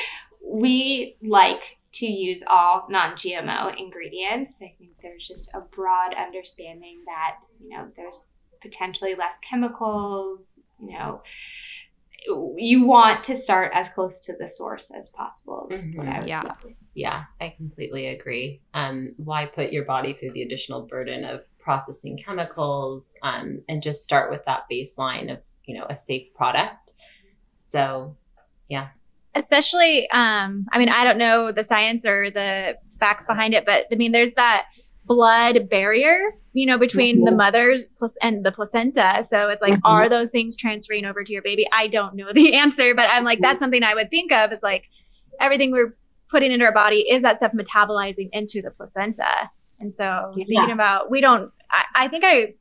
We 0.46 1.16
like 1.20 1.78
to 1.94 2.06
use 2.06 2.44
all 2.48 2.86
non 2.88 3.14
GMO 3.14 3.76
ingredients. 3.76 4.62
I 4.62 4.72
think 4.78 4.92
there's 5.02 5.26
just 5.26 5.50
a 5.52 5.60
broad 5.60 6.14
understanding 6.14 7.00
that, 7.06 7.38
you 7.60 7.70
know, 7.70 7.88
there's 7.96 8.26
potentially 8.62 9.16
less 9.16 9.34
chemicals, 9.48 10.60
you 10.80 10.92
know. 10.92 11.22
You 12.56 12.84
want 12.86 13.24
to 13.24 13.36
start 13.36 13.72
as 13.74 13.88
close 13.90 14.20
to 14.26 14.36
the 14.38 14.48
source 14.48 14.90
as 14.96 15.08
possible, 15.10 15.68
is 15.70 15.84
what 15.94 16.06
I 16.06 16.20
would 16.20 16.28
Yeah. 16.28 16.42
say. 16.42 16.76
yeah 16.94 17.24
i 17.40 17.54
completely 17.56 18.06
agree 18.08 18.60
um 18.74 19.14
why 19.18 19.46
put 19.46 19.70
your 19.70 19.84
body 19.84 20.14
through 20.14 20.32
the 20.32 20.42
additional 20.42 20.86
burden 20.86 21.24
of 21.24 21.42
processing 21.68 22.16
chemicals 22.16 23.14
um 23.22 23.60
and 23.68 23.82
just 23.82 24.00
start 24.02 24.30
with 24.30 24.42
that 24.46 24.62
baseline 24.72 25.30
of 25.30 25.38
you 25.66 25.74
know 25.76 25.84
a 25.90 25.96
safe 25.96 26.26
product 26.34 26.94
so 27.58 28.16
yeah. 28.68 28.88
Especially, 29.34 30.08
um, 30.10 30.66
I 30.72 30.78
mean, 30.78 30.88
I 30.88 31.04
don't 31.04 31.18
know 31.18 31.52
the 31.52 31.64
science 31.64 32.06
or 32.06 32.30
the 32.30 32.76
facts 32.98 33.26
behind 33.26 33.54
it, 33.54 33.64
but 33.66 33.86
I 33.92 33.96
mean, 33.96 34.12
there's 34.12 34.34
that 34.34 34.64
blood 35.04 35.68
barrier, 35.68 36.18
you 36.52 36.66
know, 36.66 36.78
between 36.78 37.24
the 37.24 37.30
mother's 37.30 37.86
plus 37.96 38.16
and 38.22 38.44
the 38.44 38.52
placenta. 38.52 39.24
So 39.24 39.48
it's 39.48 39.62
like, 39.62 39.74
Mhm. 39.74 39.80
are 39.84 40.08
those 40.08 40.30
things 40.30 40.56
transferring 40.56 41.04
over 41.04 41.24
to 41.24 41.32
your 41.32 41.42
baby? 41.42 41.66
I 41.72 41.88
don't 41.88 42.14
know 42.14 42.32
the 42.32 42.54
answer, 42.62 42.94
but 42.94 43.08
I'm 43.10 43.24
like, 43.24 43.40
that's 43.40 43.58
something 43.58 43.82
I 43.82 43.94
would 43.94 44.10
think 44.10 44.32
of 44.32 44.52
is 44.52 44.62
like 44.62 44.84
everything 45.40 45.72
we're 45.72 45.96
putting 46.30 46.52
into 46.52 46.64
our 46.64 46.72
body 46.72 47.00
is 47.10 47.22
that 47.22 47.38
stuff 47.38 47.52
metabolizing 47.52 48.28
into 48.32 48.60
the 48.60 48.70
placenta. 48.70 49.50
And 49.80 49.92
so 49.94 50.32
Yeah. 50.36 50.44
thinking 50.46 50.72
about, 50.72 51.10
we 51.10 51.20
don't, 51.20 51.52
I, 51.70 52.04
I 52.04 52.08
think 52.08 52.24
I 52.24 52.54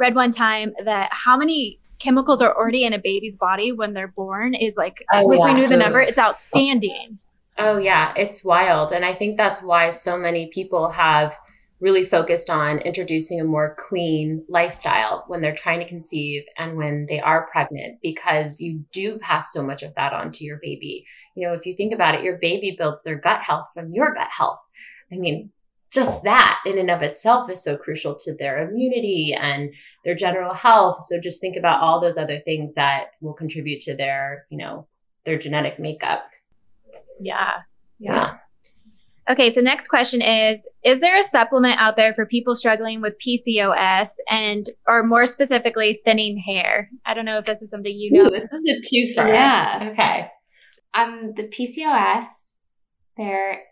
read 0.00 0.14
one 0.14 0.32
time 0.32 0.72
that 0.84 1.10
how 1.12 1.36
many 1.36 1.78
chemicals 1.98 2.42
are 2.42 2.54
already 2.56 2.84
in 2.84 2.92
a 2.92 2.98
baby's 2.98 3.36
body 3.36 3.72
when 3.72 3.94
they're 3.94 4.08
born 4.08 4.54
is 4.54 4.76
like, 4.76 5.04
Oh, 5.12 5.20
if 5.20 5.26
we 5.28 5.38
yeah. 5.38 5.54
knew 5.54 5.68
the 5.68 5.76
number, 5.76 6.00
it's 6.00 6.18
outstanding. 6.18 7.18
Oh, 7.58 7.78
yeah, 7.78 8.12
it's 8.16 8.42
wild. 8.42 8.92
And 8.92 9.04
I 9.04 9.14
think 9.14 9.36
that's 9.36 9.62
why 9.62 9.90
so 9.90 10.16
many 10.16 10.50
people 10.52 10.90
have 10.90 11.36
really 11.80 12.06
focused 12.06 12.48
on 12.48 12.78
introducing 12.78 13.40
a 13.40 13.44
more 13.44 13.76
clean 13.78 14.44
lifestyle 14.48 15.24
when 15.26 15.40
they're 15.40 15.54
trying 15.54 15.80
to 15.80 15.88
conceive 15.88 16.44
and 16.56 16.76
when 16.76 17.06
they 17.08 17.20
are 17.20 17.48
pregnant, 17.50 17.98
because 18.02 18.60
you 18.60 18.84
do 18.92 19.18
pass 19.18 19.52
so 19.52 19.62
much 19.64 19.82
of 19.82 19.92
that 19.96 20.12
on 20.12 20.30
to 20.30 20.44
your 20.44 20.58
baby. 20.62 21.04
You 21.34 21.46
know, 21.46 21.54
if 21.54 21.66
you 21.66 21.74
think 21.76 21.92
about 21.92 22.14
it, 22.14 22.22
your 22.22 22.38
baby 22.38 22.76
builds 22.78 23.02
their 23.02 23.16
gut 23.16 23.42
health 23.42 23.66
from 23.74 23.92
your 23.92 24.14
gut 24.14 24.28
health. 24.30 24.60
I 25.12 25.16
mean, 25.16 25.50
just 25.92 26.24
that 26.24 26.60
in 26.64 26.78
and 26.78 26.90
of 26.90 27.02
itself 27.02 27.50
is 27.50 27.62
so 27.62 27.76
crucial 27.76 28.14
to 28.14 28.34
their 28.34 28.66
immunity 28.66 29.36
and 29.38 29.70
their 30.04 30.14
general 30.14 30.54
health. 30.54 31.04
So 31.04 31.20
just 31.20 31.40
think 31.40 31.56
about 31.56 31.82
all 31.82 32.00
those 32.00 32.16
other 32.16 32.40
things 32.40 32.74
that 32.74 33.10
will 33.20 33.34
contribute 33.34 33.82
to 33.82 33.94
their, 33.94 34.46
you 34.50 34.56
know, 34.56 34.86
their 35.24 35.38
genetic 35.38 35.78
makeup. 35.78 36.24
Yeah. 37.20 37.60
Yeah. 37.98 38.36
Okay, 39.30 39.52
so 39.52 39.60
next 39.60 39.86
question 39.86 40.20
is 40.20 40.66
Is 40.82 41.00
there 41.00 41.16
a 41.18 41.22
supplement 41.22 41.78
out 41.78 41.96
there 41.96 42.12
for 42.14 42.26
people 42.26 42.56
struggling 42.56 43.00
with 43.00 43.14
PCOS 43.24 44.10
and, 44.28 44.68
or 44.88 45.04
more 45.04 45.26
specifically, 45.26 46.00
thinning 46.04 46.42
hair? 46.44 46.90
I 47.06 47.14
don't 47.14 47.24
know 47.24 47.38
if 47.38 47.44
this 47.44 47.62
is 47.62 47.70
something 47.70 47.96
you 47.96 48.10
know. 48.10 48.26
Ooh, 48.26 48.30
this 48.30 48.50
is 48.50 48.64
a 48.68 48.80
twofer. 48.80 49.32
Yeah. 49.32 49.90
Okay. 49.92 50.28
Um, 50.94 51.34
the 51.36 51.44
PCOS, 51.44 52.58
there 53.16 53.62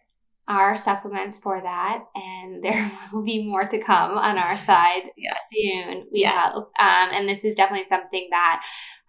are 0.51 0.77
supplements 0.77 1.39
for 1.39 1.61
that, 1.63 2.05
and 2.15 2.63
there 2.63 2.91
will 3.13 3.23
be 3.23 3.47
more 3.47 3.63
to 3.63 3.83
come 3.83 4.19
on 4.19 4.37
our 4.37 4.57
side 4.57 5.09
Yes. 5.17 5.39
soon. 5.55 6.07
We 6.13 6.21
Yes. 6.23 6.53
hope. 6.53 6.65
Um, 6.79 7.11
and 7.13 7.29
this 7.29 7.45
is 7.45 7.55
definitely 7.55 7.87
something 7.89 8.27
that 8.31 8.61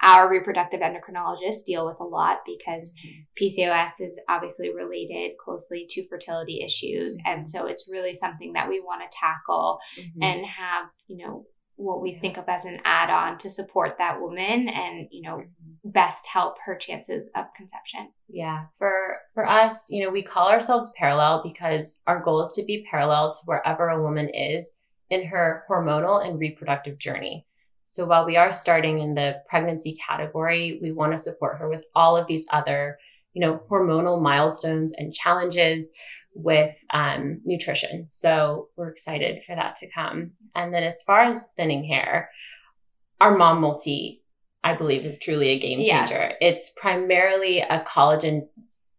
our 0.04 0.30
reproductive 0.30 0.82
endocrinologists 0.82 1.66
deal 1.66 1.86
with 1.86 2.00
a 2.00 2.04
lot 2.04 2.40
because 2.46 2.94
PCOS 3.40 4.02
is 4.02 4.20
obviously 4.30 4.74
related 4.74 5.32
closely 5.44 5.88
to 5.90 6.08
fertility 6.08 6.62
issues, 6.64 7.18
and 7.26 7.50
so 7.50 7.66
it's 7.66 7.90
really 7.92 8.14
something 8.14 8.54
that 8.54 8.70
we 8.70 8.80
want 8.80 9.02
to 9.02 9.18
tackle 9.18 9.80
Mhm. 9.98 10.24
and 10.24 10.46
have 10.46 10.86
you 11.08 11.18
know 11.26 11.46
what 11.82 12.02
we 12.02 12.12
Yeah. 12.14 12.20
think 12.20 12.38
of 12.38 12.48
as 12.48 12.66
an 12.66 12.80
add-on 12.86 13.38
to 13.40 13.50
support 13.50 13.98
that 13.98 14.22
woman 14.22 14.70
and 14.70 15.08
you 15.12 15.22
know 15.24 15.38
Mhm. 15.38 15.48
best 15.84 16.26
help 16.28 16.58
her 16.66 16.76
chances 16.76 17.30
of 17.36 17.54
conception. 17.56 18.14
Yeah, 18.30 18.66
for 18.78 19.20
for 19.34 19.46
us, 19.48 19.90
you 19.90 20.04
know, 20.04 20.10
we 20.12 20.24
call 20.24 20.50
ourselves 20.50 20.94
Perelel 21.00 21.42
because 21.44 22.04
our 22.08 22.20
goal 22.20 22.42
is 22.42 22.52
to 22.54 22.64
be 22.64 22.86
parallel 22.90 23.34
to 23.34 23.40
wherever 23.46 23.90
a 23.90 24.02
woman 24.02 24.30
is 24.30 24.78
in 25.10 25.26
her 25.26 25.66
hormonal 25.70 26.26
and 26.26 26.40
reproductive 26.40 26.98
journey. 26.98 27.46
So 27.86 28.06
while 28.06 28.26
we 28.26 28.38
are 28.38 28.52
starting 28.54 29.00
in 29.00 29.16
the 29.16 29.42
pregnancy 29.50 29.98
category, 30.08 30.80
we 30.82 30.92
want 30.92 31.12
to 31.12 31.18
support 31.18 31.58
her 31.58 31.68
with 31.68 31.84
all 31.96 32.16
of 32.16 32.28
these 32.28 32.48
other, 32.52 32.98
you 33.34 33.42
know, 33.42 33.58
hormonal 33.70 34.22
milestones 34.22 34.94
and 34.94 35.14
challenges 35.14 35.92
with 36.34 36.76
um, 36.94 37.42
nutrition. 37.46 38.08
So 38.08 38.70
we're 38.76 38.90
excited 38.90 39.44
for 39.46 39.56
that 39.56 39.76
to 39.78 39.90
come. 39.90 40.32
And 40.56 40.74
then 40.74 40.84
as 40.84 41.02
far 41.04 41.22
as 41.22 41.50
thinning 41.58 41.84
hair, 41.84 42.30
our 43.20 43.38
mom 43.38 43.62
multi, 43.62 44.22
I 44.64 44.76
believe, 44.76 45.06
is 45.06 45.20
truly 45.20 45.50
a 45.50 45.60
game 45.60 45.80
Yeah. 45.80 46.06
changer. 46.06 46.34
It's 46.42 46.72
primarily 46.72 47.60
a 47.62 47.84
collagen. 47.84 48.48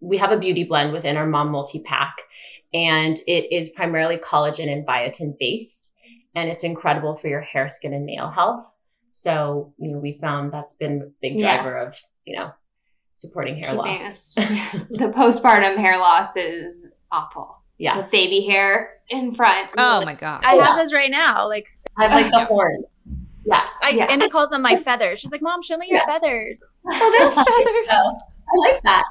We 0.00 0.18
have 0.18 0.30
a 0.32 0.38
beauty 0.38 0.64
blend 0.64 0.92
within 0.92 1.16
our 1.16 1.26
mom 1.26 1.50
multi 1.50 1.80
pack, 1.80 2.16
and 2.74 3.18
it 3.26 3.52
is 3.52 3.70
primarily 3.70 4.18
collagen 4.18 4.70
and 4.72 4.86
biotin 4.86 5.36
based, 5.38 5.90
and 6.34 6.48
it's 6.50 6.64
incredible 6.64 7.16
for 7.16 7.28
your 7.28 7.40
hair, 7.40 7.68
skin, 7.68 7.94
and 7.94 8.06
nail 8.06 8.30
health. 8.30 8.66
So, 9.12 9.72
you 9.78 9.90
know, 9.92 9.98
we 9.98 10.18
found 10.20 10.52
that's 10.52 10.74
been 10.74 11.02
a 11.02 11.10
big 11.20 11.40
Yeah. 11.40 11.56
driver 11.62 11.76
of, 11.78 11.96
you 12.24 12.36
know, 12.36 12.52
supporting 13.16 13.56
hair 13.56 13.66
Keeping 13.66 13.78
loss. 13.78 14.34
the 14.34 15.12
postpartum 15.14 15.76
hair 15.76 15.98
loss 15.98 16.36
is 16.36 16.90
awful. 17.12 17.58
yeah. 17.78 17.96
With 17.98 18.10
baby 18.10 18.40
hair 18.44 18.94
in 19.10 19.34
front. 19.34 19.70
Oh 19.78 20.04
my 20.04 20.14
god. 20.14 20.42
I 20.44 20.56
Yeah. 20.56 20.64
have 20.66 20.76
those 20.78 20.92
right 20.92 21.10
now. 21.10 21.46
Like, 21.48 21.66
I 21.98 22.08
have 22.08 22.12
like 22.22 22.32
the 22.32 22.44
horns. 22.52 22.86
Yeah. 23.44 23.62
I, 23.82 23.90
Yeah. 23.90 24.06
Amy 24.10 24.28
calls 24.28 24.50
them 24.50 24.62
my 24.62 24.76
feathers. 24.84 25.20
She's 25.20 25.30
like, 25.30 25.42
Mom, 25.42 25.62
show 25.62 25.76
me 25.76 25.86
your 25.88 25.98
Yeah. 25.98 26.06
feathers. 26.06 26.72
Oh, 26.86 27.10
they're 27.18 27.30
feathers. 27.30 27.88
I 27.90 28.56
like 28.58 28.82
that. 28.82 29.04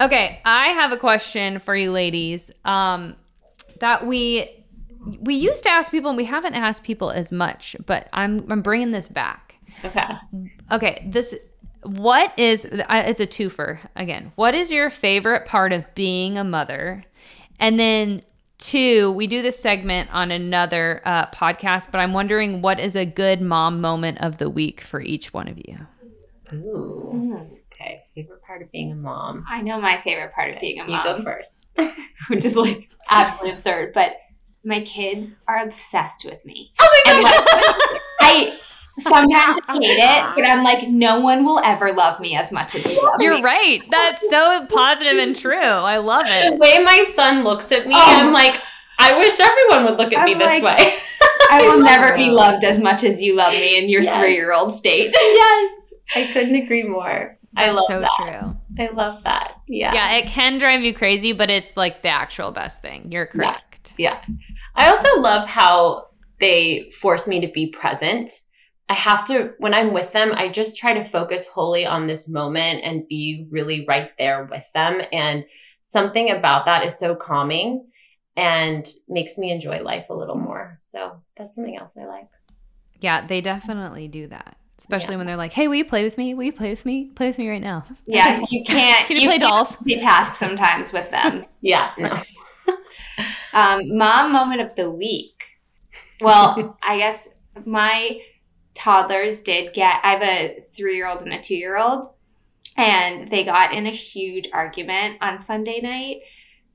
Okay, 0.00 0.40
I 0.44 0.68
have 0.68 0.90
a 0.92 0.96
question 0.96 1.58
for 1.60 1.76
you 1.76 1.90
ladies. 1.92 2.50
Um 2.64 3.16
that 3.80 4.06
we 4.06 4.64
we 5.20 5.34
used 5.34 5.64
to 5.64 5.70
ask 5.70 5.90
people 5.90 6.10
and 6.10 6.16
we 6.16 6.24
haven't 6.24 6.54
asked 6.54 6.82
people 6.84 7.10
as 7.10 7.32
much, 7.32 7.74
but 7.86 8.08
I'm 8.12 8.50
I'm 8.50 8.62
bringing 8.62 8.90
this 8.92 9.08
back. 9.08 9.54
Okay. 9.84 10.04
Okay, 10.70 11.06
this 11.10 11.34
what 11.82 12.32
is 12.38 12.66
it's 12.70 13.20
a 13.20 13.26
twofer 13.26 13.78
again. 13.96 14.32
What 14.36 14.54
is 14.54 14.70
your 14.70 14.90
favorite 14.90 15.44
part 15.46 15.72
of 15.72 15.84
being 15.94 16.38
a 16.38 16.44
mother? 16.44 17.04
And 17.58 17.78
then 17.78 18.22
two, 18.58 19.12
we 19.12 19.26
do 19.26 19.42
this 19.42 19.58
segment 19.58 20.10
on 20.12 20.30
another 20.30 21.02
uh, 21.04 21.26
podcast, 21.26 21.90
but 21.90 21.98
I'm 21.98 22.12
wondering 22.12 22.62
what 22.62 22.80
is 22.80 22.96
a 22.96 23.04
good 23.04 23.40
mom 23.40 23.80
moment 23.80 24.18
of 24.20 24.38
the 24.38 24.48
week 24.48 24.80
for 24.80 25.00
each 25.00 25.32
one 25.32 25.48
of 25.48 25.58
you. 25.58 25.78
Ooh. 26.52 27.10
Mm. 27.12 27.58
Okay. 27.72 28.04
Favorite 28.14 28.42
part 28.42 28.62
of 28.62 28.70
being 28.70 28.92
a 28.92 28.94
mom. 28.94 29.44
I 29.48 29.62
know 29.62 29.80
my 29.80 30.00
favorite 30.04 30.32
part 30.34 30.54
of 30.54 30.60
being 30.60 30.80
a 30.80 30.84
mom. 30.84 30.90
You 30.90 31.02
go 31.02 31.16
mom, 31.18 31.24
first. 31.24 31.66
which 32.28 32.44
is 32.44 32.56
like 32.56 32.88
absolutely 33.10 33.56
absurd, 33.56 33.92
but 33.94 34.12
my 34.64 34.84
kids 34.84 35.36
are 35.48 35.62
obsessed 35.64 36.24
with 36.24 36.44
me. 36.44 36.72
Oh 36.80 37.02
And 37.06 37.22
like, 37.24 38.00
I 38.20 38.58
sometimes 38.98 39.60
I 39.68 39.72
hate 39.74 39.98
it, 39.98 40.34
but 40.36 40.46
I'm 40.46 40.62
like, 40.62 40.88
no 40.88 41.20
one 41.20 41.44
will 41.44 41.58
ever 41.60 41.92
love 41.92 42.20
me 42.20 42.36
as 42.36 42.52
much 42.52 42.74
as 42.74 42.84
you 42.86 43.02
love 43.02 43.20
You're 43.20 43.34
me. 43.36 43.42
right. 43.42 43.80
That's 43.90 44.28
so 44.30 44.66
positive 44.68 45.18
and 45.18 45.34
true. 45.36 45.56
I 45.56 45.96
love 45.98 46.26
it. 46.28 46.50
The 46.52 46.56
way 46.58 46.84
my 46.84 47.04
son 47.12 47.42
looks 47.44 47.72
at 47.72 47.86
me, 47.86 47.94
Oh. 47.96 48.02
I'm 48.04 48.32
like, 48.32 48.60
I 48.98 49.16
wish 49.18 49.38
everyone 49.40 49.84
would 49.86 49.98
look 49.98 50.12
at 50.12 50.24
me 50.26 50.32
I'm 50.32 50.38
this 50.38 50.62
like- 50.62 50.78
way. 50.78 50.94
I 51.50 51.62
will 51.62 51.80
never 51.84 52.16
be 52.16 52.26
loved 52.26 52.64
as 52.64 52.78
much 52.78 53.04
as 53.04 53.20
you 53.20 53.34
love 53.34 53.52
me 53.52 53.78
in 53.78 53.88
your 53.88 54.02
Yes. 54.02 54.18
three 54.20 54.34
year 54.34 54.52
old 54.52 54.74
state. 54.74 55.12
yes. 55.14 55.72
I 56.14 56.30
couldn't 56.32 56.54
agree 56.54 56.82
more. 56.82 57.38
I 57.56 57.70
love 57.70 57.84
so 57.86 58.00
that. 58.00 58.10
true. 58.16 58.56
I 58.78 58.90
love 58.92 59.22
that. 59.24 59.56
Yeah. 59.68 59.92
Yeah, 59.92 60.12
it 60.16 60.26
can 60.26 60.56
drive 60.58 60.82
you 60.82 60.94
crazy, 60.94 61.32
but 61.32 61.50
it's 61.50 61.76
like 61.76 62.02
the 62.02 62.08
actual 62.08 62.50
best 62.50 62.80
thing. 62.80 63.10
You're 63.12 63.26
correct. 63.26 63.92
Yeah. 63.98 64.22
I 64.74 64.88
also 64.90 65.20
love 65.20 65.46
how 65.46 66.06
they 66.40 66.90
force 67.00 67.28
me 67.28 67.40
to 67.40 67.48
be 67.52 67.66
present. 67.68 68.30
I 68.92 68.94
have 68.94 69.24
to, 69.28 69.54
when 69.56 69.72
I'm 69.72 69.94
with 69.94 70.12
them, 70.12 70.32
I 70.34 70.50
just 70.50 70.76
try 70.76 70.92
to 70.92 71.08
focus 71.08 71.46
wholly 71.46 71.86
on 71.86 72.06
this 72.06 72.28
moment 72.28 72.84
and 72.84 73.08
be 73.08 73.46
really 73.48 73.86
right 73.88 74.10
there 74.18 74.44
with 74.50 74.66
them. 74.74 75.00
And 75.10 75.46
something 75.82 76.30
about 76.30 76.66
that 76.66 76.84
is 76.84 76.98
so 76.98 77.14
calming 77.14 77.86
and 78.36 78.86
makes 79.08 79.38
me 79.38 79.50
enjoy 79.50 79.80
life 79.82 80.10
a 80.10 80.14
little 80.14 80.36
more. 80.36 80.76
So 80.82 81.22
that's 81.38 81.54
something 81.54 81.78
else 81.78 81.92
I 81.98 82.04
like. 82.04 82.28
Yeah, 83.00 83.26
they 83.26 83.40
definitely 83.40 84.08
do 84.08 84.26
that. 84.26 84.58
Especially 84.76 85.12
Yeah. 85.14 85.18
when 85.18 85.26
they're 85.26 85.36
like, 85.36 85.54
"Hey, 85.54 85.68
will 85.68 85.76
you 85.76 85.86
play 85.86 86.04
with 86.04 86.18
me? 86.18 86.34
Will 86.34 86.42
you 86.44 86.52
play 86.52 86.68
with 86.68 86.84
me? 86.84 87.12
Play 87.14 87.28
with 87.28 87.38
me 87.38 87.48
right 87.48 87.62
now." 87.62 87.84
Yeah, 88.04 88.42
you 88.50 88.62
can't. 88.64 89.06
Can 89.06 89.16
you, 89.16 89.28
play 89.28 89.38
can't 89.38 89.48
dolls? 89.50 89.76
multitask 89.78 90.34
sometimes 90.34 90.92
with 90.92 91.10
them. 91.10 91.46
Yeah. 91.62 91.92
No. 91.98 92.20
Um, 93.54 93.96
mom 93.96 94.32
moment 94.32 94.60
of 94.60 94.74
the 94.76 94.90
week. 94.90 95.36
Well, 96.20 96.78
I 96.82 96.98
guess 96.98 97.28
my 97.64 98.18
toddlers 98.74 99.42
did 99.42 99.74
get. 99.74 100.00
I 100.02 100.12
have 100.12 100.22
a 100.22 100.64
three-year-old 100.74 101.22
and 101.22 101.32
a 101.32 101.40
two-year-old, 101.40 102.10
and 102.76 103.30
they 103.30 103.44
got 103.44 103.74
in 103.74 103.86
a 103.86 103.90
huge 103.90 104.48
argument 104.52 105.18
on 105.20 105.38
Sunday 105.38 105.80
night 105.80 106.22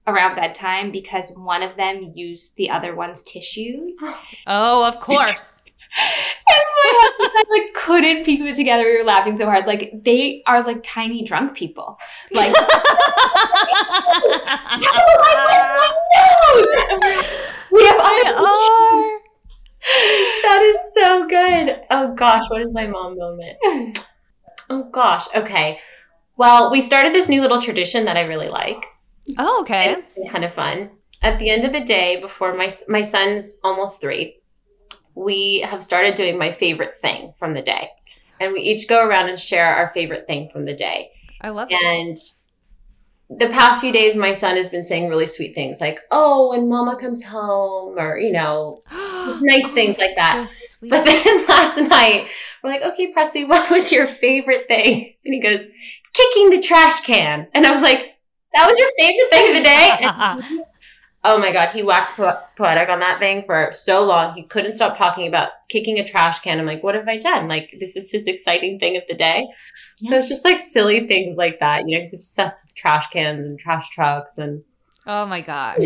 around 0.08 0.36
bedtime 0.36 0.92
because 0.92 1.34
one 1.36 1.62
of 1.62 1.76
them 1.76 2.14
used 2.16 2.56
the 2.56 2.70
other 2.70 2.96
one's 2.96 3.24
tissues. 3.24 3.98
Oh, 4.48 4.86
of 4.86 5.00
course. 5.00 5.54
And 6.00 6.60
my 6.84 6.94
husband 7.00 7.32
and 7.34 7.38
I 7.38 7.44
like 7.50 7.74
couldn't 7.74 8.24
piece 8.24 8.40
it 8.42 8.56
together. 8.56 8.84
We 8.84 9.00
were 9.00 9.04
laughing 9.04 9.36
so 9.36 9.46
hard. 9.46 9.66
Like 9.66 9.92
they 10.04 10.44
are 10.46 10.62
like 10.64 10.84
tiny 10.84 11.24
drunk 11.24 11.58
people. 11.58 11.98
Like 12.32 12.54
we 17.72 17.84
have 17.86 17.98
They 17.98 18.30
other 18.30 18.48
are. 18.48 19.17
That 19.82 20.62
is 20.76 20.94
so 20.94 21.28
good. 21.28 21.82
Oh 21.90 22.14
gosh, 22.16 22.44
what 22.50 22.62
is 22.62 22.72
my 22.72 22.88
mom 22.88 23.18
moment? 23.18 23.58
Oh 24.70 24.84
gosh. 24.92 25.26
Okay. 25.34 25.80
Well, 26.36 26.72
we 26.72 26.82
started 26.82 27.14
this 27.14 27.30
new 27.30 27.42
little 27.42 27.62
tradition 27.62 28.04
that 28.04 28.18
I 28.18 28.24
really 28.24 28.50
like. 28.50 28.86
Oh, 29.38 29.62
okay. 29.62 29.96
It's 30.18 30.30
kind 30.30 30.44
of 30.44 30.54
fun. 30.54 30.90
At 31.24 31.40
the 31.40 31.50
end 31.50 31.64
of 31.64 31.72
the 31.72 31.86
day, 31.86 32.20
before 32.20 32.54
my 32.54 32.72
my 32.90 33.02
son's 33.02 33.60
almost 33.64 34.02
three, 34.02 34.42
we 35.16 35.66
have 35.68 35.82
started 35.82 36.16
doing 36.16 36.38
my 36.38 36.52
favorite 36.52 37.00
thing 37.02 37.34
from 37.40 37.54
the 37.54 37.62
day, 37.62 37.90
and 38.42 38.52
we 38.54 38.60
each 38.60 38.88
go 38.88 39.04
around 39.04 39.30
and 39.30 39.40
share 39.40 39.74
our 39.74 39.90
favorite 39.94 40.28
thing 40.28 40.50
from 40.52 40.66
the 40.66 40.76
day. 40.76 41.12
I 41.42 41.50
love 41.50 41.70
it. 41.72 41.82
And 41.82 42.18
the 43.30 43.50
past 43.50 43.82
few 43.82 43.92
days, 43.92 44.16
my 44.16 44.32
son 44.32 44.56
has 44.56 44.70
been 44.70 44.86
saying 44.86 45.10
really 45.10 45.28
sweet 45.28 45.54
things 45.54 45.82
like, 45.82 46.00
"Oh, 46.12 46.50
when 46.50 46.70
Mama 46.70 46.98
comes 47.00 47.24
home," 47.24 47.98
or 47.98 48.18
you 48.18 48.32
know, 48.32 48.82
nice 49.42 49.70
things 49.72 49.98
oh, 50.00 50.02
like 50.02 50.16
that. 50.16 50.48
So. 50.50 50.88
But 50.90 51.06
then 51.06 51.46
last 51.46 51.78
night, 51.78 52.28
we're 52.64 52.70
like, 52.70 52.82
okay, 52.82 53.12
Presley, 53.12 53.46
what 53.46 53.70
was 53.70 53.92
your 53.92 54.08
favorite 54.08 54.68
thing? 54.68 55.14
And 55.26 55.34
he 55.34 55.42
goes, 55.42 55.60
kicking 56.14 56.50
the 56.52 56.62
trash 56.62 57.02
can. 57.02 57.48
And 57.54 57.66
I 57.66 57.72
was 57.72 57.82
like, 57.82 58.16
that 58.54 58.66
was 58.66 58.80
your 58.80 58.90
favorite 58.98 59.30
thing 59.30 59.50
of 59.50 59.56
the 59.58 59.64
day? 59.64 59.90
And 60.04 60.66
oh 61.28 61.38
my 61.38 61.52
God, 61.52 61.70
he 61.70 61.84
waxed 61.84 62.16
po- 62.16 62.40
poetic 62.56 62.90
on 62.90 63.00
that 63.02 63.20
thing 63.20 63.44
for 63.46 63.70
so 63.74 64.04
long. 64.04 64.34
He 64.34 64.44
couldn't 64.44 64.76
stop 64.76 64.98
talking 64.98 65.28
about 65.28 65.50
kicking 65.70 66.00
a 66.00 66.08
trash 66.08 66.40
can. 66.40 66.60
I'm 66.60 66.66
like, 66.66 66.84
what 66.84 66.96
have 66.96 67.08
I 67.08 67.18
done? 67.18 67.48
Like, 67.48 67.76
this 67.80 67.96
is 67.96 68.10
his 68.12 68.28
exciting 68.28 68.80
thing 68.80 68.96
of 68.96 69.04
the 69.08 69.14
day. 69.14 69.46
So 70.06 70.18
it's 70.18 70.30
just 70.30 70.46
like 70.46 70.60
silly 70.60 71.08
things 71.08 71.38
like 71.38 71.60
that. 71.60 71.88
You 71.88 71.98
know, 71.98 72.02
he's 72.02 72.14
obsessed 72.14 72.66
with 72.66 72.76
trash 72.76 73.08
cans 73.12 73.46
and 73.46 73.60
trash 73.60 73.90
trucks 73.90 74.38
and 74.38 74.64
oh 75.06 75.26
my 75.26 75.42
gosh. 75.42 75.80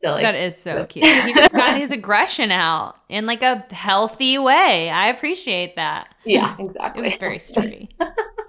silly. 0.00 0.22
That 0.22 0.36
is 0.36 0.56
so 0.56 0.86
cute. 0.86 1.04
He 1.04 1.34
just 1.34 1.52
got 1.52 1.76
his 1.78 1.90
aggression 1.90 2.50
out 2.50 2.96
in 3.08 3.26
like 3.26 3.42
a 3.42 3.66
healthy 3.70 4.38
way. 4.38 4.88
I 4.90 5.08
appreciate 5.08 5.76
that. 5.76 6.14
yeah, 6.24 6.56
exactly. 6.58 7.02
It 7.02 7.04
was 7.04 7.16
very 7.16 7.38
sturdy. 7.40 7.90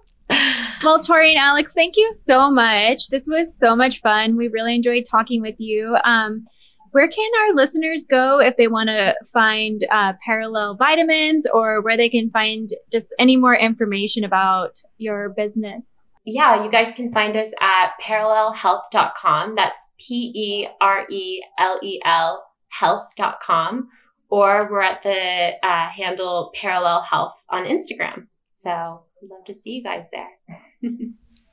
Well, 0.84 0.99
Tori 0.99 1.32
and 1.32 1.39
Alex, 1.39 1.73
thank 1.73 1.95
you 1.97 2.11
so 2.13 2.51
much. 2.51 3.09
This 3.09 3.28
was 3.28 3.57
so 3.57 3.75
much 3.75 4.01
fun. 4.01 4.38
We 4.38 4.47
really 4.47 4.75
enjoyed 4.75 5.05
talking 5.09 5.41
with 5.41 5.55
you. 5.57 5.97
Um, 6.03 6.45
where 6.91 7.07
can 7.07 7.32
our 7.41 7.55
listeners 7.55 8.05
go 8.09 8.39
if 8.39 8.57
they 8.57 8.67
want 8.67 8.89
to 8.89 9.15
find 9.32 9.86
uh, 9.91 10.13
Perelel 10.25 10.78
vitamins 10.78 11.47
or 11.53 11.82
where 11.82 11.97
they 11.97 12.09
can 12.09 12.30
find 12.30 12.69
just 12.91 13.13
any 13.19 13.38
more 13.38 13.55
information 13.55 14.23
about 14.23 14.82
your 14.97 15.30
business? 15.30 15.97
yeah, 16.28 16.61
you 16.61 16.69
guys 16.69 16.91
can 16.91 17.11
find 17.13 17.38
us 17.38 17.53
at 17.61 17.93
perelelhealth.com. 18.03 19.55
That's 19.55 19.93
P 19.97 20.34
E 20.36 20.67
R 20.82 21.07
E 21.09 21.41
L 21.57 21.80
E 21.82 22.01
L 22.03 22.43
health.com. 22.67 23.88
Or 24.30 24.67
we're 24.69 24.82
at 24.82 25.01
the 25.03 25.51
uh, 25.63 25.89
handle 25.89 26.51
Perelel 26.53 27.05
Health 27.09 27.36
on 27.49 27.63
Instagram. 27.63 28.28
So 28.57 29.03
we'd 29.21 29.32
love 29.32 29.45
to 29.45 29.55
see 29.55 29.71
you 29.71 29.84
guys 29.84 30.07
there. 30.11 30.28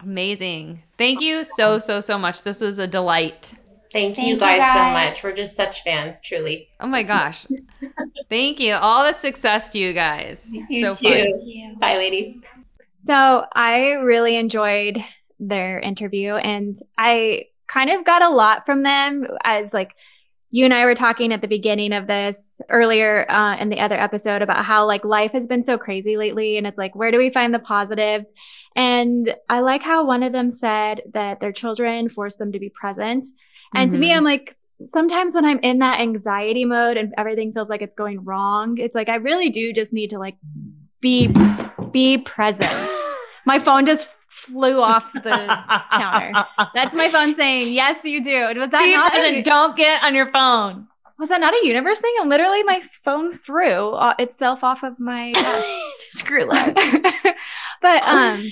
Amazing. 0.00 0.82
Thank 0.98 1.20
you 1.20 1.44
so, 1.44 1.78
so, 1.78 2.00
so 2.00 2.18
much. 2.18 2.42
This 2.42 2.60
was 2.60 2.78
a 2.78 2.86
delight. 2.86 3.54
Thank, 3.92 4.16
Thank 4.16 4.26
you 4.26 4.34
you, 4.34 4.40
guys, 4.40 4.74
so 4.74 4.90
much. 4.90 5.22
We're 5.22 5.36
just 5.36 5.54
such 5.54 5.82
fans, 5.82 6.20
truly. 6.20 6.68
Oh 6.80 6.88
my 6.88 7.04
gosh. 7.04 7.46
Thank 8.28 8.58
you. 8.58 8.74
All 8.74 9.04
the 9.04 9.12
success 9.12 9.68
to 9.70 9.78
you 9.78 9.92
guys. 9.92 10.42
so 10.42 10.96
Thank 10.96 10.98
fun. 10.98 11.40
you. 11.46 11.76
Bye, 11.78 11.96
ladies. 11.96 12.38
So 12.98 13.46
I 13.52 13.92
really 13.92 14.36
enjoyed 14.36 15.02
their 15.38 15.78
interview 15.78 16.34
and 16.34 16.76
I 16.98 17.46
kind 17.66 17.90
of 17.90 18.04
got 18.04 18.22
a 18.22 18.30
lot 18.30 18.66
from 18.66 18.82
them 18.82 19.26
as 19.44 19.72
like 19.72 19.94
you 20.54 20.64
and 20.64 20.72
I 20.72 20.84
were 20.84 20.94
talking 20.94 21.32
at 21.32 21.40
the 21.40 21.48
beginning 21.48 21.92
of 21.92 22.06
this 22.06 22.60
earlier 22.70 23.28
uh, 23.28 23.56
in 23.56 23.70
the 23.70 23.80
other 23.80 23.98
episode 23.98 24.40
about 24.40 24.64
how 24.64 24.86
like 24.86 25.04
life 25.04 25.32
has 25.32 25.48
been 25.48 25.64
so 25.64 25.76
crazy 25.76 26.16
lately 26.16 26.56
and 26.56 26.64
it's 26.64 26.78
like 26.78 26.94
where 26.94 27.10
do 27.10 27.18
we 27.18 27.28
find 27.28 27.52
the 27.52 27.58
positives? 27.58 28.32
And 28.76 29.34
I 29.48 29.58
like 29.60 29.82
how 29.82 30.06
one 30.06 30.22
of 30.22 30.30
them 30.30 30.52
said 30.52 31.02
that 31.12 31.40
their 31.40 31.50
children 31.50 32.08
force 32.08 32.36
them 32.36 32.52
to 32.52 32.60
be 32.60 32.68
present. 32.68 33.26
And 33.74 33.90
to 33.90 33.98
me 33.98 34.10
Mhm. 34.10 34.16
I'm 34.18 34.22
like 34.22 34.56
sometimes 34.84 35.34
when 35.34 35.44
I'm 35.44 35.58
in 35.58 35.80
that 35.80 35.98
anxiety 35.98 36.64
mode 36.64 36.98
and 36.98 37.12
everything 37.18 37.52
feels 37.52 37.68
like 37.68 37.82
it's 37.82 37.94
going 37.94 38.24
wrong 38.24 38.78
it's 38.78 38.94
like 38.94 39.08
I 39.08 39.16
really 39.16 39.50
do 39.50 39.72
just 39.72 39.92
need 39.92 40.10
to 40.10 40.20
like 40.20 40.36
be 41.00 41.34
be 41.90 42.18
present. 42.18 42.70
My 43.44 43.58
phone 43.58 43.86
just 43.86 44.08
flew 44.44 44.80
off 44.80 45.12
the 45.12 45.58
counter. 45.92 46.44
That's 46.74 46.94
my 46.94 47.08
phone 47.10 47.34
saying, 47.34 47.72
"Yes, 47.72 48.04
you 48.04 48.22
do." 48.22 48.58
Was 48.58 48.70
that 48.70 48.82
Be 48.84 48.92
not 48.94 49.16
a, 49.16 49.42
Don't 49.42 49.76
get 49.76 50.02
on 50.02 50.14
your 50.14 50.30
phone. 50.30 50.86
was 51.18 51.28
that 51.28 51.40
not 51.40 51.54
a 51.54 51.66
universe 51.66 51.98
thing? 52.00 52.14
And 52.20 52.28
literally, 52.30 52.62
my 52.62 52.82
phone 53.04 53.32
threw 53.32 53.90
uh, 53.90 54.14
itself 54.18 54.62
off 54.64 54.82
of 54.82 54.98
my. 55.00 55.32
Screw 56.10 56.48
but 57.82 58.02
um, 58.04 58.44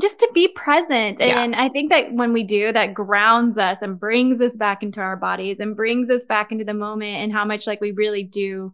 just 0.00 0.18
to 0.20 0.30
be 0.34 0.48
present, 0.48 1.20
Yeah. 1.20 1.42
and 1.42 1.54
I 1.54 1.68
think 1.68 1.90
that 1.90 2.12
when 2.12 2.32
we 2.32 2.42
do, 2.42 2.72
that 2.72 2.94
grounds 2.94 3.58
us 3.58 3.82
and 3.82 3.98
brings 3.98 4.40
us 4.40 4.56
back 4.56 4.82
into 4.82 5.00
our 5.00 5.16
bodies 5.16 5.60
and 5.60 5.76
brings 5.76 6.10
us 6.10 6.24
back 6.24 6.50
into 6.52 6.64
the 6.64 6.74
moment 6.74 7.16
and 7.18 7.32
how 7.32 7.44
much 7.44 7.66
like 7.66 7.80
we 7.80 7.92
really 7.92 8.22
do 8.22 8.72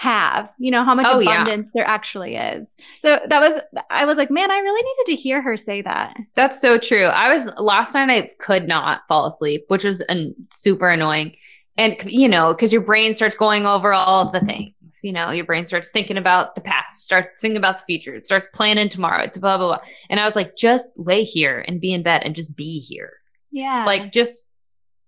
have 0.00 0.50
you 0.58 0.70
know 0.70 0.82
how 0.82 0.94
much 0.94 1.04
Oh, 1.06 1.18
yeah. 1.18 1.42
abundance 1.42 1.72
there 1.74 1.86
actually 1.86 2.34
is 2.34 2.74
so 3.02 3.20
that 3.28 3.38
was 3.38 3.60
i 3.90 4.06
was 4.06 4.16
like 4.16 4.30
man 4.30 4.50
i 4.50 4.58
really 4.58 4.82
needed 4.82 5.10
to 5.14 5.22
hear 5.22 5.42
her 5.42 5.58
say 5.58 5.82
that 5.82 6.16
That's 6.36 6.58
so 6.58 6.78
true. 6.78 7.04
I 7.04 7.30
was 7.34 7.44
last 7.58 7.92
night. 7.92 8.08
I 8.08 8.30
could 8.38 8.66
not 8.66 9.02
fall 9.08 9.26
asleep, 9.26 9.66
which 9.68 9.84
was 9.84 10.00
an, 10.00 10.34
super 10.50 10.88
annoying. 10.88 11.36
And 11.76 11.96
you 12.06 12.30
know, 12.30 12.54
because 12.54 12.72
your 12.72 12.80
brain 12.80 13.12
starts 13.14 13.36
going 13.36 13.66
over 13.66 13.92
all 13.92 14.32
the 14.32 14.40
things. 14.40 14.72
You 15.02 15.12
know, 15.12 15.30
your 15.32 15.44
brain 15.44 15.66
starts 15.66 15.90
thinking 15.90 16.16
about 16.16 16.54
the 16.54 16.62
past, 16.62 17.04
starts 17.04 17.42
thinking 17.42 17.58
about 17.58 17.76
the 17.78 17.84
future, 17.84 18.14
it 18.14 18.24
starts 18.24 18.48
planning 18.54 18.88
tomorrow. 18.88 19.24
It's 19.24 19.36
blah 19.36 19.58
blah 19.58 19.66
blah. 19.76 19.86
And 20.08 20.18
I 20.18 20.24
was 20.24 20.34
like, 20.34 20.56
just 20.56 20.98
lay 20.98 21.24
here 21.24 21.62
and 21.68 21.78
be 21.78 21.92
in 21.92 22.02
bed 22.02 22.22
and 22.24 22.34
just 22.34 22.56
be 22.56 22.80
here. 22.80 23.12
yeah 23.50 23.84
Like, 23.84 24.12
just 24.12 24.48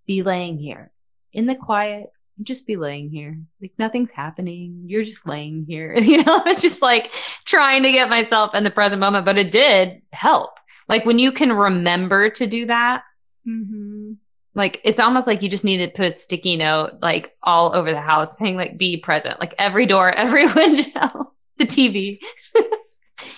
be 0.06 0.22
laying 0.22 0.58
here 0.58 0.90
in 1.32 1.46
the 1.46 1.54
quiet. 1.56 2.12
Just 2.42 2.66
be 2.66 2.76
laying 2.76 3.10
here. 3.10 3.38
Like 3.60 3.72
nothing's 3.78 4.10
happening. 4.10 4.84
You're 4.86 5.04
just 5.04 5.26
laying 5.26 5.64
here. 5.66 5.94
You 6.00 6.24
know, 6.24 6.42
it's 6.46 6.62
just 6.62 6.82
like 6.82 7.12
trying 7.44 7.82
to 7.82 7.92
get 7.92 8.08
myself 8.08 8.54
in 8.54 8.64
the 8.64 8.70
present 8.70 9.00
moment, 9.00 9.24
but 9.26 9.38
it 9.38 9.50
did 9.50 10.02
help. 10.12 10.50
Like 10.88 11.04
when 11.04 11.18
you 11.18 11.30
can 11.32 11.52
remember 11.52 12.30
to 12.30 12.46
do 12.46 12.66
that, 12.66 13.02
mm-hmm. 13.46 14.12
like 14.54 14.80
it's 14.84 14.98
almost 15.00 15.26
like 15.26 15.42
you 15.42 15.48
just 15.48 15.64
need 15.64 15.78
to 15.78 15.88
put 15.88 16.06
a 16.06 16.12
sticky 16.12 16.56
note 16.56 16.92
like 17.02 17.32
all 17.42 17.74
over 17.74 17.90
the 17.92 18.00
house 18.00 18.36
saying 18.38 18.56
like 18.56 18.78
be 18.78 18.96
present, 18.98 19.38
like 19.38 19.54
every 19.58 19.86
door, 19.86 20.10
every 20.16 20.46
window, 20.52 21.32
the 21.58 21.66
TV. 21.66 22.18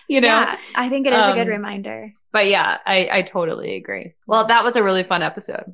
you 0.08 0.20
know? 0.20 0.28
yeah 0.28 0.56
i 0.74 0.88
think 0.88 1.06
it 1.06 1.12
is 1.12 1.18
a 1.18 1.32
good 1.34 1.42
Um, 1.42 1.48
reminder 1.48 2.12
But 2.32 2.48
yeah, 2.48 2.78
I, 2.86 3.08
I 3.12 3.22
totally 3.22 3.76
agree. 3.76 4.14
Well, 4.26 4.46
that 4.46 4.64
was 4.64 4.76
a 4.76 4.82
really 4.82 5.04
fun 5.04 5.22
episode. 5.22 5.72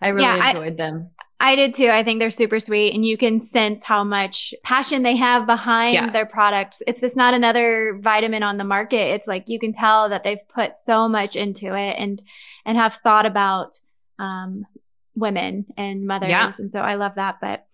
I 0.00 0.08
really 0.08 0.24
Yeah, 0.26 0.40
I- 0.42 0.50
enjoyed 0.50 0.76
them. 0.76 1.10
I 1.46 1.54
did 1.54 1.74
too. 1.76 1.88
I 1.88 2.02
think 2.02 2.18
they're 2.18 2.30
super 2.30 2.58
sweet 2.58 2.92
and 2.92 3.04
you 3.04 3.16
can 3.16 3.38
sense 3.38 3.84
how 3.84 4.02
much 4.02 4.52
passion 4.64 5.02
they 5.04 5.14
have 5.14 5.46
behind 5.46 5.94
Yes. 5.94 6.12
their 6.12 6.26
products. 6.26 6.82
It's 6.88 7.00
just 7.00 7.16
not 7.16 7.34
another 7.34 7.98
vitamin 8.02 8.42
on 8.42 8.56
the 8.56 8.64
market. 8.64 9.14
It's 9.14 9.28
like 9.28 9.48
you 9.48 9.60
can 9.60 9.72
tell 9.72 10.08
that 10.08 10.24
they've 10.24 10.46
put 10.48 10.74
so 10.74 11.08
much 11.08 11.36
into 11.36 11.66
it 11.76 11.94
and 11.98 12.20
and 12.64 12.76
have 12.76 12.94
thought 12.94 13.26
about 13.26 13.78
um 14.18 14.66
women 15.14 15.66
and 15.76 16.06
mothers. 16.06 16.30
Yeah. 16.30 16.50
And 16.58 16.70
so 16.70 16.80
I 16.80 16.96
love 16.96 17.12
that. 17.14 17.36
But 17.40 17.64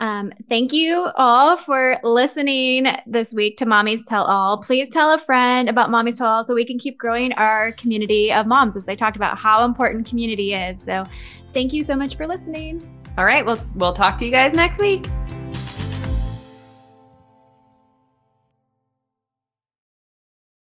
um, 0.00 0.32
thank 0.48 0.72
you 0.72 1.08
all 1.14 1.58
for 1.58 1.98
listening 2.02 2.86
this 3.06 3.34
week 3.34 3.58
to 3.58 3.66
Mommies 3.66 4.00
Tell 4.06 4.24
All. 4.24 4.56
Please 4.62 4.88
tell 4.88 5.12
a 5.12 5.18
friend 5.18 5.68
about 5.68 5.90
Mommies 5.90 6.16
Tell 6.16 6.26
All 6.28 6.42
so 6.42 6.54
we 6.54 6.64
can 6.64 6.78
keep 6.78 6.96
growing 6.96 7.34
our 7.34 7.72
community 7.72 8.32
of 8.32 8.46
moms 8.46 8.78
as 8.78 8.86
they 8.86 8.96
talked 8.96 9.16
about 9.16 9.36
how 9.36 9.64
important 9.66 10.08
community 10.08 10.54
is. 10.54 10.82
So 10.82 11.04
thank 11.52 11.74
you 11.74 11.84
so 11.84 11.94
much 11.94 12.16
for 12.16 12.26
listening. 12.26 12.80
All 13.20 13.26
right. 13.26 13.44
Well, 13.44 13.62
we'll 13.74 13.92
talk 13.92 14.16
to 14.20 14.24
you 14.24 14.30
guys 14.30 14.54
next 14.54 14.80
week. 14.80 15.04